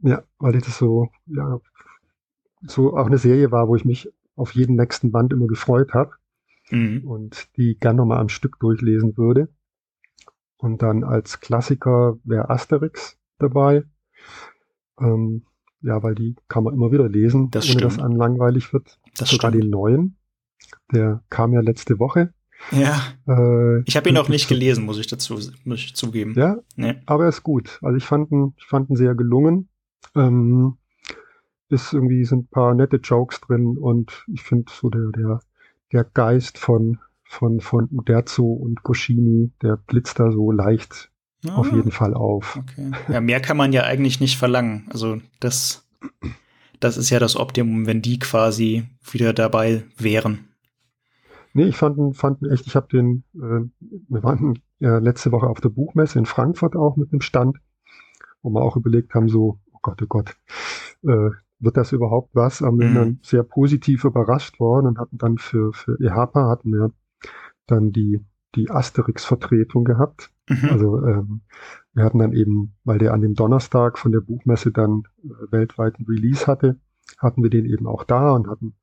[0.00, 1.58] Ja, weil ich das so, ja,
[2.62, 6.12] so auch eine Serie war, wo ich mich auf jeden nächsten Band immer gefreut habe
[6.70, 7.02] mhm.
[7.08, 9.48] und die gern nochmal am Stück durchlesen würde.
[10.58, 13.84] Und dann als Klassiker wäre Asterix dabei.
[15.00, 15.46] Ähm,
[15.80, 17.84] ja, weil die kann man immer wieder lesen, das ohne stimmt.
[17.84, 18.98] dass einem langweilig wird.
[19.16, 19.64] Das Sogar stimmt.
[19.64, 20.16] den neuen.
[20.92, 22.32] Der kam ja letzte Woche.
[22.72, 23.00] Ja.
[23.28, 26.34] Äh, ich habe ihn auch nicht gelesen, muss ich dazu muss ich zugeben.
[26.36, 26.94] Ja, nee.
[27.06, 27.78] aber er ist gut.
[27.82, 29.68] Also ich fand ihn, ich fand ihn sehr gelungen.
[30.14, 30.78] Ähm,
[31.68, 35.40] ist irgendwie sind ein paar nette Jokes drin und ich finde so der, der,
[35.92, 41.10] der Geist von, von, von Uderzo und Goscini, der blitzt da so leicht
[41.48, 42.56] ah, auf jeden Fall auf.
[42.56, 42.92] Okay.
[43.08, 44.86] Ja, mehr kann man ja eigentlich nicht verlangen.
[44.90, 45.88] Also das,
[46.78, 50.48] das ist ja das Optimum, wenn die quasi wieder dabei wären.
[51.56, 53.68] Nee, ich fand, fand echt, ich habe den, äh,
[54.08, 57.58] wir waren ja letzte Woche auf der Buchmesse in Frankfurt auch mit einem Stand
[58.46, 60.36] wo wir auch überlegt haben, so, oh Gott, oh Gott,
[61.02, 62.62] äh, wird das überhaupt was?
[62.62, 62.94] Aber wir mhm.
[62.94, 66.92] dann sehr positiv überrascht worden und hatten dann für, für EHPA hatten wir
[67.66, 68.20] dann die,
[68.54, 70.30] die Asterix-Vertretung gehabt.
[70.48, 70.68] Mhm.
[70.70, 71.40] Also ähm,
[71.92, 76.04] wir hatten dann eben, weil der an dem Donnerstag von der Buchmesse dann äh, weltweiten
[76.04, 76.78] Release hatte,
[77.18, 78.74] hatten wir den eben auch da und hatten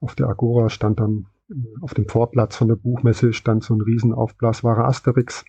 [0.00, 1.35] auf der Agora stand dann äh,
[1.80, 5.44] auf dem Vorplatz von der Buchmesse stand so ein riesen aufblasbarer Asterix.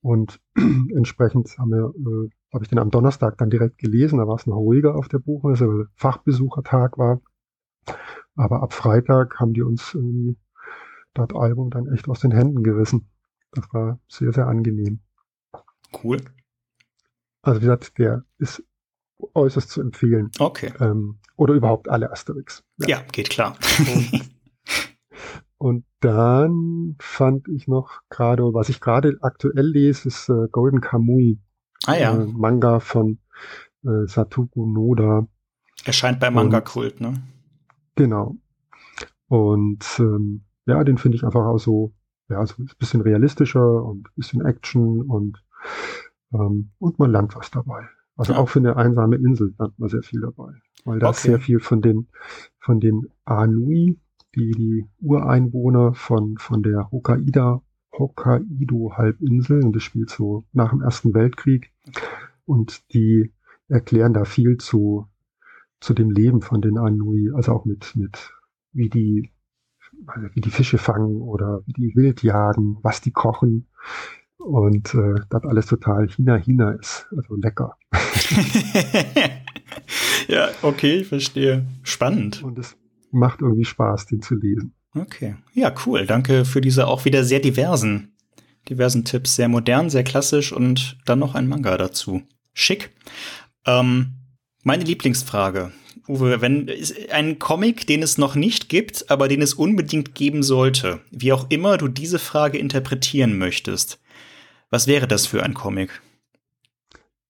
[0.00, 0.40] Und
[0.94, 4.46] entsprechend haben wir, äh, habe ich den am Donnerstag dann direkt gelesen, da war es
[4.46, 7.20] noch ruhiger auf der Buchmesse, weil Fachbesuchertag war.
[8.36, 10.36] Aber ab Freitag haben die uns irgendwie
[11.14, 13.08] das Album dann echt aus den Händen gerissen.
[13.52, 15.00] Das war sehr, sehr angenehm.
[16.02, 16.18] Cool.
[17.42, 18.62] Also wie gesagt, der ist
[19.34, 20.30] äußerst zu empfehlen.
[20.38, 20.72] Okay.
[20.80, 22.62] Ähm, oder überhaupt alle Asterix.
[22.78, 23.56] Ja, ja geht klar.
[23.78, 24.30] Und,
[25.58, 31.40] und, dann fand ich noch gerade, was ich gerade aktuell lese, ist äh, Golden Kamui.
[31.86, 32.14] Ah ja.
[32.14, 33.18] Äh, Manga von
[33.84, 35.26] äh, Satoku Noda.
[35.84, 37.14] Erscheint bei Manga Kult, ne?
[37.96, 38.36] Genau.
[39.26, 41.92] Und ähm, ja, den finde ich einfach auch so,
[42.28, 45.42] ja, so ein bisschen realistischer und ein bisschen Action und,
[46.32, 47.88] ähm, und man lernt was dabei.
[48.16, 48.38] Also ja.
[48.38, 50.52] auch für eine einsame Insel lernt man sehr viel dabei.
[50.84, 51.18] Weil da okay.
[51.18, 52.08] sehr viel von den,
[52.60, 53.98] von den Anui,
[54.34, 61.14] die, die Ureinwohner von, von der Hokkaido, Hokkaido-Halbinsel, und das spielt so nach dem Ersten
[61.14, 61.72] Weltkrieg.
[62.44, 63.32] Und die
[63.68, 65.06] erklären da viel zu,
[65.80, 68.32] zu dem Leben von den Anui, also auch mit, mit,
[68.72, 69.30] wie die,
[70.06, 73.68] also wie die Fische fangen oder wie die wild jagen, was die kochen.
[74.38, 77.76] Und äh, das alles total Hina-Hina ist, also lecker.
[80.28, 81.66] ja, okay, ich verstehe.
[81.82, 82.42] Spannend.
[82.44, 82.76] Und es
[83.10, 84.74] macht irgendwie Spaß, den zu lesen.
[84.94, 85.36] Okay.
[85.54, 86.06] Ja, cool.
[86.06, 88.14] Danke für diese auch wieder sehr diversen,
[88.68, 89.36] diversen Tipps.
[89.36, 92.22] Sehr modern, sehr klassisch und dann noch ein Manga dazu.
[92.54, 92.90] Schick.
[93.66, 94.14] Ähm,
[94.64, 95.72] meine Lieblingsfrage.
[96.08, 96.70] Uwe, wenn
[97.10, 101.50] ein Comic, den es noch nicht gibt, aber den es unbedingt geben sollte, wie auch
[101.50, 104.00] immer du diese Frage interpretieren möchtest,
[104.70, 106.00] was wäre das für ein Comic?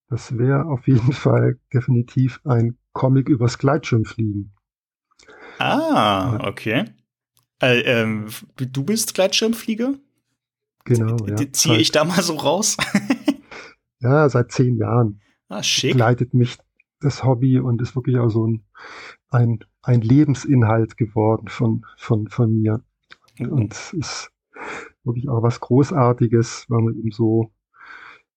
[0.09, 4.53] Das wäre auf jeden Fall definitiv ein Comic übers Gleitschirmfliegen.
[5.59, 6.85] Ah, okay.
[7.61, 8.27] Äh, ähm,
[8.57, 9.95] du bist Gleitschirmflieger?
[10.85, 11.37] Genau, ja.
[11.53, 12.77] Ziehe ich da mal so raus?
[14.01, 15.21] ja, seit zehn Jahren.
[15.49, 15.93] Ah, schick.
[15.93, 16.59] Begleitet mich
[17.01, 18.65] das Hobby und ist wirklich auch so ein,
[19.31, 22.83] ein, ein Lebensinhalt geworden von, von, von mir.
[23.39, 23.53] Mhm.
[23.53, 24.31] Und ist
[25.05, 27.53] wirklich auch was Großartiges, weil man eben so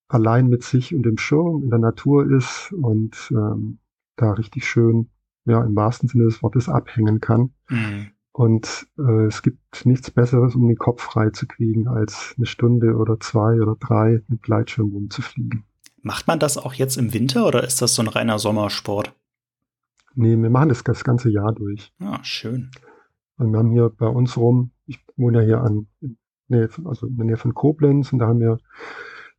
[0.07, 3.79] allein mit sich und dem Schirm in der Natur ist und ähm,
[4.17, 5.09] da richtig schön,
[5.45, 7.51] ja, im wahrsten Sinne des Wortes abhängen kann.
[7.69, 8.11] Mhm.
[8.33, 12.95] Und äh, es gibt nichts Besseres, um den Kopf frei zu kriegen, als eine Stunde
[12.95, 15.65] oder zwei oder drei mit Gleitschirm rumzufliegen.
[16.01, 19.13] Macht man das auch jetzt im Winter oder ist das so ein reiner Sommersport?
[20.15, 21.93] Nee, wir machen das das ganze Jahr durch.
[21.99, 22.71] Ah, schön.
[23.37, 25.87] Und wir haben hier bei uns rum, ich wohne ja hier an,
[26.69, 28.59] von, also in der Nähe von Koblenz und da haben wir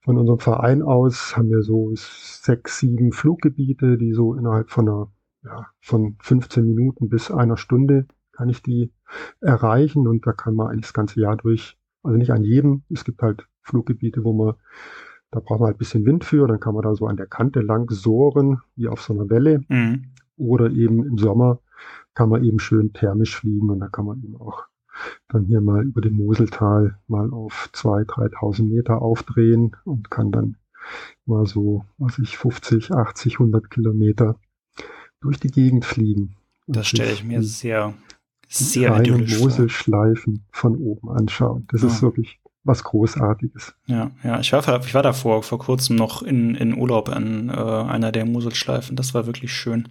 [0.00, 5.12] von unserem Verein aus haben wir so sechs, sieben Fluggebiete, die so innerhalb von einer,
[5.44, 8.92] ja, von 15 Minuten bis einer Stunde kann ich die
[9.40, 13.04] erreichen und da kann man eigentlich das ganze Jahr durch, also nicht an jedem, es
[13.04, 14.54] gibt halt Fluggebiete, wo man,
[15.30, 17.26] da braucht man halt ein bisschen Wind für, dann kann man da so an der
[17.26, 19.60] Kante lang sohren, wie auf so einer Welle.
[19.68, 20.12] Mhm.
[20.36, 21.60] Oder eben im Sommer
[22.14, 24.64] kann man eben schön thermisch fliegen und da kann man eben auch
[25.28, 30.56] dann hier mal über den Moseltal mal auf 2.000, 3.000 Meter aufdrehen und kann dann
[31.24, 34.38] mal so, was ich, 50, 80, 100 Kilometer
[35.22, 36.36] durch die Gegend fliegen.
[36.66, 37.94] Das stelle ich mir sehr,
[38.48, 41.66] sehr idyllisch Moselschleifen von oben anschauen.
[41.70, 41.88] Das ja.
[41.88, 43.74] ist wirklich was Großartiges.
[43.86, 47.52] Ja, ja, ich war, ich war davor vor kurzem noch in, in Urlaub an äh,
[47.52, 48.94] einer der Moselschleifen.
[48.94, 49.88] Das war wirklich schön.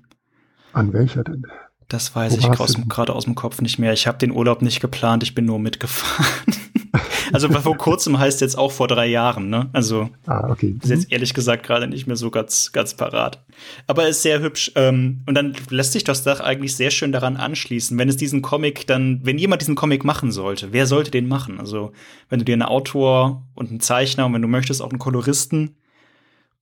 [0.74, 1.46] An welcher denn?
[1.92, 3.92] Das weiß Wo ich gerade aus dem Kopf nicht mehr.
[3.92, 6.56] Ich habe den Urlaub nicht geplant, ich bin nur mitgefahren.
[7.34, 9.70] also vor kurzem heißt jetzt auch vor drei Jahren, ne?
[9.74, 10.78] Also ah, okay.
[10.82, 11.14] ist jetzt mhm.
[11.16, 13.44] ehrlich gesagt gerade nicht mehr so ganz, ganz parat.
[13.88, 14.72] Aber ist sehr hübsch.
[14.76, 17.98] Ähm, und dann lässt sich das Dach eigentlich sehr schön daran anschließen.
[17.98, 21.60] Wenn es diesen Comic dann, wenn jemand diesen Comic machen sollte, wer sollte den machen?
[21.60, 21.92] Also,
[22.30, 25.76] wenn du dir einen Autor und einen Zeichner und wenn du möchtest auch einen Koloristen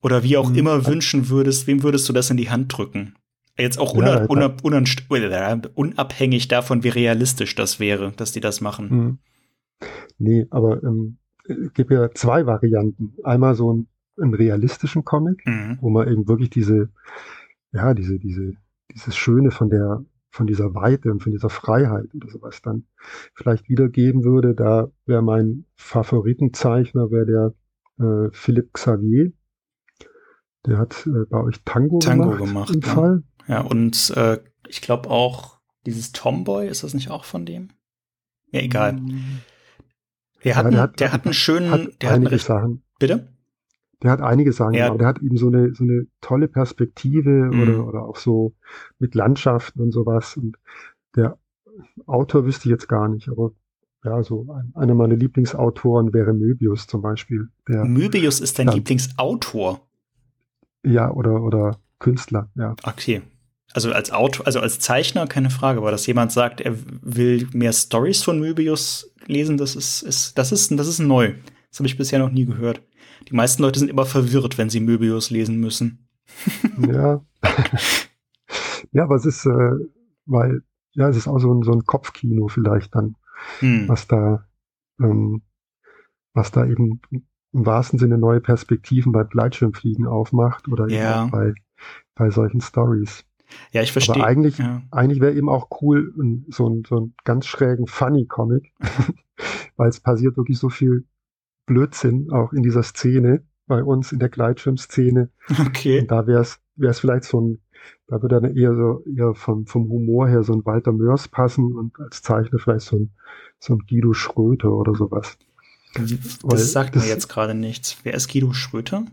[0.02, 0.58] oder wie auch mhm.
[0.58, 3.14] immer wünschen würdest, wem würdest du das in die Hand drücken?
[3.60, 8.90] Jetzt auch ja, unab unab unabhängig davon, wie realistisch das wäre, dass die das machen.
[8.90, 9.18] Hm.
[10.18, 13.14] Nee, aber ähm, es gibt ja zwei Varianten.
[13.24, 13.88] Einmal so einen,
[14.20, 15.78] einen realistischen Comic, mhm.
[15.80, 16.90] wo man eben wirklich diese,
[17.72, 18.54] ja, diese, diese,
[18.94, 22.84] dieses Schöne von der, von dieser Weite und von dieser Freiheit oder sowas dann
[23.34, 24.54] vielleicht wiedergeben würde.
[24.54, 27.26] Da wäre mein Favoritenzeichner, wäre
[27.98, 29.32] der äh, Philipp Xavier.
[30.66, 32.44] Der hat äh, bei euch Tango, Tango gemacht.
[32.44, 32.88] gemacht im ja.
[32.88, 33.22] Fall.
[33.48, 34.38] Ja, und äh,
[34.68, 37.68] ich glaube auch dieses Tomboy, ist das nicht auch von dem?
[38.52, 38.94] Ja, egal.
[38.94, 39.40] Mm,
[40.44, 42.82] Der hat, Ja, einen, der hat- der hat einen schönen, Hat der hat einige Sachen.
[42.98, 43.28] bitte?
[44.02, 44.88] Der hat einige Sachen, Ja.
[44.88, 47.60] aber der hat eben so eine, so eine tolle Perspektive Mhm.
[47.62, 48.54] oder, oder auch so
[48.98, 50.36] mit Landschaften und sowas.
[50.38, 50.56] Und
[51.16, 51.38] der
[52.06, 53.52] Autor wüsste ich jetzt gar nicht, aber
[54.02, 57.48] ja, so ein, einer meiner Lieblingsautoren wäre Möbius zum Beispiel.
[57.68, 58.74] Der, Möbius ist dein Ja.
[58.74, 59.86] Lieblingsautor.
[60.82, 62.74] ja, oder, oder Künstler, ja.
[62.82, 63.22] Okay.
[63.72, 67.72] Also als Autor, also als Zeichner keine Frage, aber dass jemand sagt, er will mehr
[67.72, 71.34] Stories von Möbius lesen, das ist, ist das ist, das ist neu.
[71.70, 72.82] Das habe ich bisher noch nie gehört.
[73.28, 76.08] Die meisten Leute sind immer verwirrt, wenn sie Möbius lesen müssen.
[76.92, 77.24] Ja.
[78.92, 79.70] ja, aber es ist, äh,
[80.26, 80.62] weil,
[80.94, 83.16] ja, es ist auch so ein, so ein Kopfkino vielleicht dann,
[83.60, 83.88] Hm.
[83.88, 84.44] was da,
[85.00, 85.42] ähm,
[86.34, 91.24] was da eben im wahrsten Sinne neue Perspektiven bei Gleitschirmfliegen aufmacht oder eben Ja.
[91.24, 91.54] auch bei,
[92.14, 93.24] bei solchen Stories.
[93.72, 94.16] Ja, ich verstehe.
[94.16, 94.82] Aber eigentlich, ja.
[94.90, 96.12] eigentlich wäre eben auch cool,
[96.48, 98.72] so ein, so ein ganz schrägen Funny-Comic,
[99.76, 101.04] weil es passiert wirklich so viel
[101.66, 105.30] Blödsinn auch in dieser Szene, bei uns in der Gleitschirmszene.
[105.66, 106.00] Okay.
[106.00, 107.60] Und da wäre es wäre es vielleicht so ein,
[108.08, 111.76] da würde dann eher so eher vom, vom Humor her so ein Walter Mörs passen
[111.76, 113.10] und als Zeichner vielleicht so ein,
[113.58, 115.38] so ein Guido Schröter oder sowas.
[115.94, 116.06] Weil
[116.50, 117.98] Das sagt mir das- jetzt gerade nichts.
[118.02, 119.04] Wer ist Guido Schröter?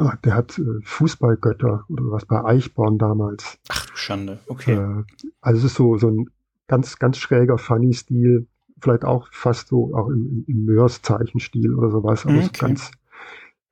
[0.00, 3.58] Ah, der hat äh, Fußballgötter oder was bei Eichborn damals.
[3.68, 4.38] Ach du Schande.
[4.46, 4.72] Okay.
[4.72, 5.04] Äh,
[5.42, 6.30] also es ist so, so ein
[6.68, 8.46] ganz, ganz schräger Funny-Stil,
[8.80, 12.60] vielleicht auch fast so auch im, im, Mörs-Zeichenstil oder sowas, aber so Okay.
[12.60, 12.90] ganz,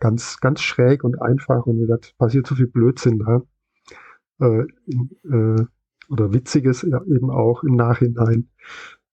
[0.01, 3.43] ganz, ganz schräg und einfach und gesagt, passiert so viel Blödsinn da.
[4.41, 5.65] Äh, in, äh,
[6.13, 8.51] oder Witziges ja, eben auch im Nachhinein,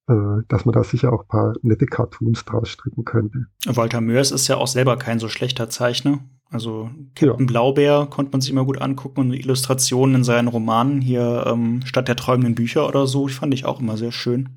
[0.07, 3.47] äh, dass man da sicher auch ein paar nette Cartoons draus stricken könnte.
[3.65, 6.19] Walter Mörs ist ja auch selber kein so schlechter Zeichner.
[6.55, 11.45] Also Captain Blaubeer konnte man sich immer gut angucken und Illustrationen in seinen Romanen hier
[11.47, 14.49] ähm, statt der träumenden Bücher oder so, fand ich auch immer sehr schön.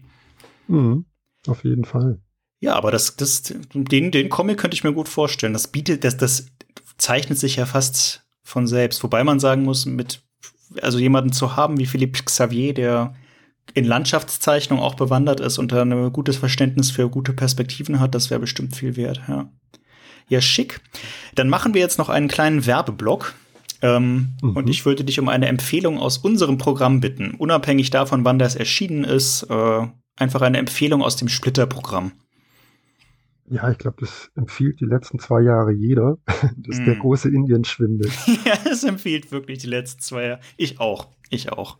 [0.68, 1.04] Mhm,
[1.46, 2.20] auf jeden Fall.
[2.60, 3.42] Ja, aber das, das,
[3.74, 5.52] den, den Comic könnte ich mir gut vorstellen.
[5.52, 6.46] Das bietet, das, das
[6.96, 9.02] zeichnet sich ja fast von selbst.
[9.02, 10.22] Wobei man sagen muss, mit,
[10.82, 13.14] also jemanden zu haben wie Philippe Xavier, der
[13.74, 18.30] in Landschaftszeichnung auch bewandert ist und da ein gutes Verständnis für gute Perspektiven hat, das
[18.30, 19.50] wäre bestimmt viel wert, ja.
[20.28, 20.80] Ja, schick.
[21.34, 23.34] Dann machen wir jetzt noch einen kleinen Werbeblock.
[23.80, 24.56] Ähm, Mhm.
[24.56, 28.56] Und ich würde dich um eine Empfehlung aus unserem Programm bitten, unabhängig davon, wann das
[28.56, 29.44] erschienen ist.
[29.44, 29.86] Äh,
[30.16, 32.10] einfach eine Empfehlung aus dem Splitter-Programm.
[33.50, 36.18] Ja, ich glaube, das empfiehlt die letzten zwei Jahre jeder.
[36.56, 37.00] Das ist der Mm.
[37.00, 38.10] große Indienschwindel.
[38.44, 40.40] ja, es empfiehlt wirklich die letzten zwei Jahre.
[40.56, 41.08] Ich auch.
[41.30, 41.78] Ich auch.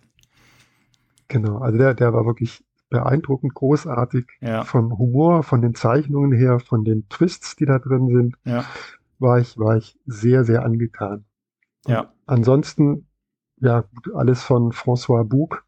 [1.28, 4.26] Genau, also der, der war wirklich beeindruckend großartig.
[4.40, 4.64] Ja.
[4.64, 8.64] Vom Humor, von den Zeichnungen her, von den Twists, die da drin sind, Ja.
[9.18, 11.24] war ich, war ich sehr, sehr angetan.
[11.86, 12.12] Ja.
[12.26, 13.06] Ansonsten,
[13.60, 13.84] ja,
[14.14, 15.64] alles von François Bouc,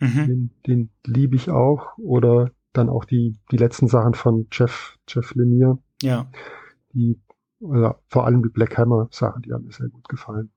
[0.00, 0.26] Mhm.
[0.26, 1.96] den, den liebe ich auch.
[1.98, 6.26] Oder dann auch die, die letzten Sachen von Jeff, Jeff Lemire, Ja.
[6.92, 7.20] die,
[7.60, 10.50] oder vor allem die Black Hammer Sachen, die haben mir sehr gut gefallen.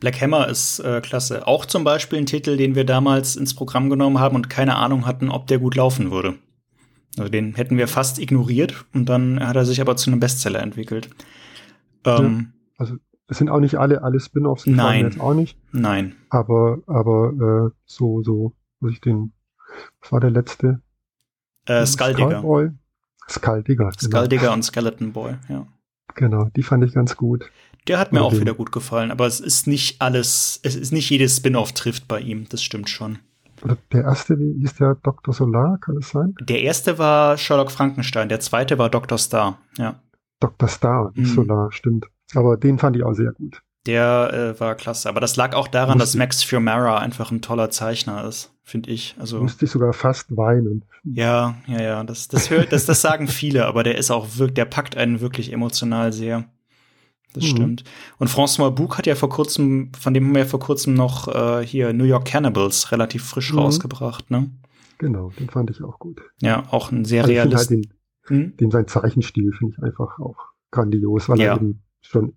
[0.00, 1.46] Black Hammer ist äh, klasse.
[1.46, 5.06] Auch zum Beispiel ein Titel, den wir damals ins Programm genommen haben und keine Ahnung
[5.06, 6.34] hatten, ob der gut laufen würde.
[7.18, 10.60] Also den hätten wir fast ignoriert und dann hat er sich aber zu einem Bestseller
[10.60, 11.10] entwickelt.
[12.04, 12.52] Ähm,
[13.28, 15.06] Es sind auch nicht alle, alle Spin-offs, Nein.
[15.06, 15.56] jetzt auch nicht.
[15.72, 16.16] Nein.
[16.28, 19.32] Aber, aber äh, so, so, muss ich den,
[20.00, 20.82] was war der letzte?
[21.66, 22.40] Äh, Skulldigger.
[22.40, 22.70] Skullboy?
[23.30, 23.84] Skulldigger.
[23.84, 23.98] Genau.
[23.98, 25.66] Skulldigger und Skeleton Boy, ja.
[26.14, 27.50] genau, die fand ich ganz gut.
[27.88, 30.92] Der hat mir Oder auch wieder gut gefallen, aber es ist nicht alles, es ist
[30.92, 33.18] nicht jedes Spin-off trifft bei ihm, das stimmt schon.
[33.92, 35.32] Der erste, wie hieß der Dr.
[35.34, 36.34] Solar, kann es sein?
[36.40, 39.18] Der erste war Sherlock Frankenstein, der zweite war Dr.
[39.18, 40.00] Star, ja.
[40.40, 40.68] Dr.
[40.68, 41.24] Star, Mhm.
[41.24, 42.06] Solar, stimmt.
[42.34, 43.62] Aber den fand ich auch sehr gut.
[43.86, 45.08] Der äh, war klasse.
[45.08, 48.90] Aber das lag auch daran, dass Musste- Max Fiumara einfach ein toller Zeichner ist, finde
[48.90, 49.16] ich.
[49.18, 50.84] Also Musste ich sogar fast weinen.
[51.04, 52.04] ja, ja, ja.
[52.04, 55.20] Das, das, hört, das, das sagen viele, aber der ist auch wirklich, der packt einen
[55.20, 56.44] wirklich emotional sehr.
[57.34, 57.48] Das Mhm.
[57.48, 57.84] stimmt.
[58.18, 61.28] Und François Bouc hat ja vor kurzem, von dem haben wir ja vor kurzem noch
[61.28, 63.58] äh, hier New York Cannibals relativ frisch Mhm.
[63.60, 64.50] rausgebracht, ne?
[64.98, 66.20] Genau, den fand ich auch gut.
[66.40, 67.86] Ja, auch ein sehr Also finde halt den,
[68.26, 68.56] Hm?
[68.58, 70.36] den sein Zeichenstil finde ich einfach auch
[70.70, 71.52] grandios, weil Ja.
[71.52, 72.34] er eben schon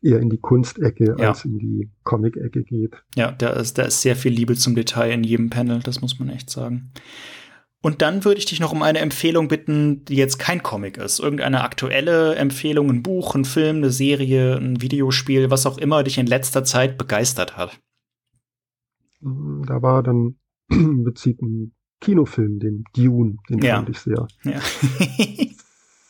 [0.00, 1.28] eher in die Kunstecke Ja.
[1.30, 2.94] als in die Comic-Ecke geht.
[3.16, 6.18] Ja, da ist, da ist sehr viel Liebe zum Detail in jedem Panel, das muss
[6.18, 6.92] man echt sagen.
[7.86, 11.20] Und dann würde ich dich noch um eine Empfehlung bitten, die jetzt kein Comic ist.
[11.20, 16.18] Irgendeine aktuelle Empfehlung, ein Buch, ein Film, eine Serie, ein Videospiel, was auch immer dich
[16.18, 17.80] in letzter Zeit begeistert hat.
[19.20, 20.34] Mm, Da war dann
[20.68, 23.76] im Prinzip ein Kinofilm, den Dune, den Ja.
[23.76, 24.60] fand ich sehr, Ja.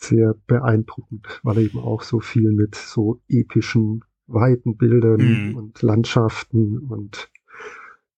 [0.00, 5.56] sehr beeindruckend, weil er eben auch so viel mit so epischen weiten Bildern mhm.
[5.56, 7.28] und Landschaften und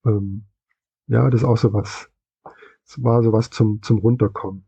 [0.07, 0.45] ähm,
[1.09, 2.09] ja, das ist auch sowas.
[2.89, 4.65] Es war sowas zum, zum Runterkommen.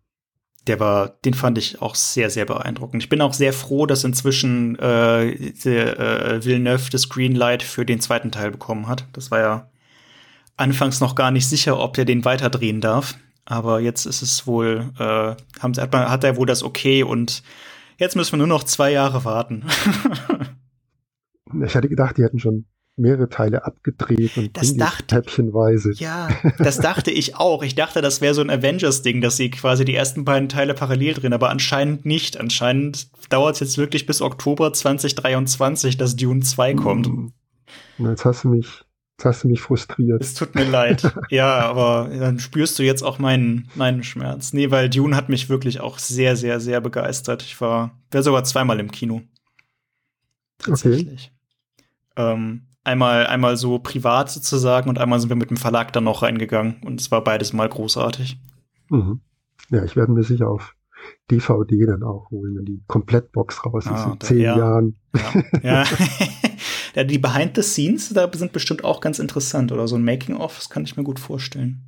[0.67, 3.03] Der war, den fand ich auch sehr, sehr beeindruckend.
[3.03, 8.01] Ich bin auch sehr froh, dass inzwischen äh, der, äh, Villeneuve das Greenlight für den
[8.01, 9.07] zweiten Teil bekommen hat.
[9.15, 9.71] Das war ja
[10.57, 13.17] anfangs noch gar nicht sicher, ob er den weiterdrehen darf.
[13.47, 17.43] Aber jetzt ist es wohl, äh, haben, hat, man, hat er wohl das okay und
[17.97, 19.65] jetzt müssen wir nur noch zwei Jahre warten.
[21.65, 25.93] ich hatte gedacht, die hätten schon mehrere Teile abgedreht und das dachte, häppchenweise.
[25.95, 27.63] Ja, das dachte ich auch.
[27.63, 31.15] Ich dachte, das wäre so ein Avengers-Ding, dass sie quasi die ersten beiden Teile parallel
[31.15, 32.39] drehen, aber anscheinend nicht.
[32.39, 37.07] Anscheinend dauert es jetzt wirklich bis Oktober 2023, dass Dune 2 kommt.
[37.07, 37.33] Hm.
[37.99, 38.67] Jetzt hast du mich,
[39.17, 40.23] jetzt hast du mich frustriert.
[40.23, 41.13] Es tut mir leid.
[41.31, 44.53] ja, aber dann spürst du jetzt auch meinen, meinen Schmerz.
[44.53, 47.43] Nee, weil Dune hat mich wirklich auch sehr, sehr, sehr begeistert.
[47.43, 49.23] Ich war, wäre sogar zweimal im Kino.
[50.59, 51.33] Tatsächlich.
[52.15, 52.33] Okay.
[52.33, 56.23] Ähm, Einmal, einmal so privat sozusagen und einmal sind wir mit dem Verlag dann noch
[56.23, 58.41] reingegangen und es war beides mal großartig.
[58.89, 59.21] Mhm.
[59.71, 60.75] Ja, ich werde mir sicher auf
[61.31, 64.59] DVD dann auch holen, wenn die Komplettbox raus ist ah, in zehn ja.
[64.59, 64.97] Jahren.
[65.15, 65.85] Ja, ja.
[66.95, 70.57] ja, die Behind the Scenes, da sind bestimmt auch ganz interessant oder so ein Making-of,
[70.57, 71.83] das kann ich mir gut vorstellen.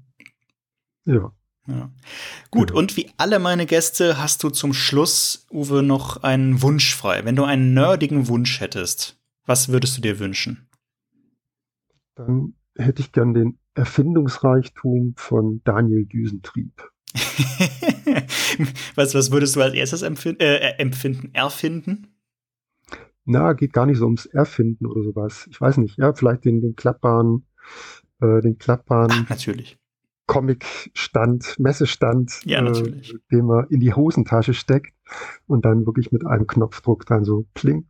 [1.04, 1.32] Ja.
[1.68, 1.90] Ja.
[2.50, 2.80] Gut, genau.
[2.80, 7.24] und wie alle meine Gäste hast du zum Schluss, Uwe, noch einen Wunsch frei.
[7.24, 9.16] Wenn du einen nerdigen Wunsch hättest,
[9.46, 10.68] was würdest du dir wünschen?
[12.14, 16.88] Dann hätte ich gern den Erfindungsreichtum von Daniel Düsentrieb.
[18.94, 22.08] was, was würdest du als erstes empfinden, äh, empfinden, erfinden?
[23.24, 25.46] Na, geht gar nicht so ums Erfinden oder sowas.
[25.50, 27.46] Ich weiß nicht, ja, vielleicht den, den klappbaren,
[28.20, 29.78] äh, den klappbaren Ach, natürlich.
[30.26, 34.94] Comic-Stand, Messestand, ja, äh, den man in die Hosentasche steckt
[35.46, 37.86] und dann wirklich mit einem Knopfdruck dann so pling,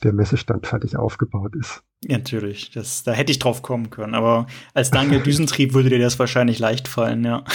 [0.00, 1.82] der Messestand fertig aufgebaut ist.
[2.02, 5.98] Ja, natürlich, das, da hätte ich drauf kommen können, aber als Daniel Düsentrieb würde dir
[5.98, 7.44] das wahrscheinlich leicht fallen, ja.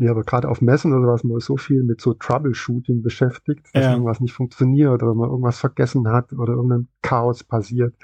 [0.00, 3.66] Ja, aber gerade auf Messen oder was, man ist so viel mit so Troubleshooting beschäftigt,
[3.72, 3.92] dass ja.
[3.92, 7.96] irgendwas nicht funktioniert oder man irgendwas vergessen hat oder irgendein Chaos passiert,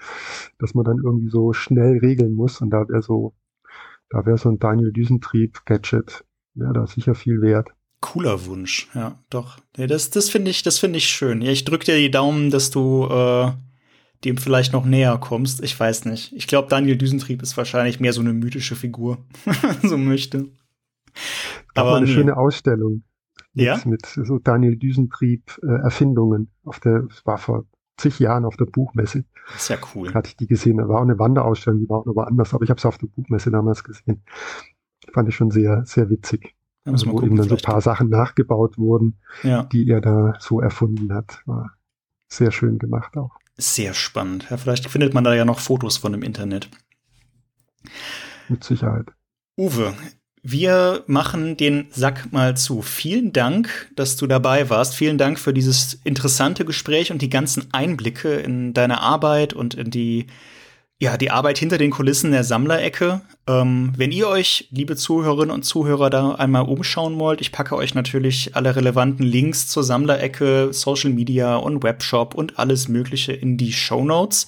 [0.58, 3.34] dass man dann irgendwie so schnell regeln muss und da wäre so,
[4.10, 6.24] da wäre so ein Daniel Düsentrieb-Gadget,
[6.54, 7.70] wäre da sicher viel wert.
[8.04, 9.56] Cooler Wunsch, ja, doch.
[9.78, 11.40] Ja, das das finde ich, das finde ich schön.
[11.40, 13.50] Ja, ich drücke dir die Daumen, dass du äh,
[14.26, 15.62] dem vielleicht noch näher kommst.
[15.62, 16.30] Ich weiß nicht.
[16.34, 19.24] Ich glaube, Daniel Düsentrieb ist wahrscheinlich mehr so eine mythische Figur,
[19.82, 20.50] so möchte.
[21.74, 22.12] Aber eine nee.
[22.12, 23.04] schöne Ausstellung.
[23.54, 23.80] Mit, ja?
[23.86, 27.64] mit so Daniel Düsentrieb äh, Erfindungen auf der, es war vor
[27.96, 29.24] zig Jahren auf der Buchmesse.
[29.54, 30.12] Das ist ja cool.
[30.12, 30.76] Hatte ich die gesehen.
[30.76, 32.98] Da war auch eine Wanderausstellung, die war auch noch woanders, aber ich habe es auf
[32.98, 34.22] der Buchmesse damals gesehen.
[35.10, 36.54] Fand ich schon sehr, sehr witzig.
[36.84, 39.62] Also, wo eben dann so ein paar Sachen nachgebaut wurden, ja.
[39.64, 41.40] die er da so erfunden hat.
[41.46, 41.72] War
[42.28, 43.30] sehr schön gemacht auch.
[43.56, 44.46] Sehr spannend.
[44.50, 46.68] Ja, vielleicht findet man da ja noch Fotos von im Internet.
[48.48, 49.06] Mit Sicherheit.
[49.56, 49.94] Uwe,
[50.42, 52.82] wir machen den Sack mal zu.
[52.82, 54.94] Vielen Dank, dass du dabei warst.
[54.94, 59.90] Vielen Dank für dieses interessante Gespräch und die ganzen Einblicke in deine Arbeit und in
[59.90, 60.26] die
[61.04, 63.20] ja, die Arbeit hinter den Kulissen der Sammlerecke.
[63.46, 67.94] Ähm, wenn ihr euch, liebe Zuhörerinnen und Zuhörer, da einmal umschauen wollt, ich packe euch
[67.94, 73.74] natürlich alle relevanten Links zur Sammlerecke, Social Media und Webshop und alles Mögliche in die
[73.74, 74.46] Show Notes.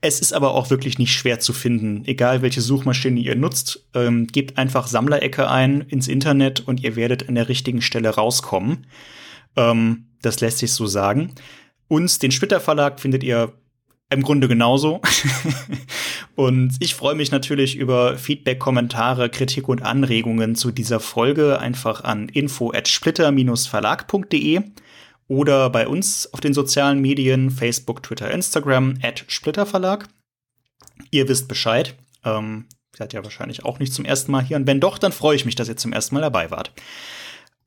[0.00, 2.02] Es ist aber auch wirklich nicht schwer zu finden.
[2.04, 7.28] Egal welche Suchmaschine ihr nutzt, ähm, gebt einfach Sammlerecke ein ins Internet und ihr werdet
[7.28, 8.88] an der richtigen Stelle rauskommen.
[9.54, 11.32] Ähm, das lässt sich so sagen.
[11.86, 13.52] Uns, den Splitter Verlag, findet ihr
[14.12, 15.00] im Grunde genauso.
[16.34, 22.04] und ich freue mich natürlich über Feedback, Kommentare, Kritik und Anregungen zu dieser Folge einfach
[22.04, 24.60] an info at splitter-verlag.de
[25.28, 30.08] oder bei uns auf den sozialen Medien Facebook, Twitter, Instagram at Splitterverlag.
[31.10, 31.94] Ihr wisst Bescheid.
[32.24, 32.66] Ähm,
[32.96, 34.56] seid ja wahrscheinlich auch nicht zum ersten Mal hier.
[34.56, 36.72] Und wenn doch, dann freue ich mich, dass ihr zum ersten Mal dabei wart.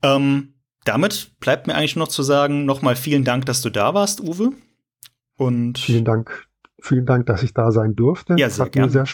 [0.02, 0.54] Ähm,
[0.84, 4.20] damit bleibt mir eigentlich nur noch zu sagen, nochmal vielen Dank, dass du da warst,
[4.20, 4.52] Uwe.
[5.36, 6.46] Und vielen Dank,
[6.80, 8.34] vielen Dank, dass ich da sein durfte.
[8.36, 8.86] Ja, sehr Hat gerne.
[8.86, 9.06] mir sehr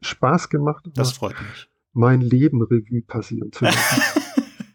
[0.00, 0.84] Spaß gemacht.
[0.94, 1.68] Das freut mich.
[1.92, 4.02] Mein Leben Revue passieren zu lassen.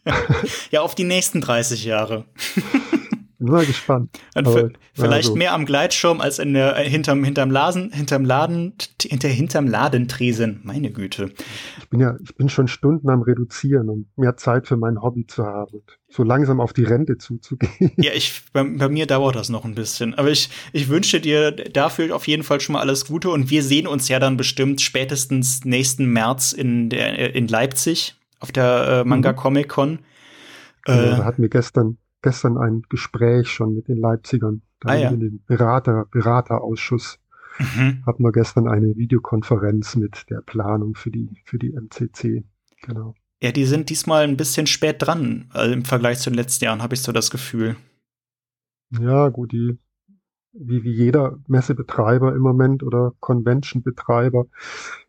[0.71, 2.25] ja, auf die nächsten 30 Jahre.
[3.43, 4.09] Bin mal gespannt.
[4.35, 5.35] Aber, vielleicht also.
[5.35, 10.61] mehr am Gleitschirm als in der, äh, hinterm, hinterm Laden, hinterm Laden, hinter, hinterm Ladentresen.
[10.63, 11.29] Meine Güte.
[11.77, 15.27] Ich bin ja, ich bin schon Stunden am Reduzieren, um mehr Zeit für mein Hobby
[15.27, 17.91] zu haben und so langsam auf die Rente zuzugehen.
[17.97, 20.13] Ja, ich, bei, bei mir dauert das noch ein bisschen.
[20.13, 23.61] Aber ich, ich wünsche dir dafür auf jeden Fall schon mal alles Gute und wir
[23.61, 29.03] sehen uns ja dann bestimmt spätestens nächsten März in der, in Leipzig auf der äh,
[29.03, 29.35] Manga mhm.
[29.35, 29.99] Comic Con.
[30.85, 34.63] Äh, da hatten wir gestern gestern ein Gespräch schon mit den Leipzigern.
[34.79, 35.09] Da ah, ja.
[35.11, 37.19] in den Berater, Beraterausschuss
[37.59, 38.03] mhm.
[38.05, 42.43] hatten wir gestern eine Videokonferenz mit der Planung für die, für die MCC.
[42.81, 43.15] Genau.
[43.41, 46.81] Ja, die sind diesmal ein bisschen spät dran also im Vergleich zu den letzten Jahren,
[46.81, 47.75] habe ich so das Gefühl.
[48.89, 49.77] Ja, gut, die,
[50.53, 54.45] wie, wie jeder Messebetreiber im Moment oder Convention-Betreiber,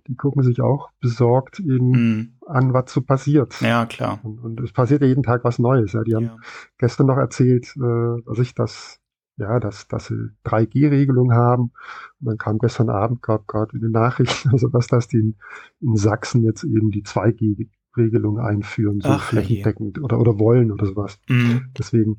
[0.07, 2.33] die gucken sich auch besorgt eben mm.
[2.47, 3.61] an, was so passiert.
[3.61, 4.21] Ja, klar.
[4.23, 5.93] Und, und, es passiert ja jeden Tag was Neues.
[5.93, 6.03] Ja.
[6.03, 6.37] Die haben ja.
[6.79, 9.01] gestern noch erzählt, äh, dass ich das,
[9.37, 11.73] ja, dass, dass sie 3G-Regelung haben.
[12.21, 15.37] Und dann kam gestern Abend gerade in den Nachrichten, also dass das die in,
[15.81, 21.19] in Sachsen jetzt eben die 2G-Regelung einführen, so Ach, flächendeckend oder, oder wollen oder sowas.
[21.29, 21.59] Mm.
[21.79, 22.19] Deswegen,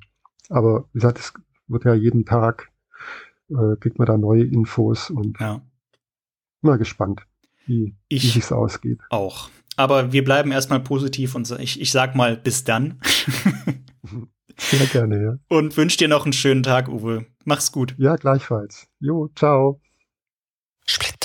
[0.50, 1.34] aber wie gesagt, es
[1.68, 2.72] wird ja jeden Tag,
[3.50, 5.62] äh, kriegt man da neue Infos und ja.
[6.62, 7.26] mal gespannt
[7.66, 9.00] wie, ich wie es ausgeht.
[9.10, 9.50] Auch.
[9.78, 13.00] Aber wir bleiben erstmal positiv und ich, ich sag mal bis dann.
[14.58, 15.38] Sehr gerne, ja.
[15.50, 17.26] Und wünsche dir noch einen schönen Tag, Uwe.
[17.44, 17.94] Mach's gut.
[17.98, 18.88] Ja, gleichfalls.
[19.00, 19.82] Jo, ciao.
[20.86, 21.25] Split.